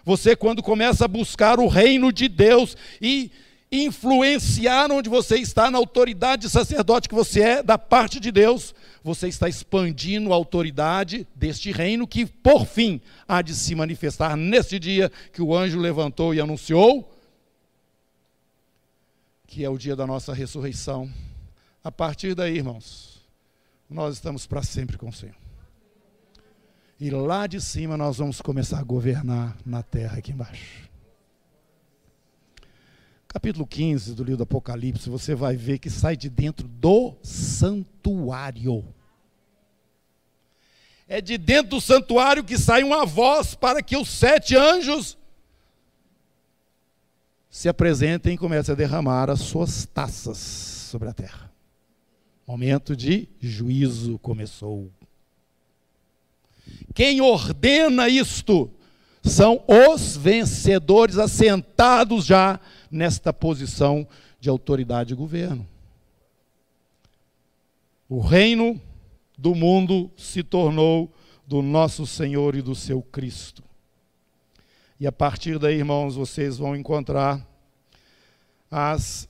Você, 0.05 0.37
quando 0.37 0.63
começa 0.63 1.05
a 1.05 1.09
buscar 1.09 1.59
o 1.59 1.69
reino 1.69 2.13
de 2.13 2.29
Deus 2.29 2.77
e 3.01 3.31
influenciar 3.71 4.91
onde 4.91 5.09
você 5.09 5.37
está, 5.37 5.71
na 5.71 5.79
autoridade 5.79 6.43
de 6.43 6.51
sacerdote 6.51 7.09
que 7.09 7.15
você 7.15 7.41
é, 7.43 7.63
da 7.63 7.77
parte 7.77 8.19
de 8.19 8.33
Deus, 8.33 8.75
você 9.03 9.29
está 9.29 9.49
expandindo 9.49 10.33
a 10.33 10.37
autoridade 10.37 11.27
deste 11.35 11.71
reino 11.71 12.07
que, 12.07 12.25
por 12.25 12.67
fim, 12.67 13.01
há 13.27 13.43
de 13.43 13.55
se 13.55 13.75
manifestar 13.75 14.37
neste 14.37 14.79
dia 14.79 15.11
que 15.33 15.43
o 15.43 15.55
anjo 15.55 15.79
levantou 15.79 16.35
e 16.35 16.41
anunciou, 16.41 17.15
que 19.47 19.65
é 19.65 19.69
o 19.69 19.79
dia 19.79 19.95
da 19.95 20.07
nossa 20.07 20.33
ressurreição. 20.33 21.11
A 21.85 21.93
partir 21.93 22.35
daí, 22.35 22.57
irmãos, 22.57 23.23
nós 23.89 24.15
estamos 24.15 24.47
para 24.47 24.63
sempre 24.63 24.97
com 24.97 25.09
o 25.09 25.13
Senhor. 25.13 25.35
E 27.01 27.11
lá 27.11 27.47
de 27.47 27.61
cima 27.61 27.97
nós 27.97 28.19
vamos 28.19 28.41
começar 28.41 28.81
a 28.81 28.83
governar 28.83 29.57
na 29.65 29.83
terra 29.83 30.19
aqui 30.19 30.33
embaixo. 30.33 30.88
Capítulo 33.31 33.67
15 33.67 34.15
do 34.15 34.25
livro 34.25 34.39
do 34.39 34.43
Apocalipse, 34.45 35.11
você 35.11 35.35
vai 35.35 35.55
ver 35.55 35.79
que 35.79 35.91
sai 35.91 36.17
de 36.17 36.31
dentro 36.31 36.67
do 36.67 37.15
santuário. 37.23 38.83
É 41.07 41.21
de 41.21 41.37
dentro 41.37 41.73
do 41.73 41.81
santuário 41.81 42.43
que 42.43 42.57
sai 42.57 42.83
uma 42.83 43.05
voz 43.05 43.55
para 43.55 43.83
que 43.83 43.99
os 43.99 44.09
sete 44.09 44.57
anjos 44.57 45.19
se 47.51 47.69
apresentem 47.69 48.35
e 48.35 48.39
comecem 48.39 48.73
a 48.73 48.77
derramar 48.77 49.29
as 49.29 49.41
suas 49.41 49.85
taças 49.85 50.39
sobre 50.39 51.09
a 51.11 51.13
terra. 51.13 51.53
Momento 52.47 52.97
de 52.97 53.29
juízo 53.39 54.19
começou. 54.21 54.91
Quem 56.95 57.21
ordena 57.21 58.09
isto 58.09 58.71
são 59.23 59.63
os 59.69 60.17
vencedores 60.17 61.19
assentados 61.19 62.25
já 62.25 62.59
nesta 62.91 63.33
posição 63.33 64.07
de 64.41 64.49
autoridade 64.49 65.13
e 65.13 65.17
governo. 65.17 65.67
O 68.09 68.21
reino 68.21 68.81
do 69.37 69.55
mundo 69.55 70.11
se 70.17 70.43
tornou 70.43 71.13
do 71.47 71.63
nosso 71.63 72.07
Senhor 72.07 72.55
e 72.55 72.63
do 72.63 72.75
seu 72.75 73.03
Cristo. 73.03 73.63
E 75.01 75.07
a 75.07 75.13
partir 75.13 75.59
daí, 75.59 75.77
irmãos, 75.77 76.17
vocês 76.17 76.59
vão 76.59 76.75
encontrar 76.75 77.47
as, 78.71 79.29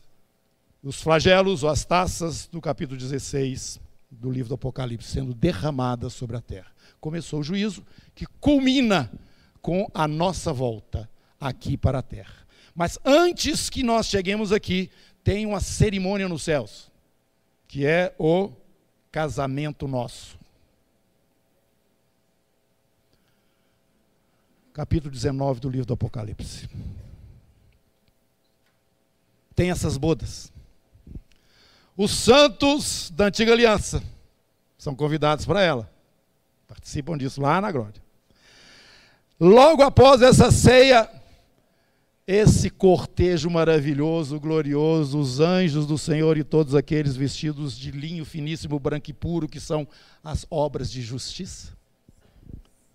os 0.82 1.00
flagelos 1.00 1.62
ou 1.62 1.68
as 1.68 1.84
taças 1.84 2.46
do 2.46 2.60
capítulo 2.60 2.98
16 2.98 3.80
do 4.10 4.30
livro 4.30 4.48
do 4.48 4.54
Apocalipse 4.54 5.10
sendo 5.10 5.34
derramadas 5.34 6.14
sobre 6.14 6.36
a 6.36 6.40
terra. 6.40 6.72
Começou 7.00 7.40
o 7.40 7.44
juízo 7.44 7.84
que 8.14 8.26
culmina 8.40 9.12
com 9.60 9.88
a 9.92 10.08
nossa 10.08 10.52
volta 10.52 11.08
aqui 11.40 11.76
para 11.76 11.98
a 11.98 12.02
terra. 12.02 12.47
Mas 12.78 12.96
antes 13.04 13.68
que 13.68 13.82
nós 13.82 14.06
cheguemos 14.06 14.52
aqui, 14.52 14.88
tem 15.24 15.44
uma 15.44 15.58
cerimônia 15.58 16.28
nos 16.28 16.44
céus, 16.44 16.88
que 17.66 17.84
é 17.84 18.14
o 18.16 18.52
casamento 19.10 19.88
nosso. 19.88 20.38
Capítulo 24.72 25.12
19 25.12 25.58
do 25.58 25.68
livro 25.68 25.86
do 25.86 25.94
Apocalipse. 25.94 26.70
Tem 29.56 29.72
essas 29.72 29.96
bodas. 29.96 30.52
Os 31.96 32.12
santos 32.12 33.10
da 33.10 33.24
antiga 33.24 33.50
aliança 33.54 34.00
são 34.78 34.94
convidados 34.94 35.44
para 35.44 35.62
ela. 35.62 35.92
Participam 36.68 37.18
disso 37.18 37.40
lá 37.40 37.60
na 37.60 37.72
glória. 37.72 38.00
Logo 39.40 39.82
após 39.82 40.22
essa 40.22 40.52
ceia, 40.52 41.17
esse 42.30 42.68
cortejo 42.68 43.48
maravilhoso, 43.48 44.38
glorioso, 44.38 45.18
os 45.18 45.40
anjos 45.40 45.86
do 45.86 45.96
Senhor 45.96 46.36
e 46.36 46.44
todos 46.44 46.74
aqueles 46.74 47.16
vestidos 47.16 47.74
de 47.74 47.90
linho 47.90 48.22
finíssimo, 48.22 48.78
branco 48.78 49.08
e 49.08 49.14
puro, 49.14 49.48
que 49.48 49.58
são 49.58 49.88
as 50.22 50.46
obras 50.50 50.90
de 50.90 51.00
justiça. 51.00 51.74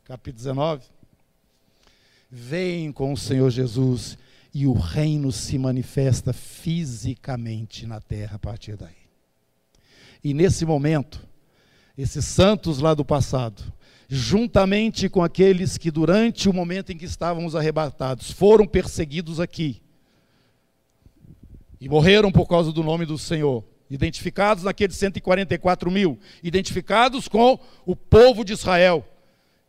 Capítulo 0.04 0.38
19. 0.38 0.84
Vem 2.30 2.92
com 2.92 3.12
o 3.12 3.18
Senhor 3.18 3.50
Jesus 3.50 4.20
e 4.54 4.68
o 4.68 4.74
reino 4.74 5.32
se 5.32 5.58
manifesta 5.58 6.32
fisicamente 6.32 7.88
na 7.88 8.00
terra 8.00 8.36
a 8.36 8.40
partir 8.40 8.78
daí. 8.78 8.94
E 10.24 10.32
nesse 10.32 10.64
momento, 10.64 11.28
esses 11.98 12.24
santos 12.24 12.78
lá 12.78 12.94
do 12.94 13.04
passado, 13.04 13.64
juntamente 14.14 15.10
com 15.10 15.24
aqueles 15.24 15.76
que 15.76 15.90
durante 15.90 16.48
o 16.48 16.54
momento 16.54 16.92
em 16.92 16.98
que 16.98 17.06
estávamos 17.06 17.56
arrebatados 17.56 18.30
foram 18.30 18.68
perseguidos 18.68 19.40
aqui 19.40 19.82
e 21.82 21.90
morreram 21.90 22.32
por 22.32 22.48
causa 22.48 22.72
do 22.72 22.84
nome 22.84 23.08
do 23.08 23.18
Senhor, 23.18 23.64
identificados 23.90 24.66
naqueles 24.66 24.98
144 24.98 25.90
mil, 25.90 26.20
identificados 26.44 27.28
com 27.28 27.60
o 27.88 27.96
povo 27.96 28.46
de 28.46 28.54
Israel 28.54 29.04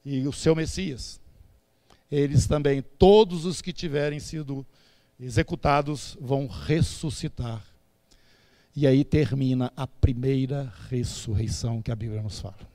e 0.04 0.28
o 0.28 0.32
seu 0.32 0.54
Messias. 0.54 1.18
Eles 2.12 2.46
também, 2.46 2.82
todos 2.98 3.46
os 3.46 3.62
que 3.62 3.72
tiverem 3.72 4.20
sido 4.20 4.64
executados, 5.18 6.18
vão 6.20 6.46
ressuscitar. 6.46 7.64
E 8.76 8.86
aí 8.86 9.04
termina 9.04 9.72
a 9.74 9.86
primeira 9.86 10.70
ressurreição 10.90 11.80
que 11.80 11.90
a 11.90 11.96
Bíblia 11.96 12.20
nos 12.20 12.40
fala. 12.40 12.73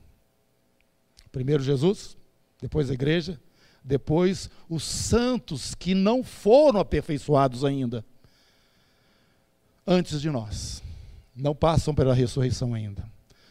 Primeiro 1.32 1.62
Jesus, 1.62 2.16
depois 2.60 2.90
a 2.90 2.94
igreja, 2.94 3.40
depois 3.82 4.50
os 4.68 4.82
santos 4.82 5.74
que 5.74 5.94
não 5.94 6.22
foram 6.22 6.80
aperfeiçoados 6.80 7.64
ainda, 7.64 8.04
antes 9.86 10.20
de 10.20 10.30
nós, 10.30 10.82
não 11.34 11.54
passam 11.54 11.94
pela 11.94 12.14
ressurreição 12.14 12.74
ainda. 12.74 13.04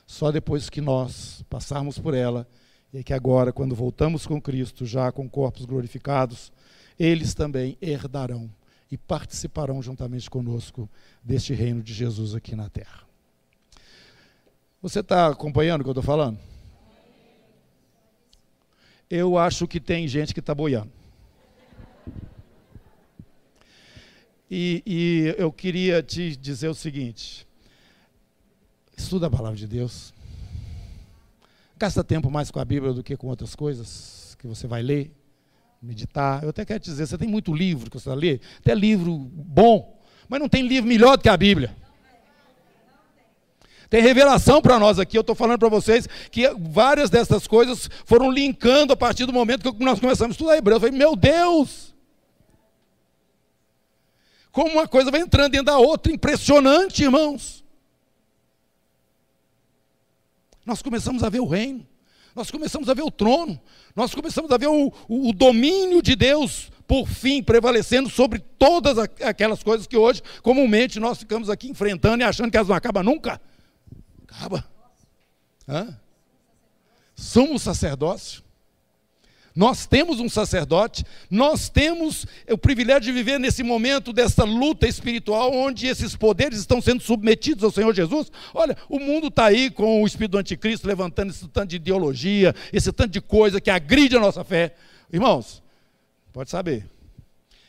Só 0.06 0.32
depois 0.32 0.70
que 0.70 0.82
nós 0.82 1.44
passarmos 1.50 1.98
por 1.98 2.14
ela, 2.14 2.48
e 2.94 3.04
que 3.04 3.14
agora, 3.14 3.54
quando 3.54 3.76
voltamos 3.76 4.26
com 4.26 4.42
Cristo, 4.42 4.86
já 4.86 5.12
com 5.12 5.30
corpos 5.30 5.66
glorificados, 5.66 6.52
eles 6.98 7.34
também 7.34 7.78
herdarão 7.82 8.50
e 8.92 8.98
participarão 8.98 9.82
juntamente 9.82 10.30
conosco 10.30 10.90
deste 11.24 11.54
reino 11.54 11.84
de 11.84 11.94
Jesus 11.94 12.34
aqui 12.34 12.56
na 12.56 12.68
terra. 12.70 13.04
Você 14.82 15.02
está 15.02 15.28
acompanhando 15.28 15.82
o 15.82 15.84
que 15.84 15.90
eu 15.90 15.94
estou 15.94 16.04
falando? 16.04 16.40
Eu 19.10 19.38
acho 19.38 19.68
que 19.68 19.80
tem 19.80 20.08
gente 20.08 20.34
que 20.34 20.40
está 20.40 20.54
boiando. 20.54 20.92
E, 24.52 24.84
e, 24.86 25.36
eu 25.38 25.52
queria 25.52 26.02
te 26.02 26.36
dizer 26.36 26.70
o 26.70 26.74
seguinte: 26.74 27.48
estuda 28.98 29.28
a 29.28 29.30
palavra 29.30 29.58
de 29.58 29.68
Deus. 29.68 30.14
Gasta 31.78 32.04
tempo 32.04 32.30
mais 32.30 32.52
com 32.52 32.60
a 32.60 32.66
Bíblia 32.66 32.94
do 32.94 33.04
que 33.04 33.16
com 33.16 33.28
outras 33.28 33.56
coisas 33.56 34.36
que 34.40 34.48
você 34.48 34.68
vai 34.68 34.82
ler, 34.82 35.14
meditar. 35.82 36.44
Eu 36.44 36.50
até 36.50 36.66
quero 36.66 36.80
te 36.80 36.90
dizer: 36.90 37.06
você 37.06 37.18
tem 37.18 37.28
muito 37.28 37.54
livro 37.54 37.90
que 37.90 38.00
você 38.00 38.10
vai 38.10 38.18
ler, 38.18 38.42
até 38.60 38.74
livro 38.74 39.18
bom, 39.18 40.00
mas 40.28 40.40
não 40.40 40.50
tem 40.50 40.68
livro 40.68 40.88
melhor 40.88 41.18
do 41.18 41.24
que 41.24 41.30
a 41.30 41.38
Bíblia. 41.38 41.76
Tem 43.90 44.02
revelação 44.02 44.62
para 44.62 44.78
nós 44.78 45.00
aqui. 45.00 45.18
Eu 45.18 45.22
estou 45.22 45.36
falando 45.36 45.60
para 45.60 45.70
vocês 45.70 46.08
que 46.30 46.48
várias 46.60 47.10
dessas 47.10 47.48
coisas 47.48 47.90
foram 48.06 48.32
linkando 48.32 48.94
a 48.94 48.98
partir 48.98 49.26
do 49.26 49.34
momento 49.34 49.74
que 49.74 49.84
nós 49.84 50.00
começamos 50.00 50.34
a 50.34 50.36
estudar 50.36 50.58
Hebreu. 50.58 50.76
Eu 50.76 50.82
falei, 50.82 50.98
meu 50.98 51.16
Deus! 51.16 51.90
Como 54.52 54.72
uma 54.72 54.88
coisa 54.88 55.10
vai 55.10 55.22
entrando 55.22 55.52
dentro 55.52 55.66
da 55.66 55.78
outra, 55.78 56.12
impressionante, 56.12 57.04
irmãos. 57.04 57.64
Nós 60.66 60.82
começamos 60.82 61.24
a 61.24 61.30
ver 61.30 61.40
o 61.40 61.48
reino, 61.48 61.88
nós 62.36 62.52
começamos 62.52 62.90
a 62.90 62.94
ver 62.94 63.02
o 63.02 63.10
trono, 63.10 63.60
nós 63.96 64.14
começamos 64.14 64.52
a 64.52 64.58
ver 64.58 64.68
o, 64.68 64.94
o, 65.08 65.30
o 65.30 65.34
domínio 65.34 66.00
de 66.00 66.16
Deus, 66.16 66.72
por 66.88 67.08
fim, 67.08 67.42
prevalecendo 67.42 68.08
sobre 68.08 68.40
todas 68.40 69.00
aquelas 69.00 69.64
coisas 69.64 69.88
que 69.88 69.98
hoje, 69.98 70.22
comumente, 70.44 71.00
nós 71.00 71.18
ficamos 71.18 71.50
aqui 71.50 71.70
enfrentando 71.70 72.22
e 72.22 72.26
achando 72.26 72.52
que 72.52 72.58
elas 72.58 72.70
não 72.70 72.76
acabam 72.76 73.04
nunca. 73.04 73.42
Acaba. 74.32 74.66
Hã? 75.68 76.00
Sumo 77.16 77.60
sacerdócio. 77.60 78.44
Nós 79.56 79.86
temos 79.86 80.20
um 80.20 80.30
sacerdote, 80.30 81.04
nós 81.30 81.68
temos 81.68 82.26
o 82.50 82.58
privilégio 82.58 83.02
de 83.02 83.12
viver 83.12 83.40
nesse 83.40 83.62
momento 83.62 84.14
dessa 84.14 84.46
luta 84.46 84.88
espiritual, 84.88 85.52
onde 85.54 85.88
esses 85.88 86.16
poderes 86.16 86.60
estão 86.60 86.82
sendo 86.82 87.02
submetidos 87.02 87.64
ao 87.64 87.72
Senhor 87.72 87.94
Jesus. 87.94 88.32
Olha, 88.54 88.78
o 88.88 89.00
mundo 89.00 89.28
está 89.28 89.46
aí 89.46 89.70
com 89.70 90.02
o 90.02 90.08
espírito 90.08 90.32
do 90.32 90.38
anticristo 90.38 90.88
levantando 90.88 91.32
esse 91.32 91.48
tanto 91.50 91.72
de 91.72 91.76
ideologia, 91.76 92.56
esse 92.72 92.92
tanto 92.94 93.12
de 93.12 93.20
coisa 93.20 93.60
que 93.60 93.70
agride 93.70 94.16
a 94.16 94.22
nossa 94.22 94.44
fé. 94.44 94.76
Irmãos, 95.12 95.62
pode 96.32 96.50
saber, 96.50 96.86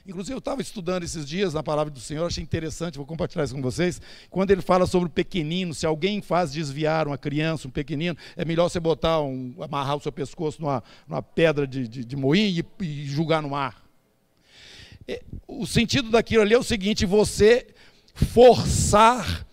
Inclusive, 0.06 0.34
eu 0.34 0.38
estava 0.38 0.62
estudando 0.62 1.02
esses 1.02 1.26
dias 1.26 1.52
na 1.52 1.62
palavra 1.62 1.92
do 1.92 2.00
Senhor, 2.00 2.26
achei 2.26 2.42
interessante, 2.42 2.96
vou 2.96 3.06
compartilhar 3.06 3.44
isso 3.44 3.54
com 3.54 3.60
vocês. 3.60 4.00
Quando 4.30 4.50
ele 4.50 4.62
fala 4.62 4.86
sobre 4.86 5.08
o 5.08 5.12
pequenino, 5.12 5.74
se 5.74 5.84
alguém 5.84 6.22
faz 6.22 6.52
desviar 6.52 7.06
uma 7.06 7.18
criança, 7.18 7.68
um 7.68 7.70
pequenino, 7.70 8.16
é 8.36 8.44
melhor 8.44 8.68
você 8.68 8.80
botar 8.80 9.20
um, 9.20 9.54
amarrar 9.60 9.96
o 9.96 10.00
seu 10.00 10.10
pescoço 10.10 10.60
numa, 10.60 10.82
numa 11.06 11.22
pedra 11.22 11.66
de, 11.66 11.86
de, 11.86 12.04
de 12.04 12.16
moinho 12.16 12.64
e, 12.80 12.84
e 12.84 13.06
jogar 13.06 13.42
no 13.42 13.50
mar. 13.50 13.84
O 15.46 15.66
sentido 15.66 16.10
daquilo 16.10 16.42
ali 16.42 16.54
é 16.54 16.58
o 16.58 16.62
seguinte: 16.62 17.04
você 17.04 17.66
forçar 18.14 19.46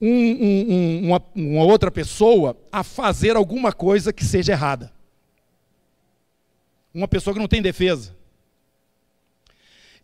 um, 0.00 0.08
um, 0.08 1.06
uma, 1.06 1.22
uma 1.34 1.64
outra 1.64 1.90
pessoa 1.90 2.56
a 2.70 2.82
fazer 2.82 3.36
alguma 3.36 3.72
coisa 3.72 4.12
que 4.12 4.24
seja 4.24 4.52
errada. 4.52 4.92
Uma 6.92 7.08
pessoa 7.08 7.34
que 7.34 7.40
não 7.40 7.48
tem 7.48 7.62
defesa. 7.62 8.14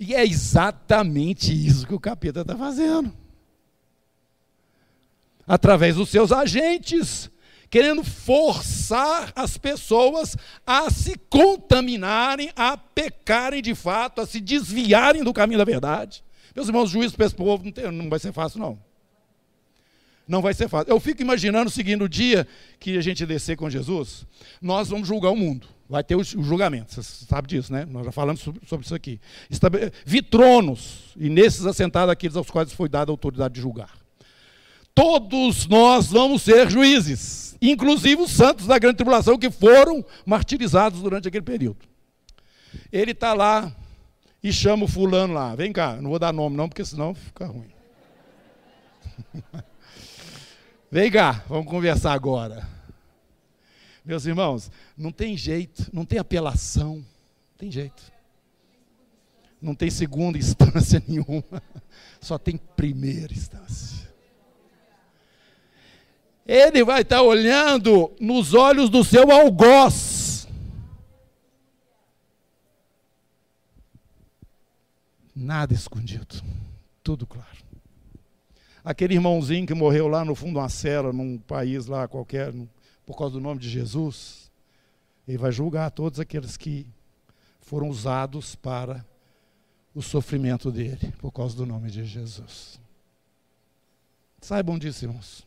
E 0.01 0.15
é 0.15 0.25
exatamente 0.25 1.53
isso 1.53 1.87
que 1.87 1.93
o 1.93 2.01
capeta 2.01 2.41
está 2.41 2.57
fazendo. 2.57 3.13
Através 5.47 5.97
dos 5.97 6.09
seus 6.09 6.33
agentes, 6.33 7.31
querendo 7.69 8.03
forçar 8.03 9.31
as 9.37 9.59
pessoas 9.59 10.39
a 10.67 10.91
se 10.91 11.19
contaminarem, 11.29 12.51
a 12.57 12.79
pecarem 12.79 13.61
de 13.61 13.75
fato, 13.75 14.23
a 14.23 14.27
se 14.27 14.41
desviarem 14.41 15.23
do 15.23 15.35
caminho 15.35 15.59
da 15.59 15.65
verdade. 15.65 16.25
Meus 16.57 16.69
irmãos, 16.69 16.89
juízo 16.89 17.15
para 17.15 17.27
esse 17.27 17.35
povo 17.35 17.63
não, 17.63 17.71
tem, 17.71 17.93
não 17.93 18.09
vai 18.09 18.19
ser 18.19 18.33
fácil, 18.33 18.59
não. 18.59 18.79
Não 20.27 20.41
vai 20.41 20.55
ser 20.55 20.69
fácil. 20.69 20.91
Eu 20.91 20.99
fico 20.99 21.21
imaginando 21.21 21.69
o 21.69 21.73
seguinte: 21.73 21.97
no 21.97 22.09
dia 22.09 22.49
que 22.79 22.97
a 22.97 23.03
gente 23.03 23.27
descer 23.27 23.55
com 23.55 23.69
Jesus, 23.69 24.25
nós 24.63 24.89
vamos 24.89 25.07
julgar 25.07 25.31
o 25.31 25.37
mundo. 25.37 25.69
Vai 25.91 26.05
ter 26.05 26.15
o 26.15 26.23
julgamento, 26.23 26.95
você 26.95 27.03
sabe 27.03 27.49
disso, 27.49 27.73
né? 27.73 27.85
Nós 27.85 28.05
já 28.07 28.13
falamos 28.13 28.41
sobre 28.41 28.87
isso 28.87 28.95
aqui. 28.95 29.21
Vi 30.07 30.23
tronos, 30.23 31.13
e 31.17 31.29
nesses 31.29 31.67
assentados 31.67 32.13
aqueles 32.13 32.37
aos 32.37 32.49
quais 32.49 32.73
foi 32.73 32.89
dada 32.89 33.11
a 33.11 33.13
autoridade 33.13 33.55
de 33.55 33.61
julgar. 33.61 33.91
Todos 34.95 35.67
nós 35.67 36.07
vamos 36.07 36.43
ser 36.43 36.71
juízes, 36.71 37.57
inclusive 37.61 38.23
os 38.23 38.31
santos 38.31 38.69
da 38.69 38.79
grande 38.79 38.99
tribulação 38.99 39.37
que 39.37 39.51
foram 39.51 40.05
martirizados 40.25 41.01
durante 41.03 41.27
aquele 41.27 41.45
período. 41.45 41.81
Ele 42.93 43.11
está 43.11 43.35
lá 43.35 43.75
e 44.41 44.53
chama 44.53 44.85
o 44.85 44.89
fulano 44.89 45.35
lá, 45.35 45.57
vem 45.57 45.73
cá, 45.73 45.97
não 46.01 46.11
vou 46.11 46.21
dar 46.21 46.33
nome 46.33 46.57
não, 46.57 46.69
porque 46.69 46.85
senão 46.85 47.17
fica 47.17 47.47
ruim. 47.47 47.73
vem 50.89 51.11
cá, 51.11 51.43
vamos 51.49 51.67
conversar 51.67 52.13
agora. 52.13 52.80
Meus 54.05 54.25
irmãos, 54.27 54.71
não 54.97 55.13
tem 55.13 55.37
jeito, 55.37 55.89
não 55.93 56.05
tem 56.05 56.19
apelação, 56.19 56.97
não 56.97 57.59
tem 57.59 57.71
jeito. 57.71 58.03
Não 59.61 59.75
tem 59.75 59.91
segunda 59.91 60.39
instância 60.39 61.03
nenhuma, 61.07 61.63
só 62.21 62.39
tem 62.39 62.57
primeira 62.57 63.33
instância. 63.33 64.11
Ele 66.47 66.83
vai 66.83 67.03
estar 67.03 67.23
olhando 67.23 68.13
nos 68.19 68.55
olhos 68.55 68.91
do 68.91 69.05
seu 69.05 69.31
algoz. 69.31 70.49
Nada 75.35 75.73
escondido, 75.73 76.43
tudo 77.03 77.27
claro. 77.27 77.49
Aquele 78.83 79.15
irmãozinho 79.15 79.67
que 79.67 79.75
morreu 79.75 80.09
lá 80.09 80.25
no 80.25 80.35
fundo 80.35 80.55
de 80.55 80.59
uma 80.59 80.69
cela, 80.69 81.13
num 81.13 81.39
país 81.39 81.87
lá 81.87 82.09
qualquer, 82.09 82.53
por 83.11 83.19
causa 83.19 83.33
do 83.33 83.41
nome 83.41 83.59
de 83.59 83.69
Jesus, 83.69 84.53
ele 85.27 85.37
vai 85.37 85.51
julgar 85.51 85.91
todos 85.91 86.21
aqueles 86.21 86.57
que 86.57 86.87
foram 87.61 87.89
usados 87.89 88.55
para 88.55 89.05
o 89.93 90.01
sofrimento 90.01 90.71
dele, 90.71 91.13
por 91.19 91.33
causa 91.33 91.57
do 91.57 91.67
nome 91.67 91.91
de 91.91 92.05
Jesus. 92.05 92.79
Saibam 94.41 94.79
disso, 94.79 95.07
irmãos. 95.07 95.45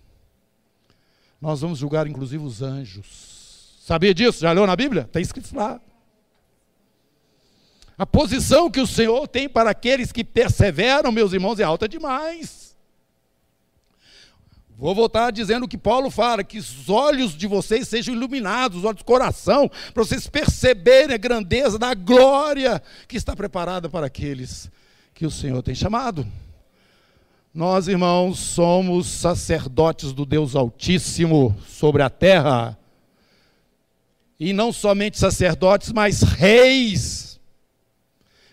Nós 1.40 1.62
vamos 1.62 1.80
julgar 1.80 2.06
inclusive 2.06 2.44
os 2.44 2.62
anjos. 2.62 3.78
Sabia 3.80 4.14
disso? 4.14 4.42
Já 4.42 4.52
leu 4.52 4.68
na 4.68 4.76
Bíblia? 4.76 5.04
Está 5.04 5.22
escrito 5.22 5.56
lá. 5.56 5.80
A 7.98 8.06
posição 8.06 8.70
que 8.70 8.82
o 8.82 8.88
Senhor 8.88 9.26
tem 9.26 9.48
para 9.48 9.70
aqueles 9.70 10.12
que 10.12 10.26
perseveram, 10.26 11.14
meus 11.14 11.32
irmãos, 11.32 11.62
é 11.62 11.64
alta 11.64 11.88
demais. 11.88 12.63
Vou 14.78 14.96
voltar 14.96 15.32
dizendo 15.32 15.66
o 15.66 15.68
que 15.68 15.78
Paulo 15.78 16.10
fala, 16.10 16.44
que 16.44 16.58
os 16.58 16.90
olhos 16.90 17.36
de 17.36 17.48
vocês 17.48 17.88
sejam 17.88 18.14
iluminados, 18.14 18.80
os 18.80 18.84
olhos 18.84 19.00
do 19.00 19.06
coração, 19.06 19.70
para 19.94 20.04
vocês 20.04 20.28
perceberem 20.28 21.14
a 21.14 21.18
grandeza 21.18 21.78
da 21.78 21.94
glória 21.94 22.82
que 23.08 23.16
está 23.16 23.36
preparada 23.36 23.90
para 23.90 24.08
aqueles 24.08 24.70
que 25.14 25.26
o 25.26 25.32
Senhor 25.32 25.62
tem 25.62 25.76
chamado. 25.76 26.28
Nós, 27.54 27.88
irmãos, 27.88 28.40
somos 28.40 29.06
sacerdotes 29.06 30.12
do 30.12 30.26
Deus 30.26 30.56
Altíssimo 30.56 31.56
sobre 31.68 32.02
a 32.02 32.10
terra. 32.10 32.78
E 34.40 34.52
não 34.52 34.74
somente 34.74 35.20
sacerdotes, 35.20 35.92
mas 35.92 36.24
reis 36.24 37.33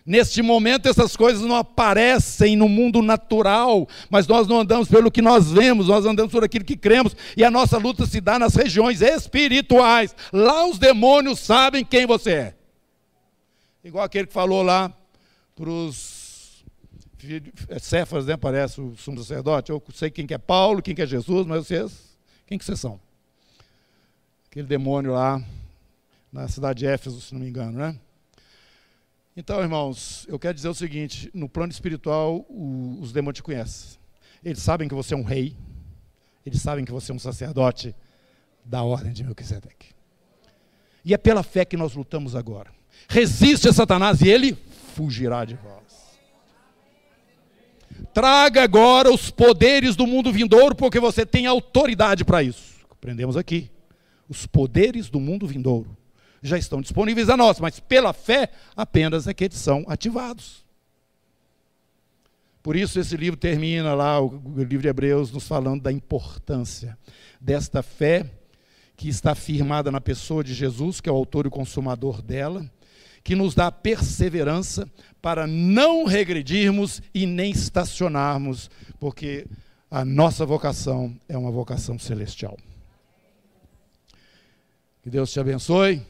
Neste 0.05 0.43
momento, 0.43 0.89
essas 0.89 1.15
coisas 1.15 1.43
não 1.43 1.55
aparecem 1.55 2.57
no 2.57 2.69
mundo 2.69 3.03
natural, 3.03 3.87
mas 4.09 4.27
nós 4.27 4.49
não 4.49 4.61
andamos 4.61 4.89
pelo 4.89 5.11
que 5.11 5.21
nós 5.21 5.51
vemos, 5.51 5.89
nós 5.89 6.07
andamos 6.07 6.33
por 6.33 6.43
aquilo 6.43 6.65
que 6.65 6.77
cremos, 6.77 7.15
e 7.37 7.45
a 7.45 7.51
nossa 7.51 7.77
luta 7.79 8.07
se 8.07 8.21
dá 8.21 8.39
nas 8.39 8.55
regiões 8.55 9.03
espirituais. 9.03 10.15
Lá 10.33 10.67
os 10.67 10.79
demônios 10.79 11.39
sabem 11.41 11.85
quem 11.85 12.07
você 12.07 12.33
é. 12.33 12.55
Igual 13.85 14.05
aquele 14.05 14.27
que 14.27 14.33
falou 14.33 14.63
lá 14.63 14.93
para 15.55 15.71
os 15.71 16.65
Céfas, 17.81 18.25
né? 18.25 18.37
Parece 18.37 18.81
o 18.81 18.97
sumo 18.97 19.19
sacerdote. 19.19 19.71
Eu 19.71 19.83
sei 19.95 20.11
quem 20.11 20.27
que 20.27 20.33
é 20.33 20.39
Paulo, 20.39 20.81
quem 20.81 20.95
que 20.95 21.03
é 21.03 21.07
Jesus, 21.07 21.47
mas 21.47 21.67
vocês, 21.67 22.17
quem 22.47 22.57
que 22.57 22.65
vocês 22.65 22.81
são? 22.81 22.99
Aquele 24.51 24.67
demônio 24.67 25.13
lá 25.13 25.43
na 26.33 26.49
cidade 26.49 26.81
de 26.81 26.87
Éfeso, 26.87 27.21
se 27.21 27.35
não 27.35 27.41
me 27.41 27.49
engano, 27.49 27.79
né? 27.79 27.97
Então, 29.37 29.61
irmãos, 29.61 30.27
eu 30.29 30.39
quero 30.39 30.55
dizer 30.55 30.69
o 30.69 30.75
seguinte: 30.75 31.31
no 31.33 31.49
plano 31.49 31.73
espiritual, 31.73 32.45
o, 32.49 32.99
os 33.01 33.13
demônios 33.13 33.37
te 33.37 33.43
conhecem. 33.43 33.99
Eles 34.45 34.61
sabem 34.61 34.89
que 34.89 34.95
você 34.95 35.15
é 35.15 35.17
um 35.17 35.23
rei, 35.23 35.57
eles 36.45 36.61
sabem 36.61 36.85
que 36.85 36.93
você 36.93 37.13
é 37.13 37.15
um 37.15 37.19
sacerdote 37.19 37.95
da 38.65 38.83
ordem 38.83 39.13
de 39.13 39.23
Melquisedeque. 39.23 39.95
E 41.05 41.15
é 41.15 41.19
pela 41.19 41.43
fé 41.43 41.65
que 41.65 41.77
nós 41.77 41.95
lutamos 41.95 42.35
agora. 42.35 42.71
Resiste 43.09 43.69
a 43.69 43.73
Satanás 43.73 44.21
e 44.21 44.29
ele 44.29 44.57
fugirá 44.95 45.45
de 45.45 45.55
vós. 45.55 46.19
Traga 48.13 48.63
agora 48.63 49.13
os 49.13 49.31
poderes 49.31 49.95
do 49.95 50.07
mundo 50.07 50.33
vindouro, 50.33 50.75
porque 50.75 50.99
você 50.99 51.25
tem 51.25 51.47
autoridade 51.47 52.25
para 52.25 52.43
isso. 52.43 52.85
Aprendemos 52.91 53.37
aqui. 53.37 53.71
Os 54.29 54.47
poderes 54.47 55.09
do 55.09 55.21
mundo 55.21 55.47
vindouro 55.47 55.97
já 56.43 56.57
estão 56.57 56.81
disponíveis 56.81 57.29
a 57.29 57.37
nós, 57.37 57.61
mas 57.61 57.81
pela 57.81 58.13
fé 58.13 58.51
apenas 58.77 59.27
é 59.27 59.35
que 59.35 59.45
eles 59.45 59.59
são 59.59 59.85
ativados. 59.87 60.65
Por 62.63 62.77
isso 62.77 63.01
esse 63.01 63.17
livro 63.17 63.39
termina 63.39 63.95
lá, 63.95 64.21
o 64.21 64.41
livro 64.57 64.83
de 64.83 64.89
Hebreus, 64.89 65.33
nos 65.33 65.47
falando 65.47 65.83
da 65.83 65.93
importância 65.93 66.97
desta 67.41 67.83
fé 67.83 68.31
que 68.97 69.09
está 69.09 69.35
firmada 69.35 69.91
na 69.91 70.01
pessoa 70.01 70.45
de 70.45 70.53
Jesus, 70.53 71.01
que 71.01 71.09
é 71.09 71.13
o 71.13 71.17
autor 71.17 71.47
e 71.47 71.51
consumador 71.51 72.21
dela, 72.21 72.71
que 73.25 73.35
nos 73.35 73.55
dá 73.55 73.73
perseverança 73.73 74.91
para 75.23 75.47
não 75.47 76.05
regredirmos 76.05 77.03
e 77.15 77.25
nem 77.25 77.51
estacionarmos, 77.51 78.71
porque 78.99 79.47
a 79.91 80.05
nossa 80.05 80.45
vocação 80.45 81.17
é 81.29 81.37
uma 81.37 81.51
vocação 81.51 81.99
celestial. 81.99 82.59
Que 85.03 85.09
Deus 85.09 85.33
te 85.33 85.41
abençoe 85.41 86.03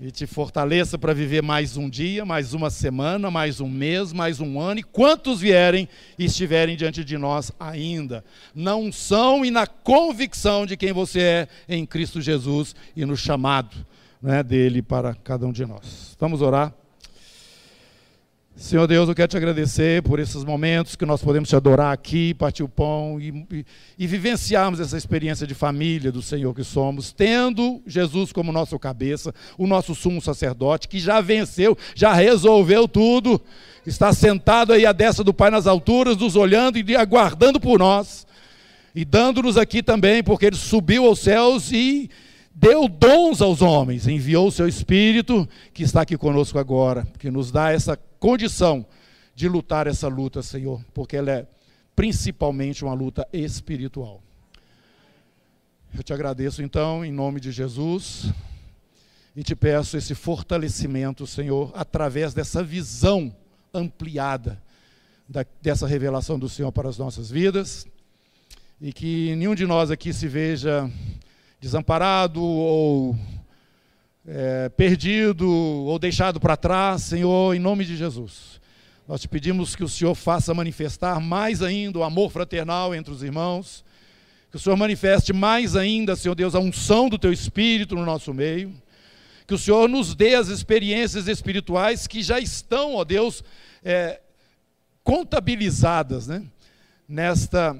e 0.00 0.10
te 0.10 0.26
fortaleça 0.26 0.98
para 0.98 1.14
viver 1.14 1.42
mais 1.42 1.76
um 1.76 1.88
dia, 1.88 2.24
mais 2.24 2.52
uma 2.52 2.68
semana, 2.68 3.30
mais 3.30 3.60
um 3.60 3.68
mês, 3.68 4.12
mais 4.12 4.40
um 4.40 4.60
ano, 4.60 4.80
e 4.80 4.82
quantos 4.82 5.40
vierem 5.40 5.88
e 6.18 6.26
estiverem 6.26 6.76
diante 6.76 7.02
de 7.02 7.16
nós 7.16 7.50
ainda. 7.58 8.24
Não 8.54 8.92
são 8.92 9.44
e 9.44 9.50
na 9.50 9.66
convicção 9.66 10.66
de 10.66 10.76
quem 10.76 10.92
você 10.92 11.20
é 11.20 11.48
em 11.68 11.86
Cristo 11.86 12.20
Jesus 12.20 12.74
e 12.94 13.04
no 13.06 13.16
chamado 13.16 13.86
né, 14.20 14.42
dele 14.42 14.82
para 14.82 15.14
cada 15.14 15.46
um 15.46 15.52
de 15.52 15.64
nós. 15.64 16.16
Vamos 16.20 16.42
orar? 16.42 16.74
Senhor 18.58 18.86
Deus, 18.86 19.06
eu 19.06 19.14
quero 19.14 19.28
te 19.28 19.36
agradecer 19.36 20.02
por 20.02 20.18
esses 20.18 20.42
momentos 20.42 20.96
que 20.96 21.04
nós 21.04 21.22
podemos 21.22 21.46
te 21.46 21.54
adorar 21.54 21.92
aqui, 21.92 22.32
partir 22.32 22.62
o 22.62 22.68
pão 22.68 23.20
e, 23.20 23.46
e, 23.52 23.66
e, 23.98 24.06
vivenciarmos 24.06 24.80
essa 24.80 24.96
experiência 24.96 25.46
de 25.46 25.52
família 25.52 26.10
do 26.10 26.22
Senhor 26.22 26.54
que 26.54 26.64
somos, 26.64 27.12
tendo 27.12 27.82
Jesus 27.86 28.32
como 28.32 28.50
nosso 28.50 28.78
cabeça, 28.78 29.34
o 29.58 29.66
nosso 29.66 29.94
sumo 29.94 30.22
sacerdote, 30.22 30.88
que 30.88 30.98
já 30.98 31.20
venceu, 31.20 31.76
já 31.94 32.14
resolveu 32.14 32.88
tudo, 32.88 33.38
está 33.84 34.10
sentado 34.14 34.72
aí 34.72 34.86
à 34.86 34.92
destra 34.92 35.22
do 35.22 35.34
Pai 35.34 35.50
nas 35.50 35.66
alturas, 35.66 36.16
nos 36.16 36.34
olhando 36.34 36.78
e 36.78 36.96
aguardando 36.96 37.60
por 37.60 37.78
nós, 37.78 38.26
e 38.94 39.04
dando-nos 39.04 39.58
aqui 39.58 39.82
também, 39.82 40.24
porque 40.24 40.46
Ele 40.46 40.56
subiu 40.56 41.04
aos 41.04 41.18
céus 41.18 41.70
e 41.72 42.08
deu 42.58 42.88
dons 42.88 43.42
aos 43.42 43.60
homens, 43.60 44.08
enviou 44.08 44.48
o 44.48 44.50
seu 44.50 44.66
Espírito, 44.66 45.46
que 45.74 45.82
está 45.82 46.00
aqui 46.00 46.16
conosco 46.16 46.58
agora, 46.58 47.06
que 47.18 47.30
nos 47.30 47.52
dá 47.52 47.70
essa 47.70 47.98
condição 48.18 48.86
de 49.34 49.46
lutar 49.46 49.86
essa 49.86 50.08
luta, 50.08 50.42
Senhor, 50.42 50.82
porque 50.94 51.18
ela 51.18 51.30
é 51.30 51.46
principalmente 51.94 52.82
uma 52.82 52.94
luta 52.94 53.28
espiritual. 53.30 54.22
Eu 55.94 56.02
te 56.02 56.14
agradeço 56.14 56.62
então, 56.62 57.04
em 57.04 57.12
nome 57.12 57.40
de 57.40 57.52
Jesus, 57.52 58.32
e 59.36 59.42
te 59.42 59.54
peço 59.54 59.98
esse 59.98 60.14
fortalecimento, 60.14 61.26
Senhor, 61.26 61.70
através 61.74 62.32
dessa 62.32 62.64
visão 62.64 63.36
ampliada 63.72 64.62
da, 65.28 65.44
dessa 65.60 65.86
revelação 65.86 66.38
do 66.38 66.48
Senhor 66.48 66.72
para 66.72 66.88
as 66.88 66.96
nossas 66.96 67.30
vidas. 67.30 67.86
e 68.80 68.92
que 68.92 69.34
nenhum 69.36 69.54
de 69.54 69.66
nós 69.66 69.90
aqui 69.90 70.12
se 70.12 70.26
veja 70.26 70.90
desamparado 71.66 72.40
ou 72.40 73.18
é, 74.24 74.68
perdido 74.68 75.50
ou 75.50 75.98
deixado 75.98 76.38
para 76.38 76.56
trás, 76.56 77.02
Senhor, 77.02 77.56
em 77.56 77.58
nome 77.58 77.84
de 77.84 77.96
Jesus. 77.96 78.60
Nós 79.08 79.20
te 79.20 79.28
pedimos 79.28 79.74
que 79.74 79.82
o 79.82 79.88
Senhor 79.88 80.14
faça 80.14 80.54
manifestar 80.54 81.20
mais 81.20 81.62
ainda 81.62 81.98
o 81.98 82.04
amor 82.04 82.30
fraternal 82.30 82.94
entre 82.94 83.12
os 83.12 83.20
irmãos, 83.20 83.84
que 84.48 84.56
o 84.56 84.60
Senhor 84.60 84.76
manifeste 84.76 85.32
mais 85.32 85.74
ainda, 85.74 86.14
Senhor 86.14 86.36
Deus, 86.36 86.54
a 86.54 86.60
unção 86.60 87.08
do 87.08 87.18
teu 87.18 87.32
Espírito 87.32 87.96
no 87.96 88.04
nosso 88.04 88.32
meio, 88.32 88.72
que 89.44 89.54
o 89.54 89.58
Senhor 89.58 89.88
nos 89.88 90.14
dê 90.14 90.36
as 90.36 90.46
experiências 90.46 91.26
espirituais 91.26 92.06
que 92.06 92.22
já 92.22 92.38
estão, 92.38 92.94
ó 92.94 93.04
Deus, 93.04 93.42
é, 93.84 94.20
contabilizadas, 95.02 96.28
né? 96.28 96.44
Nesta 97.08 97.76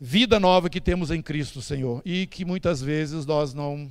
vida 0.00 0.40
nova 0.40 0.70
que 0.70 0.80
temos 0.80 1.10
em 1.10 1.20
Cristo, 1.20 1.60
Senhor, 1.60 2.00
e 2.04 2.26
que 2.26 2.44
muitas 2.44 2.80
vezes 2.80 3.26
nós 3.26 3.52
não 3.52 3.90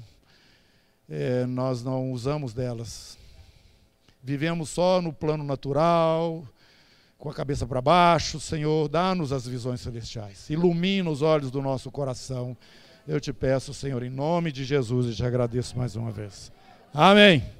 é, 1.07 1.45
nós 1.45 1.83
não 1.83 2.11
usamos 2.11 2.53
delas. 2.53 3.17
Vivemos 4.23 4.69
só 4.69 5.01
no 5.01 5.13
plano 5.13 5.43
natural, 5.43 6.43
com 7.17 7.29
a 7.29 7.33
cabeça 7.33 7.65
para 7.67 7.81
baixo, 7.81 8.39
Senhor, 8.39 8.87
dá-nos 8.87 9.31
as 9.31 9.47
visões 9.47 9.81
celestiais, 9.81 10.49
ilumina 10.49 11.09
os 11.09 11.21
olhos 11.21 11.51
do 11.51 11.61
nosso 11.61 11.91
coração. 11.91 12.55
Eu 13.07 13.19
te 13.19 13.33
peço, 13.33 13.73
Senhor, 13.73 14.03
em 14.03 14.09
nome 14.09 14.51
de 14.51 14.63
Jesus, 14.63 15.07
e 15.07 15.15
te 15.15 15.25
agradeço 15.25 15.77
mais 15.77 15.95
uma 15.95 16.11
vez. 16.11 16.51
Amém. 16.93 17.58